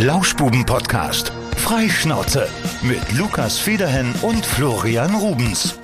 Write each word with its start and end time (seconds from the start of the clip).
Lauschbuben-Podcast. 0.00 1.32
Freischnauze 1.56 2.48
mit 2.82 3.18
Lukas 3.18 3.58
Federhen 3.58 4.14
und 4.22 4.46
Florian 4.46 5.12
Rubens. 5.16 5.76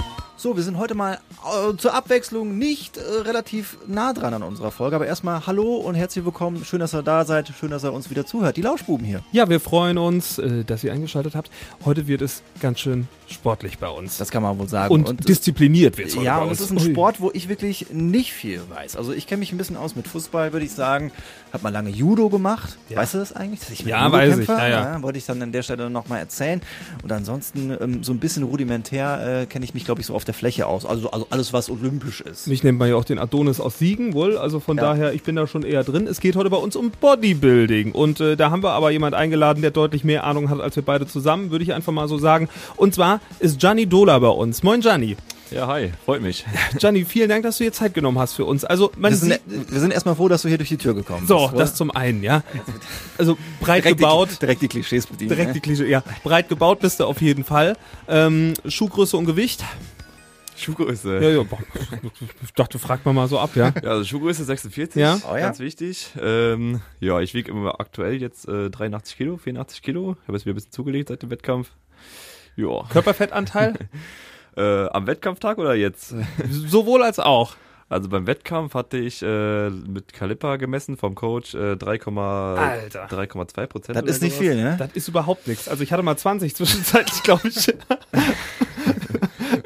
So, 0.45 0.57
wir 0.59 0.63
sind 0.63 0.77
heute 0.77 0.95
mal 0.95 1.21
äh, 1.43 1.75
zur 1.79 1.95
Abwechslung 1.95 2.59
nicht 2.59 2.99
äh, 2.99 3.01
relativ 3.01 3.79
nah 3.87 4.13
dran 4.13 4.35
an 4.35 4.43
unserer 4.43 4.71
Folge, 4.71 4.95
aber 4.95 5.07
erstmal 5.07 5.47
hallo 5.47 5.77
und 5.77 5.95
herzlich 5.95 6.23
willkommen. 6.23 6.67
Schön, 6.67 6.81
dass 6.81 6.95
ihr 6.95 7.03
da 7.03 7.25
seid. 7.25 7.51
Schön, 7.59 7.71
dass 7.71 7.83
ihr 7.83 7.95
uns 7.95 8.11
wieder 8.11 8.27
zuhört. 8.27 8.59
Die 8.59 8.61
Lauschbuben 8.61 9.07
hier. 9.07 9.23
Ja, 9.33 9.49
wir 9.49 9.59
freuen 9.59 9.97
uns, 9.97 10.39
äh, 10.39 10.63
dass 10.63 10.85
ihr 10.85 10.93
eingeschaltet 10.93 11.35
habt. 11.35 11.51
Heute 11.87 12.07
wird 12.09 12.21
es 12.21 12.43
ganz 12.61 12.81
schön 12.81 13.09
sportlich 13.27 13.79
bei 13.79 13.89
uns. 13.89 14.19
Das 14.19 14.31
kann 14.31 14.43
man 14.43 14.59
wohl 14.59 14.69
sagen. 14.69 14.93
und, 14.93 15.09
und 15.09 15.27
diszipliniert 15.27 15.97
wird 15.97 16.09
es 16.09 16.15
Ja, 16.15 16.43
und 16.43 16.53
es 16.53 16.61
ist 16.61 16.71
ein 16.71 16.79
Sport, 16.79 17.23
wo 17.23 17.31
ich 17.33 17.49
wirklich 17.49 17.87
nicht 17.91 18.35
viel 18.35 18.61
weiß. 18.69 18.97
Also 18.97 19.15
ich 19.15 19.27
kenne 19.27 19.39
mich 19.39 19.51
ein 19.51 19.57
bisschen 19.57 19.79
aus 19.79 19.97
mit 19.97 20.07
Fußball, 20.07 20.53
würde 20.53 20.67
ich 20.67 20.73
sagen. 20.73 21.11
Hab 21.55 21.63
mal 21.63 21.71
lange 21.71 21.89
Judo 21.89 22.29
gemacht. 22.29 22.77
Ja. 22.91 22.99
Weißt 22.99 23.15
du 23.15 23.19
das 23.19 23.33
eigentlich? 23.33 23.61
Dass 23.61 23.71
ich 23.71 23.81
Ja, 23.81 24.13
weiß 24.13 24.33
ich. 24.33 24.41
Judo-Kämpfer? 24.41 24.69
Ja, 24.69 24.95
ja. 24.97 25.03
wollte 25.03 25.17
ich 25.17 25.25
dann 25.25 25.41
an 25.41 25.53
der 25.53 25.63
Stelle 25.63 25.89
nochmal 25.89 26.19
erzählen. 26.19 26.61
Und 27.03 27.11
ansonsten 27.13 27.75
ähm, 27.81 28.05
so 28.05 28.13
ein 28.13 28.19
bisschen 28.19 28.43
rudimentär 28.43 29.43
äh, 29.43 29.47
kenne 29.47 29.65
ich 29.65 29.73
mich, 29.73 29.87
glaube 29.87 30.03
ich, 30.03 30.07
so 30.07 30.15
auf 30.15 30.25
der 30.27 30.34
Fläche 30.35 30.67
aus. 30.67 30.85
Also, 30.85 31.11
also 31.11 31.27
alles, 31.31 31.53
was 31.53 31.71
olympisch 31.71 32.21
ist. 32.21 32.47
Mich 32.47 32.63
nennt 32.63 32.79
man 32.79 32.89
ja 32.89 32.97
auch 32.97 33.05
den 33.05 33.19
Adonis 33.19 33.61
aus 33.61 33.79
Siegen, 33.79 34.13
wohl. 34.13 34.37
Also 34.37 34.61
von 34.61 34.77
Ja. 34.77 34.83
daher, 34.85 35.13
ich 35.15 35.23
bin 35.23 35.37
da 35.37 35.47
schon 35.47 35.63
eher 35.63 35.85
drin. 35.85 36.07
Es 36.07 36.21
geht 36.21 36.37
heute 36.37 36.51
bei 36.51 36.57
uns 36.59 36.77
um 36.77 36.91
Bodybuilding. 36.91 37.93
Und 37.93 38.21
äh, 38.21 38.37
da 38.37 38.51
haben 38.51 38.63
wir 38.63 38.73
aber 38.73 38.91
jemand 38.91 39.15
eingeladen, 39.15 39.63
der 39.63 39.71
deutlich 39.71 40.05
mehr 40.05 40.25
Ahnung 40.25 40.51
hat 40.51 40.61
als 40.61 40.77
wir 40.77 40.83
beide 40.83 41.07
zusammen, 41.07 41.51
würde 41.51 41.65
ich 41.65 41.73
einfach 41.73 41.93
mal 41.93 42.09
so 42.09 42.19
sagen. 42.19 42.49
Und 42.77 42.95
zwar 42.95 43.21
ist 43.39 43.59
Gianni 43.59 43.87
Dola 43.87 44.19
bei 44.19 44.29
uns. 44.29 44.63
Moin 44.63 44.81
Gianni. 44.81 45.17
Ja, 45.51 45.69
hi, 45.69 45.93
freut 46.05 46.23
mich. 46.23 46.45
Gianni, 46.79 47.05
vielen 47.05 47.29
Dank, 47.29 47.45
dass 47.45 47.59
du 47.59 47.65
dir 47.65 47.73
Zeit 47.73 47.95
genommen 47.95 48.19
hast 48.19 48.33
für 48.33 48.45
uns. 48.45 48.65
Also 48.65 48.91
man 48.97 49.13
Wir 49.13 49.19
sind, 49.19 49.33
sieht, 49.47 49.71
wir 49.73 49.79
sind 49.81 49.93
erstmal 49.93 50.17
froh, 50.17 50.27
dass 50.27 50.43
du 50.43 50.49
hier 50.49 50.57
durch 50.57 50.71
die 50.71 50.79
Tür 50.79 50.95
gekommen 50.95 51.27
so, 51.29 51.37
bist. 51.39 51.49
oder? 51.51 51.59
das 51.59 51.75
zum 51.77 51.91
einen, 51.91 52.23
ja. 52.25 52.43
Also 53.19 53.37
breit 53.61 53.85
direkt 53.85 53.99
gebaut. 54.01 54.31
Die, 54.33 54.39
direkt 54.39 54.63
die 54.63 54.69
Klischees 54.69 55.07
bedienen. 55.07 55.29
Direkt 55.29 55.49
ne? 55.49 55.53
die 55.55 55.61
Klischee, 55.61 55.87
ja. 55.89 56.03
Breit 56.25 56.49
gebaut 56.49 56.81
bist 56.81 56.99
du 56.99 57.05
auf 57.05 57.21
jeden 57.21 57.45
Fall. 57.45 57.77
Ähm, 58.09 58.55
Schuhgröße 58.67 59.17
und 59.17 59.27
Gewicht. 59.27 59.63
Schuhgröße. 60.57 61.21
Ja, 61.21 61.31
ja, 61.31 61.43
boah. 61.43 61.59
ich 62.43 62.53
dachte, 62.55 62.79
frag 62.79 63.05
mal 63.05 63.13
mal 63.13 63.29
so 63.29 63.39
ab, 63.39 63.51
ja. 63.57 63.73
Ja, 63.83 63.91
also 63.91 64.05
Schuhgröße 64.05 64.45
46, 64.45 65.01
Ja. 65.01 65.19
Oh 65.29 65.35
ja. 65.35 65.41
ganz 65.41 65.59
wichtig. 65.59 66.11
Ähm, 66.21 66.81
ja, 67.01 67.21
ich 67.21 67.35
wiege 67.35 67.51
immer 67.51 67.81
aktuell 67.81 68.21
jetzt 68.21 68.49
äh, 68.49 68.71
83 68.71 69.17
Kilo, 69.17 69.37
84 69.37 69.83
Kilo. 69.83 70.17
Ich 70.23 70.29
habe 70.29 70.37
jetzt 70.37 70.47
wieder 70.47 70.53
ein 70.53 70.57
bisschen 70.57 70.73
zugelegt 70.73 71.09
seit 71.09 71.23
dem 71.23 71.31
Wettkampf. 71.31 71.71
Ja. 72.57 72.85
Körperfettanteil? 72.91 73.75
Äh, 74.57 74.87
am 74.87 75.09
Wettkampftag 75.09 75.59
oder 75.59 75.75
jetzt? 75.75 76.15
Sowohl 76.49 77.03
als 77.03 77.19
auch. 77.19 77.57
Also 77.89 78.09
beim 78.09 78.27
Wettkampf 78.27 78.75
hatte 78.75 78.97
ich 78.99 79.21
äh, 79.21 79.69
mit 79.69 80.13
Kaliper 80.13 80.59
gemessen 80.59 80.97
vom 80.97 81.15
Coach 81.15 81.55
äh, 81.55 81.73
3,2 81.73 82.57
Alter. 82.57 83.07
3,2 83.07 83.67
Prozent. 83.67 83.97
Das 83.99 84.05
ist 84.05 84.23
nicht 84.23 84.37
viel, 84.37 84.55
ne? 84.55 84.77
Das 84.79 84.93
ist 84.95 85.09
überhaupt 85.09 85.49
nichts. 85.49 85.69
Also 85.69 85.83
ich 85.83 85.93
hatte 85.93 86.05
mal 86.05 86.17
20 86.17 86.55
zwischenzeitlich, 86.55 87.23
glaube 87.25 87.49
ich. 87.49 87.67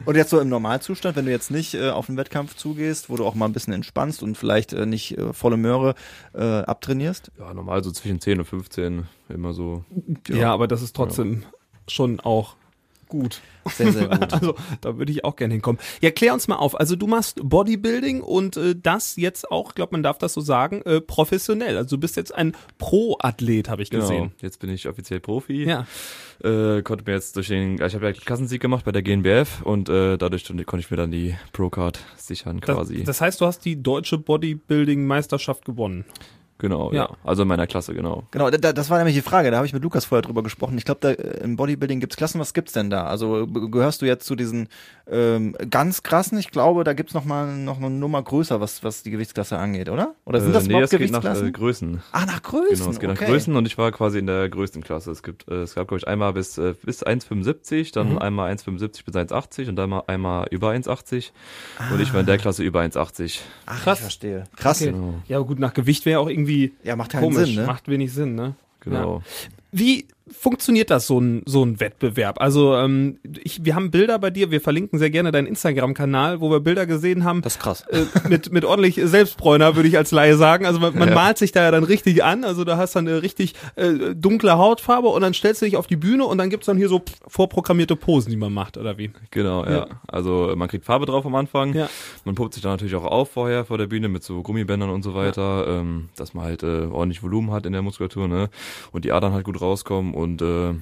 Und 0.08 0.14
jetzt 0.14 0.30
so 0.30 0.40
im 0.40 0.48
Normalzustand, 0.48 1.16
wenn 1.16 1.26
du 1.26 1.30
jetzt 1.30 1.50
nicht 1.50 1.74
äh, 1.74 1.90
auf 1.90 2.06
den 2.06 2.16
Wettkampf 2.16 2.56
zugehst, 2.56 3.10
wo 3.10 3.16
du 3.16 3.26
auch 3.26 3.34
mal 3.34 3.44
ein 3.44 3.52
bisschen 3.52 3.74
entspannst 3.74 4.22
und 4.22 4.38
vielleicht 4.38 4.72
äh, 4.72 4.86
nicht 4.86 5.18
äh, 5.18 5.34
volle 5.34 5.58
Möhre 5.58 5.94
äh, 6.32 6.60
abtrainierst. 6.62 7.30
Ja, 7.38 7.52
normal 7.52 7.84
so 7.84 7.90
zwischen 7.90 8.18
10 8.18 8.38
und 8.38 8.44
15 8.46 9.06
immer 9.28 9.52
so. 9.52 9.84
Ja, 10.26 10.54
aber 10.54 10.66
das 10.66 10.80
ist 10.80 10.96
trotzdem 10.96 11.42
schon 11.88 12.20
auch 12.20 12.56
gut. 13.08 13.40
Sehr, 13.66 13.92
sehr 13.92 14.08
gut. 14.08 14.32
Also 14.38 14.54
da 14.80 14.96
würde 14.98 15.10
ich 15.12 15.24
auch 15.24 15.36
gerne 15.36 15.54
hinkommen. 15.54 15.80
Ja, 16.00 16.10
klär 16.10 16.32
uns 16.34 16.48
mal 16.48 16.56
auf. 16.56 16.78
Also 16.78 16.96
du 16.96 17.06
machst 17.06 17.40
Bodybuilding 17.42 18.20
und 18.22 18.56
äh, 18.56 18.74
das 18.80 19.16
jetzt 19.16 19.50
auch, 19.50 19.70
ich 19.70 19.74
glaube, 19.74 19.92
man 19.92 20.02
darf 20.02 20.18
das 20.18 20.32
so 20.34 20.40
sagen, 20.40 20.82
äh, 20.82 21.00
professionell. 21.00 21.76
Also 21.76 21.96
du 21.96 22.00
bist 22.00 22.16
jetzt 22.16 22.34
ein 22.34 22.54
Pro-Athlet, 22.78 23.68
habe 23.68 23.82
ich 23.82 23.90
Genau. 23.90 24.02
gesehen. 24.02 24.32
Jetzt 24.40 24.58
bin 24.60 24.70
ich 24.70 24.88
offiziell 24.88 25.20
Profi. 25.20 25.64
Ja. 25.64 25.86
Äh, 26.42 26.82
konnte 26.82 27.04
mir 27.06 27.12
jetzt 27.14 27.34
durch 27.36 27.48
den, 27.48 27.74
ich 27.82 27.94
habe 27.94 28.06
ja 28.06 28.12
Klassensieg 28.12 28.60
gemacht 28.60 28.84
bei 28.84 28.92
der 28.92 29.02
GNBF 29.02 29.62
und 29.62 29.88
äh, 29.88 30.16
dadurch 30.16 30.44
konnte 30.46 30.78
ich 30.78 30.90
mir 30.90 30.96
dann 30.96 31.10
die 31.10 31.34
Pro-Card 31.52 31.98
sichern 32.16 32.60
Das, 32.60 32.76
quasi. 32.76 33.02
das 33.04 33.20
heißt, 33.20 33.40
du 33.40 33.46
hast 33.46 33.64
die 33.64 33.82
deutsche 33.82 34.18
Bodybuilding-Meisterschaft 34.18 35.64
gewonnen. 35.64 36.04
Genau, 36.58 36.92
Ja. 36.92 37.04
ja. 37.04 37.10
Also 37.24 37.42
in 37.42 37.48
meiner 37.48 37.66
Klasse, 37.66 37.94
genau. 37.94 38.24
Genau, 38.30 38.50
da, 38.50 38.72
das 38.72 38.90
war 38.90 38.98
nämlich 38.98 39.14
die 39.16 39.22
Frage, 39.22 39.50
da 39.50 39.56
habe 39.58 39.66
ich 39.66 39.72
mit 39.72 39.82
Lukas 39.82 40.04
vorher 40.04 40.22
drüber 40.22 40.42
gesprochen. 40.42 40.76
Ich 40.78 40.84
glaube, 40.84 41.00
da 41.00 41.10
äh, 41.10 41.40
im 41.44 41.56
Bodybuilding 41.56 42.00
gibt's 42.00 42.16
Klassen, 42.16 42.40
was 42.40 42.54
gibt's 42.54 42.72
denn 42.72 42.90
da? 42.90 43.04
Also 43.06 43.46
gehörst 43.46 44.02
du 44.02 44.06
jetzt 44.06 44.26
zu 44.26 44.34
diesen 44.36 44.68
ähm, 45.10 45.54
ganz 45.70 46.02
krassen? 46.02 46.38
Ich 46.38 46.50
glaube, 46.50 46.84
da 46.84 46.92
gibt's 46.92 47.14
noch 47.14 47.24
mal 47.24 47.56
noch 47.56 47.78
eine 47.78 47.90
Nummer 47.90 48.22
größer, 48.22 48.60
was 48.60 48.82
was 48.84 49.02
die 49.02 49.10
Gewichtsklasse 49.10 49.56
angeht, 49.58 49.88
oder? 49.88 50.14
Oder 50.24 50.40
sind 50.40 50.52
das 50.54 50.64
äh, 50.64 50.66
nee, 50.66 50.72
überhaupt 50.74 50.92
das 50.92 50.98
geht 50.98 51.10
nach 51.10 51.20
Gewichtsklassen? 51.22 51.48
äh, 51.48 51.52
Größen. 51.52 52.02
ah, 52.12 52.26
nach 52.26 52.42
Größen. 52.42 52.76
Genau, 52.76 52.90
es 52.90 53.00
geht 53.00 53.10
okay. 53.10 53.20
nach 53.24 53.28
Größen 53.30 53.56
und 53.56 53.66
ich 53.66 53.78
war 53.78 53.90
quasi 53.92 54.18
in 54.18 54.26
der 54.26 54.48
größten 54.48 54.82
Klasse. 54.82 55.10
Es 55.10 55.22
gibt, 55.22 55.48
äh, 55.48 55.62
es 55.62 55.74
gab 55.74 55.88
glaube 55.88 55.98
ich 55.98 56.08
einmal 56.08 56.32
bis 56.32 56.58
äh, 56.58 56.74
bis 56.82 57.04
1,75, 57.06 57.92
dann 57.92 58.12
Mhm. 58.12 58.18
einmal 58.18 58.50
1,75 58.52 59.04
bis 59.04 59.14
1,80 59.14 59.68
und 59.68 59.76
dann 59.76 59.90
mal 59.90 60.02
einmal 60.06 60.46
über 60.50 60.70
1,80 60.70 61.30
und 61.92 62.00
ich 62.00 62.12
war 62.12 62.20
in 62.20 62.26
der 62.26 62.38
Klasse 62.38 62.62
über 62.62 62.80
1,80. 62.80 63.40
Ach, 63.66 63.82
Krass. 63.82 63.98
ich 63.98 64.02
verstehe. 64.02 64.44
Krass. 64.56 64.80
Okay. 64.82 64.92
Genau. 64.92 65.14
Ja, 65.28 65.38
gut, 65.40 65.58
nach 65.58 65.74
Gewicht 65.74 66.06
wäre 66.06 66.20
auch 66.20 66.28
irgendwie 66.28 66.47
Ja, 66.82 66.96
macht 66.96 67.12
keinen 67.12 67.22
komisch. 67.22 67.46
Sinn, 67.48 67.56
ne? 67.56 67.66
Macht 67.66 67.88
wenig 67.88 68.12
Sinn, 68.12 68.34
ne? 68.34 68.54
Genau. 68.80 69.22
Wie 69.70 70.06
funktioniert 70.32 70.90
das, 70.90 71.06
so 71.06 71.20
ein, 71.20 71.42
so 71.46 71.64
ein 71.64 71.80
Wettbewerb? 71.80 72.40
Also, 72.40 72.74
ähm, 72.76 73.18
ich, 73.42 73.64
wir 73.64 73.74
haben 73.74 73.90
Bilder 73.90 74.18
bei 74.18 74.30
dir, 74.30 74.50
wir 74.50 74.60
verlinken 74.60 74.98
sehr 74.98 75.10
gerne 75.10 75.32
deinen 75.32 75.46
Instagram-Kanal, 75.46 76.40
wo 76.40 76.50
wir 76.50 76.60
Bilder 76.60 76.86
gesehen 76.86 77.24
haben. 77.24 77.42
Das 77.42 77.54
ist 77.56 77.60
krass. 77.62 77.82
äh, 77.90 78.04
mit, 78.28 78.52
mit 78.52 78.64
ordentlich 78.64 79.00
Selbstbräuner, 79.02 79.76
würde 79.76 79.88
ich 79.88 79.96
als 79.96 80.10
Laie 80.10 80.36
sagen. 80.36 80.66
Also 80.66 80.78
man, 80.80 80.96
man 80.98 81.08
Ja. 81.08 81.14
malt 81.14 81.38
sich 81.38 81.52
da 81.52 81.62
ja 81.62 81.70
dann 81.70 81.84
richtig 81.84 82.22
an. 82.24 82.44
Also 82.44 82.64
da 82.64 82.76
hast 82.76 82.94
du 82.94 82.98
dann 83.00 83.08
eine 83.08 83.22
richtig 83.22 83.54
äh, 83.76 84.14
dunkle 84.14 84.58
Hautfarbe 84.58 85.08
und 85.08 85.22
dann 85.22 85.34
stellst 85.34 85.62
du 85.62 85.66
dich 85.66 85.76
auf 85.76 85.86
die 85.86 85.96
Bühne 85.96 86.24
und 86.24 86.38
dann 86.38 86.50
gibt's 86.50 86.66
dann 86.66 86.76
hier 86.76 86.88
so 86.88 87.02
vorprogrammierte 87.26 87.96
Posen, 87.96 88.30
die 88.30 88.36
man 88.36 88.52
macht, 88.52 88.76
oder 88.76 88.98
wie? 88.98 89.10
Genau, 89.30 89.64
ja. 89.64 89.70
Ja. 89.70 89.86
Also 90.06 90.52
man 90.56 90.68
kriegt 90.68 90.84
Farbe 90.84 91.06
drauf 91.06 91.24
am 91.26 91.34
Anfang. 91.34 91.74
Ja. 91.74 91.88
Man 92.24 92.34
pumpt 92.34 92.54
sich 92.54 92.62
dann 92.62 92.72
natürlich 92.72 92.94
auch 92.94 93.04
auf 93.04 93.30
vorher 93.30 93.64
vor 93.64 93.78
der 93.78 93.86
Bühne 93.86 94.08
mit 94.08 94.22
so 94.24 94.42
Gummibändern 94.42 94.90
und 94.90 95.02
so 95.02 95.14
weiter, 95.14 95.66
ähm, 95.68 96.08
dass 96.16 96.34
man 96.34 96.44
halt 96.44 96.62
äh, 96.62 96.86
ordentlich 96.90 97.22
Volumen 97.22 97.50
hat 97.52 97.66
in 97.66 97.72
der 97.72 97.82
Muskulatur, 97.82 98.28
ne? 98.28 98.48
Und 98.92 99.04
die 99.04 99.12
Adern 99.12 99.32
halt 99.32 99.44
gut 99.44 99.60
rauskommen 99.60 100.14
und 100.18 100.42
äh, 100.42 100.74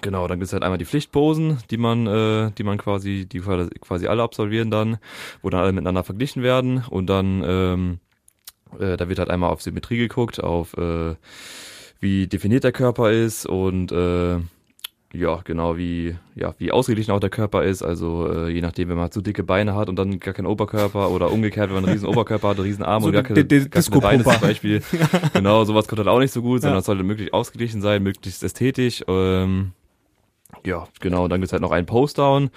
genau, 0.00 0.26
dann 0.26 0.38
gibt's 0.38 0.52
halt 0.52 0.62
einmal 0.62 0.78
die 0.78 0.86
Pflichtposen, 0.86 1.58
die 1.70 1.76
man, 1.76 2.06
äh, 2.06 2.50
die 2.52 2.64
man 2.64 2.78
quasi, 2.78 3.26
die 3.26 3.40
quasi 3.40 4.06
alle 4.06 4.22
absolvieren 4.22 4.70
dann, 4.70 4.98
wo 5.42 5.50
dann 5.50 5.60
alle 5.60 5.72
miteinander 5.72 6.02
verglichen 6.02 6.42
werden. 6.42 6.84
Und 6.88 7.06
dann 7.06 7.42
ähm, 7.46 7.98
äh, 8.78 8.96
da 8.96 9.08
wird 9.08 9.18
halt 9.18 9.30
einmal 9.30 9.50
auf 9.50 9.62
Symmetrie 9.62 9.98
geguckt, 9.98 10.42
auf 10.42 10.76
äh, 10.76 11.14
wie 12.00 12.26
definiert 12.26 12.64
der 12.64 12.72
Körper 12.72 13.12
ist. 13.12 13.46
Und 13.46 13.92
äh, 13.92 14.38
ja, 15.14 15.40
genau, 15.44 15.76
wie, 15.76 16.16
ja, 16.34 16.54
wie 16.58 16.72
ausgeglichen 16.72 17.12
auch 17.12 17.20
der 17.20 17.30
Körper 17.30 17.62
ist. 17.62 17.82
Also 17.82 18.28
äh, 18.30 18.48
je 18.50 18.60
nachdem, 18.60 18.88
wenn 18.88 18.96
man 18.96 19.10
zu 19.10 19.20
dicke 19.22 19.42
Beine 19.44 19.74
hat 19.74 19.88
und 19.88 19.96
dann 19.96 20.18
gar 20.18 20.34
keinen 20.34 20.46
Oberkörper 20.46 21.10
oder 21.10 21.30
umgekehrt, 21.32 21.68
wenn 21.68 21.76
man 21.76 21.84
einen 21.84 21.92
riesen 21.92 22.08
Oberkörper 22.08 22.48
hat, 22.48 22.56
einen 22.58 22.66
riesen 22.66 22.82
Arme 22.84 23.02
So 23.02 23.06
und 23.08 23.14
gar 23.14 23.22
keine, 23.22 23.44
gar 23.44 23.82
keine 23.82 24.00
Beine 24.00 24.24
zum 24.24 24.40
Beispiel. 24.40 24.82
genau, 25.32 25.64
sowas 25.64 25.86
kommt 25.88 25.98
halt 26.00 26.08
auch 26.08 26.18
nicht 26.18 26.32
so 26.32 26.42
gut, 26.42 26.62
sondern 26.62 26.76
Ja. 26.76 26.80
es 26.80 26.86
sollte 26.86 27.04
möglichst 27.04 27.32
ausgeglichen 27.32 27.80
sein, 27.80 28.02
möglichst 28.02 28.42
ästhetisch. 28.42 29.04
Ähm, 29.06 29.72
ja, 30.64 30.86
genau. 31.00 31.24
Und 31.24 31.30
dann 31.30 31.40
gibt's 31.40 31.52
halt 31.52 31.62
noch 31.62 31.72
einen 31.72 31.86
Postdown, 31.86 32.50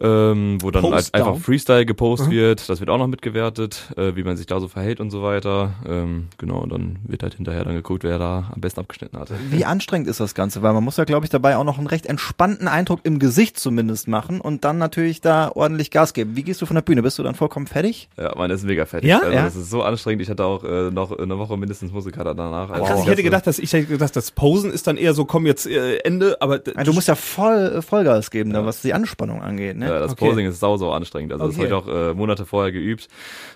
ähm, 0.00 0.58
wo 0.60 0.70
dann 0.70 0.82
halt 0.84 0.92
Postdown? 0.94 1.22
einfach 1.28 1.40
Freestyle 1.42 1.86
gepostet 1.86 2.28
Mhm. 2.28 2.32
wird. 2.32 2.68
Das 2.68 2.80
wird 2.80 2.90
auch 2.90 2.98
noch 2.98 3.06
mitgewertet, 3.06 3.92
äh, 3.96 4.16
wie 4.16 4.22
man 4.24 4.36
sich 4.36 4.46
da 4.46 4.60
so 4.60 4.68
verhält 4.68 5.00
und 5.00 5.10
so 5.10 5.22
weiter. 5.22 5.74
Ähm, 5.86 6.28
genau, 6.38 6.58
und 6.58 6.72
dann 6.72 6.98
wird 7.04 7.22
halt 7.22 7.34
hinterher 7.34 7.64
dann 7.64 7.74
geguckt, 7.74 8.04
wer 8.04 8.18
da 8.18 8.50
am 8.54 8.60
besten 8.60 8.80
abgeschnitten 8.80 9.18
hat. 9.18 9.30
Wie 9.50 9.64
anstrengend 9.64 10.08
ist 10.08 10.20
das 10.20 10.34
Ganze? 10.34 10.62
Weil 10.62 10.72
man 10.72 10.82
muss 10.84 10.96
ja, 10.96 11.04
glaube 11.04 11.26
ich, 11.26 11.30
dabei 11.30 11.56
auch 11.56 11.64
noch 11.64 11.78
einen 11.78 11.86
recht 11.86 12.06
entspannten 12.06 12.68
Eindruck 12.68 13.00
im 13.04 13.18
Gesicht 13.18 13.58
zumindest 13.58 14.08
machen 14.08 14.40
und 14.40 14.64
dann 14.64 14.78
natürlich 14.78 15.20
da 15.20 15.50
ordentlich 15.54 15.90
Gas 15.90 16.12
geben. 16.14 16.36
Wie 16.36 16.42
gehst 16.42 16.60
du 16.62 16.66
von 16.66 16.74
der 16.74 16.82
Bühne? 16.82 17.02
Bist 17.02 17.18
du 17.18 17.22
dann 17.22 17.34
vollkommen 17.34 17.66
fertig? 17.66 18.08
Ja, 18.16 18.34
man 18.36 18.50
ist 18.50 18.64
mega 18.64 18.86
fertig. 18.86 19.08
Ja? 19.10 19.20
Also 19.20 19.32
Ja? 19.32 19.42
das 19.44 19.56
ist 19.56 19.70
so 19.70 19.82
anstrengend. 19.82 20.22
Ich 20.22 20.30
hatte 20.30 20.44
auch 20.44 20.64
äh, 20.64 20.90
noch 20.90 21.16
eine 21.16 21.38
Woche 21.38 21.56
mindestens 21.56 21.92
Muskelkater 21.92 22.34
danach. 22.34 22.70
Also 22.70 22.84
Krass, 22.84 22.90
das 22.96 23.00
ich 23.02 23.06
hätte 23.10 23.22
gedacht, 23.22 23.46
dass 23.46 23.58
ich 23.58 23.72
hätte 23.72 23.86
gedacht, 23.86 24.14
das 24.16 24.30
Posen 24.30 24.70
ist 24.72 24.86
dann 24.86 24.96
eher 24.96 25.14
so, 25.14 25.24
komm 25.24 25.46
jetzt 25.46 25.66
äh, 25.66 25.96
Ende, 25.98 26.36
aber 26.40 26.60
Ja, 26.66 26.84
du 26.84 26.92
musst 26.92 27.08
ja 27.08 27.14
voll 27.34 27.72
äh, 27.76 27.82
Vollgas 27.82 28.30
geben, 28.30 28.52
da, 28.52 28.64
was 28.64 28.82
die 28.82 28.94
Anspannung 28.94 29.42
angeht. 29.42 29.76
Ne? 29.76 29.86
Ja, 29.88 29.98
das 30.00 30.12
Okay. 30.12 30.28
Posing 30.28 30.46
ist 30.46 30.60
sau, 30.60 30.76
sau 30.76 30.92
anstrengend. 30.92 31.32
Also 31.32 31.46
das 31.46 31.54
Okay. 31.58 31.70
habe 31.72 31.86
ich 31.86 31.94
auch 31.94 32.10
äh, 32.10 32.14
Monate 32.14 32.44
vorher 32.46 32.72
geübt, 32.72 33.08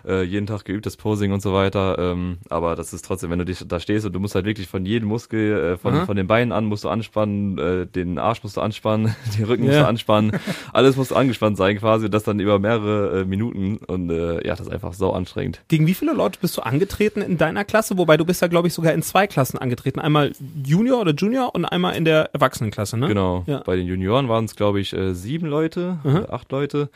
äh, 0.07 0.23
jeden 0.23 0.47
Tag 0.47 0.65
geübt, 0.65 0.87
das 0.87 0.97
Posing 0.97 1.33
und 1.33 1.41
so 1.43 1.53
weiter. 1.55 1.97
Ähm, 1.99 2.39
aber 2.49 2.75
das 2.77 2.93
ist 2.93 3.05
trotzdem, 3.05 3.31
wenn 3.31 3.39
du 3.39 3.45
dich 3.45 3.65
da 3.67 3.81
stehst 3.81 4.05
und 4.07 4.13
du 4.13 4.21
musst 4.21 4.35
halt 4.35 4.45
wirklich 4.45 4.69
von 4.69 4.85
jedem 4.85 5.09
Muskel, 5.09 5.75
äh, 5.75 5.77
von, 5.77 5.95
Aha. 5.95 6.07
von 6.07 6.17
den 6.17 6.27
Beinen 6.27 6.53
an 6.53 6.65
musst 6.67 6.85
du 6.85 6.89
anspannen, 6.89 7.59
äh, 7.59 7.87
den 7.87 8.19
Arsch 8.19 8.43
musst 8.43 8.57
du 8.57 8.61
anspannen, 8.61 9.15
den 9.39 9.45
Rücken 9.45 9.65
musst 9.65 9.77
Ja. 9.77 9.83
du 9.83 9.89
anspannen, 9.89 10.33
alles 10.73 10.97
muss 10.97 11.13
angespannt 11.13 11.57
sein 11.57 11.79
quasi 11.79 12.07
und 12.07 12.15
das 12.15 12.25
dann 12.25 12.41
über 12.41 12.59
mehrere 12.59 13.21
äh, 13.21 13.25
Minuten 13.25 13.79
und 13.87 14.11
äh, 14.11 14.35
ja, 14.47 14.55
das 14.57 14.61
ist 14.61 14.73
einfach 14.73 14.93
sau 14.93 15.13
anstrengend. 15.13 15.61
Gegen 15.69 15.87
wie 15.87 15.95
viele 15.95 16.13
Leute 16.13 16.39
bist 16.41 16.57
du 16.57 16.63
angetreten 16.63 17.23
in 17.23 17.39
deiner 17.39 17.65
Klasse? 17.65 17.97
Wobei 17.99 18.17
du 18.17 18.25
bist 18.25 18.43
ja, 18.43 18.49
glaube 18.49 18.69
ich, 18.69 18.75
sogar 18.75 18.93
in 18.93 19.03
zwei 19.03 19.27
Klassen 19.27 19.59
angetreten. 19.59 20.01
Einmal 20.01 20.33
Junior 20.65 21.01
oder 21.01 21.13
Junior 21.15 21.55
und 21.55 21.65
einmal 21.65 21.95
in 21.97 22.05
der 22.05 22.31
Erwachsenenklasse, 22.35 22.97
ne? 22.99 23.09
Genau. 23.09 23.45
Ja. 23.47 23.58
Bei 23.65 23.77
den 23.77 23.87
Junioren 23.87 24.29
waren 24.29 24.45
es, 24.45 24.57
glaube 24.57 24.81
ich, 24.81 24.93
äh, 24.93 25.15
sieben 25.15 25.47
Leute, 25.47 25.99
Mhm. 26.05 26.17
äh, 26.17 26.31
acht 26.31 26.51
Leute. 26.53 26.89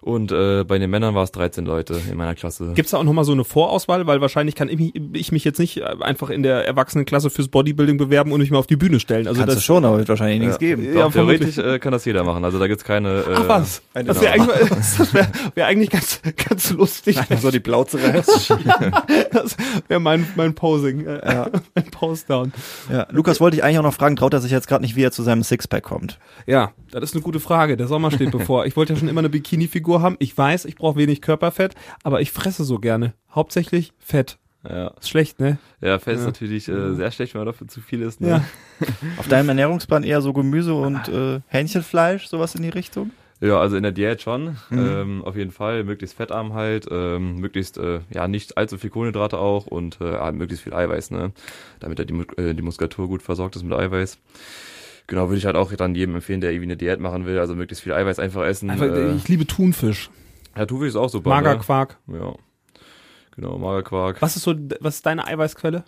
Und 0.00 0.30
äh, 0.32 0.64
bei 0.64 0.78
den 0.78 0.90
Männern 0.90 1.14
war 1.14 1.24
es 1.24 1.32
13 1.32 1.64
Leute 1.66 2.00
in 2.10 2.16
meiner 2.16 2.34
Klasse. 2.34 2.72
Gibt's 2.74 2.92
da 2.92 2.98
auch 2.98 3.04
nochmal 3.04 3.24
so 3.24 3.32
eine 3.32 3.44
Vorauswahl? 3.44 4.06
Weil 4.06 4.20
wahrscheinlich 4.20 4.54
kann 4.54 4.68
ich 4.68 4.78
mich, 4.78 4.92
ich 5.12 5.32
mich 5.32 5.44
jetzt 5.44 5.58
nicht 5.58 5.82
einfach 5.82 6.30
in 6.30 6.42
der 6.42 6.66
Erwachsenenklasse 6.66 7.30
fürs 7.30 7.48
Bodybuilding 7.48 7.96
bewerben 7.98 8.32
und 8.32 8.40
mich 8.40 8.50
mal 8.50 8.58
auf 8.58 8.66
die 8.66 8.76
Bühne 8.76 9.00
stellen. 9.00 9.26
Also 9.26 9.40
Kannst 9.40 9.56
das 9.56 9.62
du 9.62 9.66
schon, 9.66 9.84
aber 9.84 9.98
wird 9.98 10.08
wahrscheinlich 10.08 10.38
nichts 10.40 10.54
Ja. 10.54 10.58
geben. 10.58 10.84
Ja, 10.84 11.02
Doch, 11.04 11.12
theoretisch 11.12 11.54
vermutlich. 11.54 11.74
äh, 11.76 11.78
kann 11.80 11.92
das 11.92 12.04
jeder 12.04 12.24
machen. 12.24 12.44
Also 12.44 12.58
da 12.58 12.66
gibt's 12.68 12.84
keine. 12.84 13.18
Äh, 13.20 13.24
Ach 13.34 13.48
was, 13.48 13.82
eine 13.94 14.08
das 14.08 14.20
wäre 14.20 14.32
eigentlich, 14.34 14.68
das 14.70 15.14
wäre 15.14 15.28
wär 15.54 15.66
eigentlich 15.66 15.90
ganz, 15.90 16.20
ganz 16.48 16.70
lustig. 16.70 17.18
So 17.40 17.50
die 17.50 17.60
Plauze 17.60 17.98
rausschieben. 18.00 18.64
Das 19.32 19.56
wäre 19.88 20.00
mein, 20.00 20.26
mein 20.36 20.54
Posing, 20.54 21.06
äh, 21.06 21.46
mein 21.74 21.84
Post-Down. 21.90 22.52
ja. 22.90 23.06
Lukas 23.10 23.40
wollte 23.40 23.56
ich 23.56 23.64
eigentlich 23.64 23.78
auch 23.78 23.82
noch 23.82 23.94
fragen, 23.94 24.16
traut 24.16 24.32
er 24.32 24.40
sich 24.40 24.50
jetzt 24.50 24.68
gerade 24.68 24.82
nicht, 24.82 24.96
wie 24.96 25.02
er 25.02 25.12
zu 25.12 25.22
seinem 25.22 25.42
Sixpack 25.42 25.82
kommt? 25.82 26.18
Ja, 26.46 26.72
das 26.90 27.04
ist 27.04 27.14
eine 27.14 27.22
gute 27.22 27.40
Frage. 27.40 27.76
Der 27.76 27.86
Sommer 27.86 28.10
steht 28.10 28.30
bevor. 28.30 28.66
Ich 28.66 28.76
wollte 28.76 28.92
ja 28.94 28.98
schon 28.98 29.08
immer 29.08 29.20
eine 29.20 29.28
Bikini-Figur 29.28 29.87
haben. 30.00 30.16
Ich 30.18 30.36
weiß, 30.36 30.64
ich 30.66 30.76
brauche 30.76 30.96
wenig 30.98 31.20
Körperfett, 31.22 31.74
aber 32.02 32.20
ich 32.20 32.30
fresse 32.32 32.64
so 32.64 32.78
gerne. 32.78 33.14
Hauptsächlich 33.34 33.92
Fett. 33.98 34.38
Ja, 34.68 34.88
Ist 35.00 35.08
schlecht, 35.08 35.38
ne? 35.40 35.58
ja 35.80 35.98
Fett 35.98 36.14
ist 36.16 36.20
Ja. 36.22 36.26
natürlich 36.26 36.68
äh, 36.68 36.94
sehr 36.94 37.10
schlecht, 37.12 37.32
wenn 37.34 37.40
man 37.40 37.46
dafür 37.46 37.68
zu 37.68 37.80
viel 37.80 38.02
isst. 38.02 38.20
Ne? 38.20 38.28
Ja. 38.28 38.44
Auf 39.16 39.28
deinem 39.28 39.48
Ernährungsplan 39.50 40.02
eher 40.02 40.20
so 40.20 40.32
Gemüse 40.32 40.74
und 40.74 41.08
äh, 41.08 41.40
Hähnchenfleisch, 41.46 42.26
sowas 42.26 42.54
in 42.56 42.62
die 42.62 42.68
Richtung? 42.68 43.12
Ja, 43.40 43.60
also 43.60 43.76
in 43.76 43.84
der 43.84 43.92
Diät 43.92 44.20
schon, 44.20 44.56
Mhm. 44.70 44.78
ähm, 44.78 45.24
auf 45.24 45.36
jeden 45.36 45.52
Fall, 45.52 45.84
möglichst 45.84 46.16
fettarm 46.16 46.54
halt, 46.54 46.88
ähm, 46.90 47.36
möglichst, 47.36 47.78
äh, 47.78 48.00
ja, 48.10 48.26
nicht 48.26 48.58
allzu 48.58 48.78
viel 48.78 48.90
Kohlenhydrate 48.90 49.38
auch 49.38 49.66
und 49.66 49.98
äh, 50.00 50.32
möglichst 50.32 50.64
viel 50.64 50.74
Eiweiß, 50.74 51.12
ne, 51.12 51.30
damit 51.78 52.00
er 52.00 52.04
die, 52.04 52.14
äh, 52.36 52.54
die 52.54 52.62
Muskulatur 52.62 53.06
gut 53.06 53.22
versorgt 53.22 53.54
ist 53.54 53.62
mit 53.62 53.72
Eiweiß. 53.78 54.18
Genau, 55.08 55.28
würde 55.28 55.38
ich 55.38 55.46
halt 55.46 55.56
auch 55.56 55.72
dann 55.72 55.94
jedem 55.96 56.14
empfehlen, 56.14 56.40
der 56.40 56.52
irgendwie 56.52 56.66
eine 56.66 56.76
Diät 56.76 57.00
machen 57.00 57.26
will, 57.26 57.38
also 57.38 57.54
möglichst 57.56 57.82
viel 57.82 57.92
Eiweiß 57.94 58.18
einfach 58.20 58.44
essen. 58.44 58.70
Einfach, 58.70 58.86
äh, 58.86 59.16
ich 59.16 59.26
liebe 59.28 59.46
Thunfisch. 59.46 60.10
ja, 60.56 60.64
Thunfisch 60.66 60.90
ist 60.90 60.96
auch 60.96 61.08
super. 61.08 61.30
Magerquark. 61.30 61.96
Ne? 62.06 62.18
Ja. 62.20 62.34
Genau, 63.34 63.58
Magerquark. 63.58 64.20
Was 64.22 64.36
ist 64.36 64.42
so, 64.42 64.54
was 64.80 64.96
ist 64.96 65.06
deine 65.06 65.26
Eiweißquelle? 65.26 65.84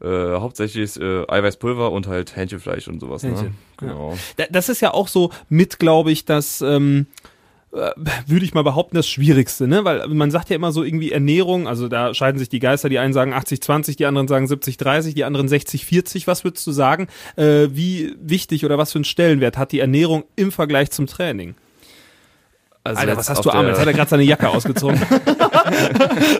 Äh, 0.00 0.06
hauptsächlich 0.40 0.82
ist 0.84 0.96
äh, 0.98 1.24
Eiweißpulver 1.26 1.90
und 1.90 2.06
halt 2.06 2.36
Hähnchenfleisch 2.36 2.86
und 2.88 3.00
sowas, 3.00 3.22
Hähnchen, 3.22 3.46
ne? 3.48 3.52
Genau. 3.78 4.16
Da- 4.36 4.44
Das 4.50 4.68
ist 4.68 4.80
ja 4.82 4.92
auch 4.92 5.08
so 5.08 5.30
mit, 5.48 5.78
glaube 5.78 6.10
ich, 6.12 6.24
das, 6.26 6.60
ähm, 6.60 7.06
äh, 7.08 7.28
würde 7.72 8.44
ich 8.44 8.54
mal 8.54 8.62
behaupten, 8.62 8.96
das 8.96 9.06
Schwierigste, 9.08 9.66
ne? 9.68 9.84
Weil 9.84 10.06
man 10.08 10.30
sagt 10.30 10.48
ja 10.50 10.56
immer 10.56 10.72
so 10.72 10.82
irgendwie 10.82 11.12
Ernährung, 11.12 11.68
also 11.68 11.88
da 11.88 12.14
scheiden 12.14 12.38
sich 12.38 12.48
die 12.48 12.58
Geister, 12.60 12.88
die 12.88 12.98
einen 12.98 13.12
sagen 13.12 13.34
80-20, 13.34 13.96
die 13.96 14.06
anderen 14.06 14.28
sagen 14.28 14.46
70-30, 14.46 15.14
die 15.14 15.24
anderen 15.24 15.48
60-40. 15.48 16.26
Was 16.26 16.44
würdest 16.44 16.66
du 16.66 16.72
sagen? 16.72 17.08
Äh, 17.36 17.68
wie 17.72 18.14
wichtig 18.20 18.64
oder 18.64 18.78
was 18.78 18.92
für 18.92 18.98
einen 18.98 19.04
Stellenwert 19.04 19.58
hat 19.58 19.72
die 19.72 19.80
Ernährung 19.80 20.24
im 20.36 20.52
Vergleich 20.52 20.90
zum 20.90 21.06
Training? 21.06 21.54
Also 22.82 23.00
Alter, 23.00 23.16
was 23.16 23.28
hast 23.28 23.44
du 23.44 23.50
der- 23.50 23.66
Jetzt 23.66 23.80
hat 23.80 23.86
er 23.88 23.92
gerade 23.94 24.10
seine 24.10 24.22
Jacke 24.22 24.48
ausgezogen. 24.48 25.00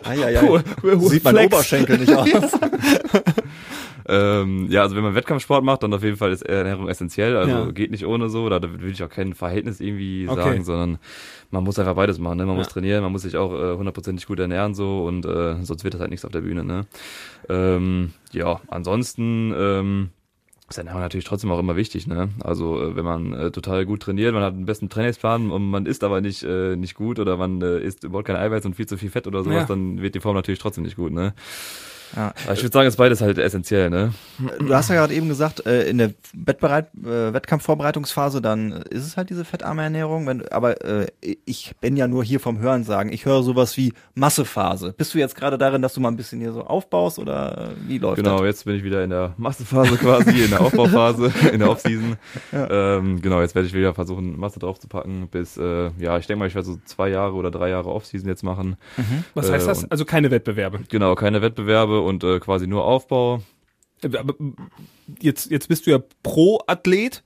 Ah, 0.05 0.15
ja, 0.15 0.29
ja. 0.31 0.43
Cool. 0.45 0.63
Sieht 1.11 1.25
mein 1.25 1.35
Flex. 1.35 1.53
Oberschenkel 1.53 1.99
nicht 1.99 2.15
aus. 2.15 2.29
Ähm, 4.09 4.67
ja, 4.71 4.83
also 4.83 4.95
wenn 4.97 5.03
man 5.03 5.15
Wettkampfsport 5.15 5.65
macht, 5.65 5.83
dann 5.83 5.93
auf 5.93 6.03
jeden 6.03 6.17
Fall 6.17 6.31
ist 6.31 6.43
Ernährung 6.43 6.89
essentiell. 6.89 7.37
Also 7.37 7.51
Ja. 7.57 7.71
geht 7.73 7.91
nicht 7.91 8.07
ohne 8.07 8.29
so. 8.29 8.49
Da 8.49 8.63
will 8.63 8.91
ich 8.91 9.03
auch 9.03 9.09
kein 9.09 9.35
Verhältnis 9.35 9.81
irgendwie 9.81 10.29
Okay. 10.29 10.41
sagen, 10.43 10.65
sondern 10.65 10.99
man 11.51 11.65
muss 11.65 11.79
einfach 11.79 11.95
beides 11.97 12.19
machen. 12.19 12.39
Ne? 12.39 12.47
Man 12.47 12.55
Ja. 12.57 12.61
muss 12.61 12.69
trainieren, 12.69 13.03
man 13.03 13.13
muss 13.13 13.23
sich 13.23 13.37
auch 13.37 13.53
äh, 13.53 13.77
hundertprozentig 13.77 14.27
gut 14.27 14.39
ernähren 14.39 14.75
so 14.75 15.05
und 15.07 15.27
äh, 15.27 15.63
sonst 15.65 15.83
wird 15.85 15.95
das 15.95 16.01
halt 16.01 16.11
nichts 16.11 16.25
auf 16.25 16.33
der 16.33 16.43
Bühne. 16.43 16.65
Ne? 16.65 16.87
Ähm, 17.49 18.13
ja, 18.33 18.61
ansonsten 18.69 19.53
ähm, 19.57 20.11
ist 20.69 20.79
Ernährung 20.79 21.01
natürlich 21.01 21.25
trotzdem 21.25 21.51
auch 21.53 21.59
immer 21.61 21.77
wichtig. 21.77 22.07
Ne? 22.07 22.29
Also 22.43 22.81
äh, 22.83 22.97
wenn 22.97 23.05
man 23.05 23.33
äh, 23.33 23.51
total 23.51 23.87
gut 23.87 24.03
trainiert, 24.03 24.35
man 24.35 24.43
hat 24.43 24.55
einen 24.55 24.67
besten 24.67 24.89
Trainingsplan 24.89 25.51
und 25.51 25.69
man 25.71 25.87
isst 25.87 26.03
aber 26.05 26.21
nicht 26.21 26.43
äh, 26.43 26.77
nicht 26.77 26.95
gut 26.95 27.19
oder 27.21 27.37
man 27.37 27.63
äh, 27.63 27.79
isst 27.79 28.03
überhaupt 28.05 28.27
kein 28.27 28.37
Eiweiß 28.37 28.67
und 28.67 28.75
viel 28.75 28.87
zu 28.87 28.97
viel 28.99 29.11
Fett 29.11 29.27
oder 29.27 29.45
sowas, 29.45 29.63
Ja. 29.63 29.67
dann 29.67 30.01
wird 30.03 30.15
die 30.15 30.21
Form 30.21 30.35
natürlich 30.35 30.59
trotzdem 30.61 30.85
nicht 30.85 30.97
gut. 30.97 31.13
Ne? 31.13 31.35
Ja. 32.15 32.33
Ich 32.53 32.63
würde 32.63 32.73
sagen, 32.73 32.89
ist 32.89 32.97
beides 32.97 33.21
halt 33.21 33.39
essentiell. 33.39 33.91
Ne? 33.91 34.13
Du 34.61 34.75
hast 34.75 34.89
ja 34.91 34.95
gerade 34.97 35.15
eben 35.15 35.29
gesagt, 35.29 35.67
äh, 35.67 35.89
in 35.89 35.99
der 35.99 36.13
Wettbereit 36.35 36.89
äh, 36.95 37.33
Wettkampfvorbereitungsphase, 37.33 38.41
dann 38.41 38.73
ist 38.91 39.05
es 39.07 39.17
halt 39.17 39.31
diese 39.31 39.45
fettarme 39.45 39.83
Ernährung. 39.83 40.27
Wenn, 40.27 40.47
aber 40.49 40.85
äh, 40.85 41.07
ich 41.45 41.75
bin 41.81 41.97
ja 41.97 42.07
nur 42.07 42.23
hier 42.25 42.41
vom 42.41 42.59
Hören 42.59 42.85
sagen. 42.85 43.13
Ich 43.13 43.25
höre 43.25 43.43
sowas 43.43 43.77
wie 43.77 43.93
Massephase. 44.15 44.95
Bist 44.97 45.15
du 45.15 45.19
jetzt 45.19 45.35
gerade 45.37 45.59
darin, 45.59 45.83
dass 45.83 45.95
du 45.95 46.01
mal 46.01 46.09
ein 46.09 46.17
bisschen 46.17 46.41
hier 46.41 46.53
so 46.53 46.63
aufbaust 46.65 47.19
oder 47.19 47.71
äh, 47.73 47.89
wie 47.89 47.99
läuft 47.99 48.17
Genau, 48.17 48.39
das? 48.39 48.47
jetzt 48.47 48.65
bin 48.65 48.77
ich 48.77 48.85
wieder 48.85 49.03
in 49.03 49.11
der 49.11 49.35
Massephase 49.37 49.97
quasi, 49.99 50.45
in 50.45 50.51
der 50.51 50.61
Aufbauphase, 50.61 51.33
in 51.53 51.59
der 51.61 51.71
Offseason. 51.71 52.17
Ähm, 52.53 53.21
genau, 53.23 53.41
jetzt 53.41 53.55
werde 53.55 53.67
ich 53.69 53.75
wieder 53.75 53.95
versuchen, 53.95 54.39
Masse 54.39 54.59
draufzupacken 54.59 55.29
bis, 55.29 55.57
äh, 55.57 55.91
ja, 55.99 56.19
ich 56.19 56.27
denke 56.27 56.41
mal, 56.41 56.49
ich 56.49 56.55
werde 56.55 56.67
so 56.67 56.79
zwei 56.85 57.09
Jahre 57.09 57.35
oder 57.35 57.51
drei 57.51 57.69
Jahre 57.71 57.91
Offseason 57.91 58.29
jetzt 58.29 58.43
machen. 58.43 58.77
Was 59.35 59.49
Äh, 59.49 59.53
heißt 59.53 59.67
das? 59.67 59.83
und- 59.85 59.93
Also 59.93 60.05
keine 60.05 60.31
Wettbewerbe. 60.31 60.81
Genau, 60.89 61.15
keine 61.15 61.43
Wettbewerbe 61.43 61.96
und 62.01 62.25
äh, 62.25 62.39
quasi 62.41 62.67
nur 62.67 62.85
Aufbau. 62.85 63.43
Aber 64.03 64.35
jetzt, 65.21 65.51
jetzt 65.51 65.69
bist 65.69 65.87
du 65.87 65.91
ja 65.91 66.01
Pro-Athlet 66.23 67.23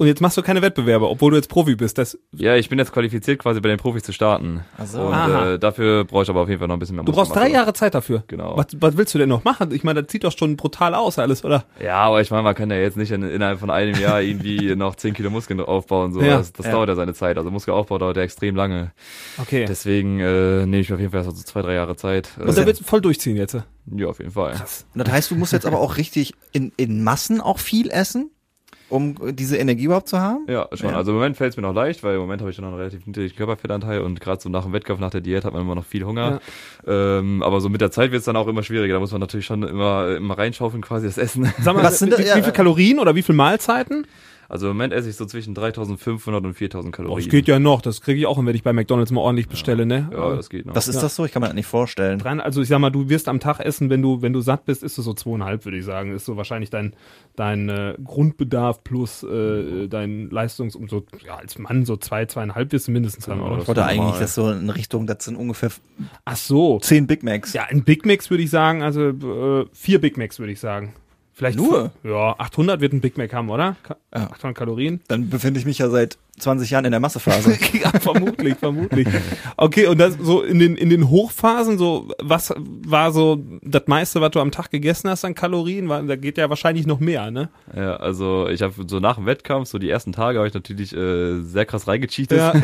und 0.00 0.06
jetzt 0.06 0.22
machst 0.22 0.38
du 0.38 0.42
keine 0.42 0.62
Wettbewerbe, 0.62 1.10
obwohl 1.10 1.30
du 1.32 1.36
jetzt 1.36 1.50
Profi 1.50 1.76
bist. 1.76 1.98
Das, 1.98 2.18
Ja, 2.32 2.56
ich 2.56 2.70
bin 2.70 2.78
jetzt 2.78 2.90
qualifiziert, 2.90 3.38
quasi 3.38 3.60
bei 3.60 3.68
den 3.68 3.76
Profis 3.76 4.02
zu 4.02 4.12
starten. 4.14 4.60
Ach 4.78 4.86
so. 4.86 5.02
Und 5.02 5.12
Aha. 5.12 5.52
äh, 5.52 5.58
dafür 5.58 6.04
brauche 6.04 6.22
ich 6.22 6.30
aber 6.30 6.40
auf 6.40 6.48
jeden 6.48 6.58
Fall 6.58 6.68
noch 6.68 6.76
ein 6.76 6.78
bisschen 6.78 6.96
mehr 6.96 7.04
du 7.04 7.12
brauchst 7.12 7.34
drei. 7.36 7.48
Jahre 7.50 7.74
Zeit 7.74 7.94
dafür. 7.94 8.24
Genau. 8.26 8.56
Was, 8.56 8.68
was 8.80 8.96
willst 8.96 9.12
du 9.14 9.18
denn 9.18 9.28
noch 9.28 9.44
machen? 9.44 9.72
Ich 9.72 9.84
meine, 9.84 10.02
das 10.02 10.10
sieht 10.10 10.24
doch 10.24 10.32
schon 10.36 10.56
brutal 10.56 10.94
aus 10.94 11.18
alles, 11.18 11.44
oder? 11.44 11.64
Ja, 11.84 11.96
aber 11.98 12.22
ich 12.22 12.30
meine, 12.30 12.44
man 12.44 12.54
kann 12.54 12.70
ja 12.70 12.76
jetzt 12.78 12.96
nicht 12.96 13.10
in, 13.10 13.22
innerhalb 13.22 13.60
von 13.60 13.70
einem 13.70 14.00
Jahr 14.00 14.22
irgendwie 14.22 14.74
noch 14.74 14.94
10 14.96 15.12
Kilo 15.12 15.28
Muskeln 15.28 15.60
aufbauen. 15.60 16.14
So. 16.14 16.22
Ja. 16.22 16.38
das 16.38 16.54
das 16.54 16.64
Ja. 16.64 16.72
dauert 16.72 16.88
ja 16.88 16.94
seine 16.94 17.12
Zeit. 17.12 17.36
Also 17.36 17.50
Muskelaufbau 17.50 17.98
dauert 17.98 18.16
ja 18.16 18.22
extrem 18.22 18.56
lange. 18.56 18.92
Okay. 19.36 19.66
Deswegen 19.68 20.18
äh, 20.20 20.60
nehme 20.64 20.78
ich 20.80 20.88
mir 20.88 20.94
auf 20.94 21.00
jeden 21.00 21.12
Fall 21.12 21.24
so 21.24 21.32
zwei, 21.32 21.60
drei 21.60 21.74
Jahre 21.74 21.94
Zeit. 21.96 22.30
und 22.38 22.56
da 22.56 22.62
Äh, 22.62 22.66
willst 22.66 22.80
du 22.80 22.84
voll 22.84 23.02
durchziehen 23.02 23.36
jetzt. 23.36 23.54
ja, 23.94 24.06
auf 24.06 24.18
jeden 24.18 24.30
Fall. 24.30 24.52
Und 24.94 24.98
das 25.06 25.10
heißt, 25.12 25.30
du 25.30 25.34
musst 25.34 25.52
jetzt 25.52 25.66
aber 25.66 25.78
auch 25.78 25.98
richtig 25.98 26.32
in, 26.52 26.72
in 26.78 27.04
Massen 27.04 27.42
auch 27.42 27.58
viel 27.58 27.90
essen, 27.90 28.30
um 28.90 29.14
diese 29.34 29.56
Energie 29.56 29.84
überhaupt 29.84 30.08
zu 30.08 30.20
haben? 30.20 30.44
Ja, 30.48 30.68
schon. 30.74 30.90
Ja. 30.90 30.96
Also 30.96 31.12
im 31.12 31.16
Moment 31.16 31.36
fällt 31.36 31.52
es 31.52 31.56
mir 31.56 31.62
noch 31.62 31.72
leicht, 31.74 32.02
weil 32.02 32.14
im 32.16 32.20
Moment 32.20 32.42
habe 32.42 32.50
ich 32.50 32.56
schon 32.56 32.64
noch 32.64 32.72
einen 32.72 32.78
relativ 32.80 33.06
niedrigen 33.06 33.34
Körperfettanteil 33.34 34.00
und 34.02 34.20
gerade 34.20 34.42
so 34.42 34.48
nach 34.48 34.64
dem 34.64 34.72
Wettkampf, 34.72 35.00
nach 35.00 35.10
der 35.10 35.20
Diät 35.22 35.44
hat 35.44 35.52
man 35.52 35.62
immer 35.62 35.74
noch 35.76 35.84
viel 35.86 36.04
Hunger. 36.04 36.40
Ähm, 36.86 37.42
aber 37.42 37.60
so 37.60 37.68
mit 37.68 37.80
der 37.80 37.90
Zeit 37.90 38.10
wird 38.10 38.18
es 38.20 38.24
dann 38.26 38.36
auch 38.36 38.48
immer 38.48 38.62
schwieriger. 38.62 38.94
Da 38.94 39.00
muss 39.00 39.12
man 39.12 39.20
natürlich 39.20 39.46
schon 39.46 39.62
immer, 39.62 40.14
immer 40.16 40.36
reinschaufeln, 40.36 40.82
quasi 40.82 41.06
das 41.06 41.18
Essen. 41.18 41.52
Sag 41.62 41.74
mal, 41.74 41.82
Was 41.84 41.98
sind 41.98 42.08
wie, 42.08 42.16
da- 42.16 42.18
wie, 42.18 42.26
ja, 42.28 42.36
wie 42.36 42.42
viel 42.42 42.52
Kalorien 42.52 42.98
oder 42.98 43.14
wie 43.14 43.22
viel 43.22 43.34
Mahlzeiten? 43.34 44.06
Also 44.50 44.66
im 44.68 44.76
Moment 44.76 44.92
esse 44.92 45.08
ich 45.08 45.14
so 45.14 45.26
zwischen 45.26 45.54
3500 45.54 46.44
und 46.44 46.54
4000 46.54 46.92
Oh, 46.92 46.96
Kalorien. 46.96 47.24
das 47.24 47.30
geht 47.30 47.46
ja 47.46 47.60
noch. 47.60 47.80
Das 47.82 48.00
kriege 48.00 48.18
ich 48.18 48.26
auch 48.26 48.36
hin, 48.36 48.46
wenn 48.46 48.56
ich 48.56 48.64
bei 48.64 48.72
McDonalds 48.72 49.12
mal 49.12 49.20
ordentlich 49.20 49.48
bestelle, 49.48 49.86
ne? 49.86 50.10
Ja, 50.12 50.34
das 50.34 50.50
geht 50.50 50.66
noch. 50.66 50.74
Was 50.74 50.88
ist 50.88 51.00
das 51.00 51.14
so? 51.14 51.24
Ich 51.24 51.30
kann 51.30 51.40
mir 51.40 51.46
das 51.46 51.54
nicht 51.54 51.66
vorstellen. 51.68 52.18
Dran, 52.18 52.40
also 52.40 52.60
ich 52.60 52.66
sag 52.66 52.80
mal, 52.80 52.90
du 52.90 53.08
wirst 53.08 53.28
am 53.28 53.38
Tag 53.38 53.60
essen, 53.60 53.90
wenn 53.90 54.02
du, 54.02 54.22
wenn 54.22 54.32
du 54.32 54.40
satt 54.40 54.64
bist, 54.64 54.82
ist 54.82 54.98
es 54.98 55.04
so 55.04 55.14
zweieinhalb, 55.14 55.64
würde 55.64 55.78
ich 55.78 55.84
sagen. 55.84 56.12
Ist 56.12 56.24
so 56.24 56.36
wahrscheinlich 56.36 56.68
dein, 56.68 56.94
dein 57.36 57.68
äh, 57.68 57.94
Grundbedarf 58.04 58.82
plus 58.82 59.22
äh, 59.22 59.86
dein 59.86 60.28
Leistungs, 60.30 60.74
um 60.74 60.88
so, 60.88 61.04
ja, 61.24 61.36
als 61.36 61.56
Mann 61.58 61.84
so 61.84 61.96
zwei, 61.96 62.26
zweieinhalb 62.26 62.72
wirst 62.72 62.88
du 62.88 62.92
mindestens 62.92 63.28
haben, 63.28 63.38
Genau, 63.38 63.52
oder? 63.52 63.62
Ich 63.62 63.68
wollte 63.68 63.82
normal. 63.82 63.98
eigentlich 63.98 64.18
das 64.20 64.34
so 64.34 64.50
in 64.50 64.68
Richtung, 64.68 65.06
das 65.06 65.24
sind 65.24 65.36
ungefähr 65.36 65.70
Ach 66.24 66.36
so. 66.36 66.80
zehn 66.80 67.06
Big 67.06 67.22
Macs. 67.22 67.52
Ja, 67.52 67.66
ein 67.70 67.84
Big 67.84 68.04
Macs 68.04 68.30
würde 68.30 68.42
ich 68.42 68.50
sagen, 68.50 68.82
also 68.82 69.10
äh, 69.10 69.66
vier 69.72 70.00
Big 70.00 70.18
Macs 70.18 70.40
würde 70.40 70.52
ich 70.52 70.58
sagen. 70.58 70.92
Vielleicht 71.40 71.56
Nur? 71.56 71.90
Ja, 72.04 72.34
800 72.36 72.82
wird 72.82 72.92
ein 72.92 73.00
Big 73.00 73.16
Mac 73.16 73.32
haben, 73.32 73.48
oder? 73.48 73.74
Ka 73.82 73.96
Ja. 74.14 74.24
800 74.24 74.54
Kalorien. 74.54 75.00
Dann 75.08 75.30
befinde 75.30 75.58
ich 75.58 75.64
mich 75.64 75.78
ja 75.78 75.88
seit 75.88 76.18
20 76.40 76.70
Jahren 76.70 76.84
in 76.84 76.90
der 76.90 77.00
Massephase. 77.00 77.58
ja, 77.72 77.90
vermutlich, 78.00 78.56
vermutlich. 78.56 79.08
Okay, 79.56 79.86
und 79.86 79.98
das 79.98 80.16
so 80.20 80.42
in 80.42 80.58
den 80.58 80.76
in 80.76 80.90
den 80.90 81.08
Hochphasen, 81.08 81.78
so 81.78 82.08
was 82.18 82.54
war 82.56 83.12
so 83.12 83.42
das 83.62 83.82
meiste, 83.86 84.20
was 84.20 84.30
du 84.30 84.40
am 84.40 84.50
Tag 84.50 84.70
gegessen 84.70 85.08
hast 85.10 85.24
an 85.24 85.34
Kalorien? 85.34 85.88
War, 85.88 86.02
da 86.02 86.16
geht 86.16 86.38
ja 86.38 86.48
wahrscheinlich 86.48 86.86
noch 86.86 87.00
mehr, 87.00 87.30
ne? 87.30 87.48
Ja, 87.74 87.96
also 87.96 88.48
ich 88.48 88.62
habe 88.62 88.74
so 88.86 89.00
nach 89.00 89.16
dem 89.16 89.26
Wettkampf, 89.26 89.68
so 89.68 89.78
die 89.78 89.90
ersten 89.90 90.12
Tage 90.12 90.38
habe 90.38 90.48
ich 90.48 90.54
natürlich 90.54 90.94
äh, 90.94 91.40
sehr 91.42 91.66
krass 91.66 91.86
reingecheatet. 91.86 92.38
Ja. 92.38 92.52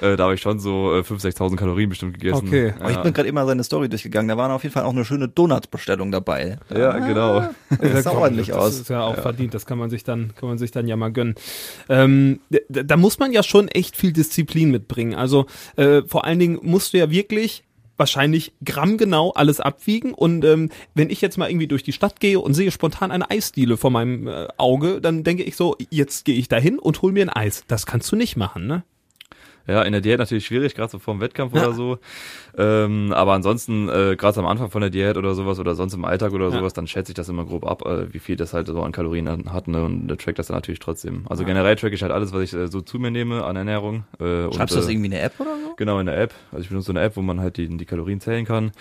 Äh, 0.00 0.16
da 0.16 0.24
habe 0.24 0.34
ich 0.34 0.42
schon 0.42 0.60
so 0.60 0.94
äh, 0.94 1.00
5.000, 1.00 1.38
6.000 1.38 1.56
Kalorien 1.56 1.88
bestimmt 1.88 2.20
gegessen. 2.20 2.46
Okay. 2.46 2.74
Aber 2.78 2.90
ich 2.90 2.98
bin 2.98 3.14
gerade 3.14 3.28
immer 3.28 3.46
seine 3.46 3.64
Story 3.64 3.88
durchgegangen. 3.88 4.28
Da 4.28 4.36
waren 4.36 4.50
auf 4.50 4.62
jeden 4.62 4.74
Fall 4.74 4.82
auch 4.82 4.92
eine 4.92 5.06
schöne 5.06 5.26
Donut-Bestellung 5.26 6.12
dabei. 6.12 6.58
ja, 6.70 6.98
genau. 6.98 7.48
Das 7.80 8.04
sah 8.04 8.12
ordentlich 8.12 8.48
das 8.48 8.56
aus. 8.56 8.80
ist 8.80 8.90
ja 8.90 9.02
auch 9.02 9.16
verdient, 9.16 9.54
das 9.54 9.64
kann 9.64 9.78
man 9.78 9.88
sich 9.88 10.04
dann, 10.04 10.34
kann 10.34 10.48
man 10.48 10.58
sich 10.58 10.70
dann 10.70 10.86
ja 10.86 10.96
mal 10.96 11.12
gönnen. 11.12 11.34
Ähm, 11.88 12.35
da, 12.68 12.82
da 12.82 12.96
muss 12.96 13.18
man 13.18 13.32
ja 13.32 13.42
schon 13.42 13.68
echt 13.68 13.96
viel 13.96 14.12
Disziplin 14.12 14.70
mitbringen. 14.70 15.14
Also 15.14 15.46
äh, 15.76 16.02
vor 16.06 16.24
allen 16.24 16.38
Dingen 16.38 16.58
musst 16.62 16.92
du 16.92 16.98
ja 16.98 17.10
wirklich 17.10 17.64
wahrscheinlich 17.96 18.52
grammgenau 18.64 19.32
alles 19.32 19.60
abwiegen 19.60 20.12
und 20.12 20.44
ähm, 20.44 20.70
wenn 20.94 21.10
ich 21.10 21.20
jetzt 21.20 21.38
mal 21.38 21.48
irgendwie 21.50 21.66
durch 21.66 21.82
die 21.82 21.92
Stadt 21.92 22.20
gehe 22.20 22.38
und 22.38 22.54
sehe 22.54 22.70
spontan 22.70 23.10
eine 23.10 23.30
Eisdiele 23.30 23.76
vor 23.76 23.90
meinem 23.90 24.28
äh, 24.28 24.48
Auge, 24.58 25.00
dann 25.00 25.24
denke 25.24 25.42
ich 25.42 25.56
so, 25.56 25.76
jetzt 25.90 26.24
gehe 26.24 26.36
ich 26.36 26.48
dahin 26.48 26.78
und 26.78 27.00
hol 27.02 27.12
mir 27.12 27.24
ein 27.24 27.30
Eis. 27.30 27.64
Das 27.68 27.86
kannst 27.86 28.12
du 28.12 28.16
nicht 28.16 28.36
machen, 28.36 28.66
ne? 28.66 28.84
Ja, 29.66 29.82
in 29.82 29.92
der 29.92 30.00
Diät 30.00 30.18
natürlich 30.18 30.46
schwierig, 30.46 30.74
gerade 30.74 30.90
so 30.92 30.98
vorm 30.98 31.20
Wettkampf 31.20 31.52
oder 31.54 31.72
so. 31.72 31.98
Ähm, 32.58 33.12
aber 33.12 33.32
ansonsten, 33.32 33.88
äh, 33.88 34.16
gerade 34.16 34.38
am 34.38 34.46
Anfang 34.46 34.70
von 34.70 34.80
der 34.80 34.90
Diät 34.90 35.16
oder 35.16 35.34
sowas 35.34 35.58
oder 35.58 35.74
sonst 35.74 35.94
im 35.94 36.04
Alltag 36.04 36.32
oder 36.32 36.46
Ja. 36.46 36.50
sowas, 36.52 36.72
dann 36.72 36.86
schätze 36.86 37.10
ich 37.12 37.16
das 37.16 37.28
immer 37.28 37.44
grob 37.44 37.66
ab, 37.66 37.84
äh, 37.84 38.12
wie 38.14 38.18
viel 38.18 38.36
das 38.36 38.52
halt 38.54 38.66
so 38.68 38.80
an 38.82 38.92
Kalorien 38.92 39.28
hat, 39.52 39.68
ne? 39.68 39.84
Und 39.84 40.10
äh, 40.10 40.16
track 40.16 40.36
das 40.36 40.46
dann 40.46 40.56
natürlich 40.56 40.78
trotzdem. 40.78 41.24
Also 41.28 41.44
generell 41.44 41.76
track 41.76 41.92
ich 41.92 42.02
halt 42.02 42.12
alles, 42.12 42.32
was 42.32 42.42
ich 42.42 42.54
äh, 42.54 42.68
so 42.68 42.80
zu 42.80 42.98
mir 42.98 43.10
nehme 43.10 43.44
an 43.44 43.56
Ernährung. 43.56 44.04
Äh, 44.20 44.24
Schreibst 44.24 44.54
du 44.54 44.60
und, 44.60 44.70
das 44.76 44.86
äh, 44.86 44.92
irgendwie 44.92 45.06
in 45.08 45.12
eine 45.14 45.22
App 45.22 45.32
oder 45.40 45.56
so? 45.56 45.65
Genau, 45.76 45.98
in 46.00 46.06
der 46.06 46.18
App. 46.18 46.32
Also 46.52 46.62
ich 46.62 46.68
benutze 46.68 46.86
so 46.86 46.92
eine 46.92 47.02
App, 47.02 47.16
wo 47.16 47.22
man 47.22 47.40
halt 47.40 47.56
die, 47.58 47.68
die 47.76 47.84
Kalorien 47.84 48.20
zählen 48.20 48.44
kann. 48.44 48.72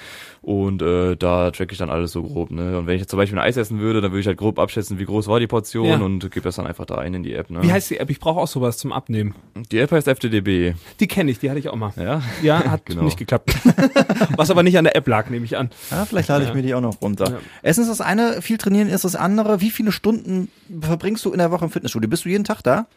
Und 0.41 0.81
äh, 0.81 1.15
da 1.15 1.51
track 1.51 1.71
ich 1.71 1.77
dann 1.77 1.89
alles 1.89 2.11
so 2.11 2.23
grob. 2.23 2.51
Ne? 2.51 2.77
Und 2.77 2.87
wenn 2.87 2.95
ich 2.95 3.01
jetzt 3.01 3.09
zum 3.09 3.17
Beispiel 3.17 3.37
ein 3.37 3.43
Eis 3.45 3.57
essen 3.57 3.79
würde, 3.79 4.01
dann 4.01 4.11
würde 4.11 4.21
ich 4.21 4.27
halt 4.27 4.37
grob 4.37 4.59
abschätzen, 4.59 4.97
wie 4.99 5.05
groß 5.05 5.27
war 5.27 5.39
die 5.39 5.47
Portion 5.47 5.87
Ja. 5.87 5.97
und 5.97 6.19
gebe 6.31 6.41
das 6.41 6.55
dann 6.55 6.67
einfach 6.67 6.85
da 6.85 6.95
ein 6.95 7.13
in 7.13 7.23
die 7.23 7.33
App. 7.33 7.49
Ne? 7.49 7.61
Wie 7.63 7.71
heißt 7.71 7.89
die 7.89 7.97
App? 7.97 8.09
Ich 8.09 8.19
brauche 8.19 8.39
auch 8.39 8.47
sowas 8.47 8.77
zum 8.77 8.91
Abnehmen. 8.93 9.35
die 9.71 9.79
App 9.79 9.91
heißt 9.91 10.07
FTDB. 10.07 10.73
Die 10.99 11.07
kenne 11.07 11.31
ich, 11.31 11.39
die 11.39 11.49
hatte 11.49 11.59
ich 11.59 11.69
auch 11.69 11.75
mal. 11.75 11.91
Ja, 11.97 12.21
Ja, 12.41 12.63
hat 12.71 12.85
Genau. 12.85 13.03
nicht 13.03 13.17
geklappt. 13.17 13.53
Was 14.37 14.49
aber 14.51 14.63
nicht 14.63 14.77
an 14.77 14.83
der 14.85 14.95
App 14.95 15.07
lag, 15.07 15.29
nehme 15.29 15.45
ich 15.45 15.57
an. 15.57 15.69
Ja, 15.91 16.05
vielleicht 16.05 16.29
lade 16.29 16.43
ich 16.43 16.49
Ja. 16.49 16.55
mir 16.55 16.61
die 16.61 16.73
auch 16.73 16.81
noch 16.81 17.01
runter. 17.01 17.25
Ja. 17.29 17.37
Essen 17.61 17.81
ist 17.81 17.89
das 17.89 18.01
eine, 18.01 18.41
viel 18.41 18.57
trainieren 18.57 18.89
ist 18.89 19.03
das 19.05 19.15
andere. 19.15 19.61
Wie 19.61 19.71
viele 19.71 19.91
Stunden 19.91 20.49
verbringst 20.81 21.25
du 21.25 21.31
in 21.31 21.39
der 21.39 21.51
Woche 21.51 21.65
im 21.65 21.71
Fitnessstudio? 21.71 22.09
Bist 22.09 22.25
du 22.25 22.29
jeden 22.29 22.43
Tag 22.43 22.61
da? 22.61 22.87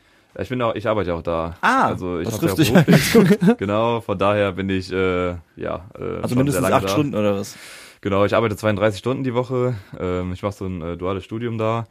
Ich 0.41 0.49
bin 0.49 0.63
auch, 0.63 0.75
ich 0.75 0.87
arbeite 0.87 1.15
auch 1.15 1.23
da. 1.23 1.57
Ah, 1.61 1.87
also 1.89 2.21
ich 2.21 2.29
das 2.29 2.39
trifft 2.39 2.59
ja 2.59 2.83
dich 2.83 3.13
genau, 3.59 4.01
von 4.01 4.17
daher 4.19 4.53
bin 4.53 4.69
ich 4.71 4.93
äh, 4.93 5.31
ja 5.57 5.87
äh, 5.99 6.23
Also 6.23 6.37
mindestens 6.37 6.65
acht 6.67 6.85
da. 6.85 6.89
Stunden 6.89 7.15
oder 7.17 7.37
was? 7.37 7.57
Genau, 8.01 8.25
ich 8.25 8.35
arbeite 8.37 8.57
32 8.57 8.99
Stunden 9.01 9.25
die 9.25 9.35
Woche. 9.35 9.75
Ähm, 9.99 10.33
ich 10.33 10.43
mache 10.43 10.53
so 10.53 10.67
ein 10.67 10.81
äh, 10.83 10.97
duales 10.97 11.25
Studium 11.25 11.59
da. 11.59 11.87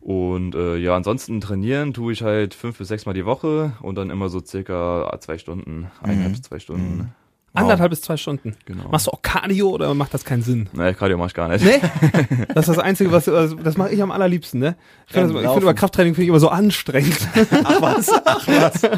Und 0.00 0.56
äh, 0.56 0.76
ja, 0.76 0.96
ansonsten 0.96 1.40
trainieren 1.40 1.94
tue 1.94 2.12
ich 2.12 2.22
halt 2.22 2.54
fünf 2.54 2.78
bis 2.78 2.88
sechs 2.88 3.06
Mal 3.06 3.12
die 3.12 3.24
Woche 3.24 3.72
und 3.80 3.94
dann 3.94 4.10
immer 4.10 4.28
so 4.28 4.40
circa 4.44 5.16
zwei 5.20 5.38
Stunden, 5.38 5.88
eineinhalb 6.02 6.32
bis 6.32 6.42
zwei 6.42 6.58
Stunden. 6.58 7.14
Anderthalb 7.54 7.90
bis 7.90 8.00
zwei 8.00 8.16
Stunden. 8.16 8.56
Genau. 8.64 8.88
Machst 8.90 9.06
du 9.06 9.10
auch 9.10 9.20
Cardio 9.20 9.70
oder 9.70 9.92
macht 9.94 10.14
das 10.14 10.24
keinen 10.24 10.42
Sinn? 10.42 10.68
Nee, 10.72 10.94
Cardio 10.94 11.18
mach 11.18 11.26
ich 11.26 11.34
gar 11.34 11.48
nicht. 11.48 11.64
Nee? 11.64 11.80
Das 12.54 12.68
ist 12.68 12.76
das 12.76 12.84
Einzige, 12.84 13.12
was, 13.12 13.24
das 13.24 13.76
mache 13.76 13.90
ich 13.90 14.02
am 14.02 14.10
allerliebsten, 14.10 14.60
ne? 14.60 14.76
Ich 15.06 15.12
finde 15.12 15.38
finde 15.38 15.60
über 15.60 15.74
Krafttraining 15.74 16.14
finde 16.14 16.24
ich 16.24 16.28
immer 16.28 16.40
so 16.40 16.48
anstrengend. 16.48 17.18
Ach 17.64 17.82
was, 17.82 18.10
ach 18.24 18.46
was. 18.46 18.82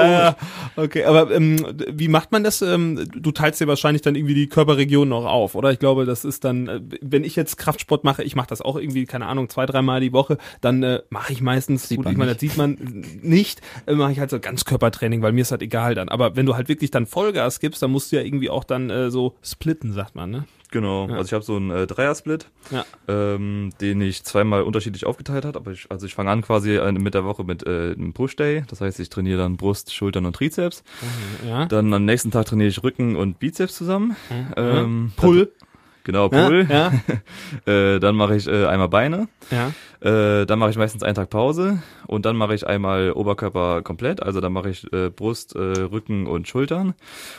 Äh, 0.00 0.32
okay, 0.76 1.04
aber 1.04 1.30
ähm, 1.30 1.64
wie 1.88 2.08
macht 2.08 2.32
man 2.32 2.44
das? 2.44 2.62
Ähm, 2.62 3.08
du 3.14 3.32
teilst 3.32 3.60
dir 3.60 3.66
wahrscheinlich 3.66 4.02
dann 4.02 4.14
irgendwie 4.14 4.34
die 4.34 4.48
Körperregionen 4.48 5.12
auch 5.12 5.26
auf, 5.26 5.54
oder? 5.54 5.70
Ich 5.72 5.78
glaube, 5.78 6.06
das 6.06 6.24
ist 6.24 6.44
dann, 6.44 6.68
äh, 6.68 6.80
wenn 7.00 7.24
ich 7.24 7.36
jetzt 7.36 7.56
Kraftsport 7.56 8.04
mache, 8.04 8.22
ich 8.22 8.36
mache 8.36 8.48
das 8.48 8.62
auch 8.62 8.76
irgendwie, 8.76 9.06
keine 9.06 9.26
Ahnung, 9.26 9.48
zwei, 9.48 9.66
dreimal 9.66 10.00
die 10.00 10.12
Woche, 10.12 10.38
dann 10.60 10.82
äh, 10.82 11.00
mache 11.10 11.32
ich 11.32 11.40
meistens, 11.40 11.88
Sieht 11.88 11.98
gut, 11.98 12.04
man 12.04 12.12
ich 12.12 12.18
meine, 12.18 12.32
das 12.32 12.40
sieht 12.40 12.56
man 12.56 12.76
nicht, 13.22 13.60
äh, 13.86 13.94
mache 13.94 14.12
ich 14.12 14.20
halt 14.20 14.30
so 14.30 14.40
Ganzkörpertraining, 14.40 15.22
weil 15.22 15.32
mir 15.32 15.42
ist 15.42 15.50
halt 15.50 15.62
egal 15.62 15.94
dann. 15.94 16.08
Aber 16.08 16.36
wenn 16.36 16.46
du 16.46 16.56
halt 16.56 16.68
wirklich 16.68 16.90
dann 16.90 17.06
Vollgas 17.06 17.60
gibst, 17.60 17.82
dann 17.82 17.90
musst 17.90 17.99
du 18.08 18.16
ja 18.16 18.22
irgendwie 18.22 18.50
auch 18.50 18.64
dann 18.64 18.88
äh, 18.90 19.10
so 19.10 19.36
splitten, 19.42 19.92
sagt 19.92 20.14
man, 20.14 20.30
ne? 20.30 20.44
Genau, 20.72 21.08
Ja. 21.08 21.14
also 21.16 21.24
ich 21.26 21.32
habe 21.32 21.44
so 21.44 21.56
einen 21.56 21.70
äh, 21.70 21.86
Dreier-Split, 21.86 22.46
Ja. 22.70 22.84
ähm, 23.08 23.70
den 23.80 24.00
ich 24.00 24.22
zweimal 24.22 24.62
unterschiedlich 24.62 25.04
aufgeteilt 25.04 25.44
habe. 25.44 25.58
Aber 25.58 25.72
ich, 25.72 25.86
also 25.90 26.06
ich 26.06 26.14
fange 26.14 26.30
an 26.30 26.42
quasi 26.42 26.76
äh, 26.76 26.92
mit 26.92 27.14
der 27.14 27.24
Woche 27.24 27.42
mit 27.42 27.66
äh, 27.66 27.92
einem 27.92 28.12
Push-Day. 28.12 28.64
Das 28.68 28.80
heißt, 28.80 29.00
ich 29.00 29.08
trainiere 29.10 29.38
dann 29.38 29.56
Brust, 29.56 29.92
Schultern 29.92 30.26
und 30.26 30.36
Trizeps. 30.36 30.84
Ja. 31.46 31.66
Dann 31.66 31.92
am 31.92 32.04
nächsten 32.04 32.30
Tag 32.30 32.46
trainiere 32.46 32.68
ich 32.68 32.82
Rücken 32.84 33.16
und 33.16 33.40
Bizeps 33.40 33.74
zusammen. 33.74 34.14
Ähm, 34.56 35.12
Pull. 35.16 35.50
Genau, 36.04 36.30
Ja, 36.32 36.46
Pull. 36.46 36.66
ja, 36.70 36.92
Äh, 37.66 37.98
dann 38.00 38.14
mache 38.16 38.34
ich 38.36 38.46
äh, 38.46 38.64
einmal 38.66 38.88
Beine. 38.88 39.28
ja. 39.50 39.72
Äh, 40.00 40.46
dann 40.46 40.58
mache 40.58 40.70
ich 40.70 40.78
meistens 40.78 41.02
einen 41.02 41.14
Tag 41.14 41.28
Pause 41.28 41.82
und 42.06 42.24
dann 42.24 42.36
mache 42.36 42.54
ich 42.54 42.66
einmal 42.66 43.12
Oberkörper 43.12 43.82
komplett, 43.82 44.22
also 44.22 44.40
dann 44.40 44.52
mache 44.52 44.70
ich 44.70 44.90
äh, 44.92 45.10
Brust, 45.10 45.54
äh, 45.54 45.58
Rücken 45.58 46.26
und 46.26 46.48
Schultern 46.48 46.94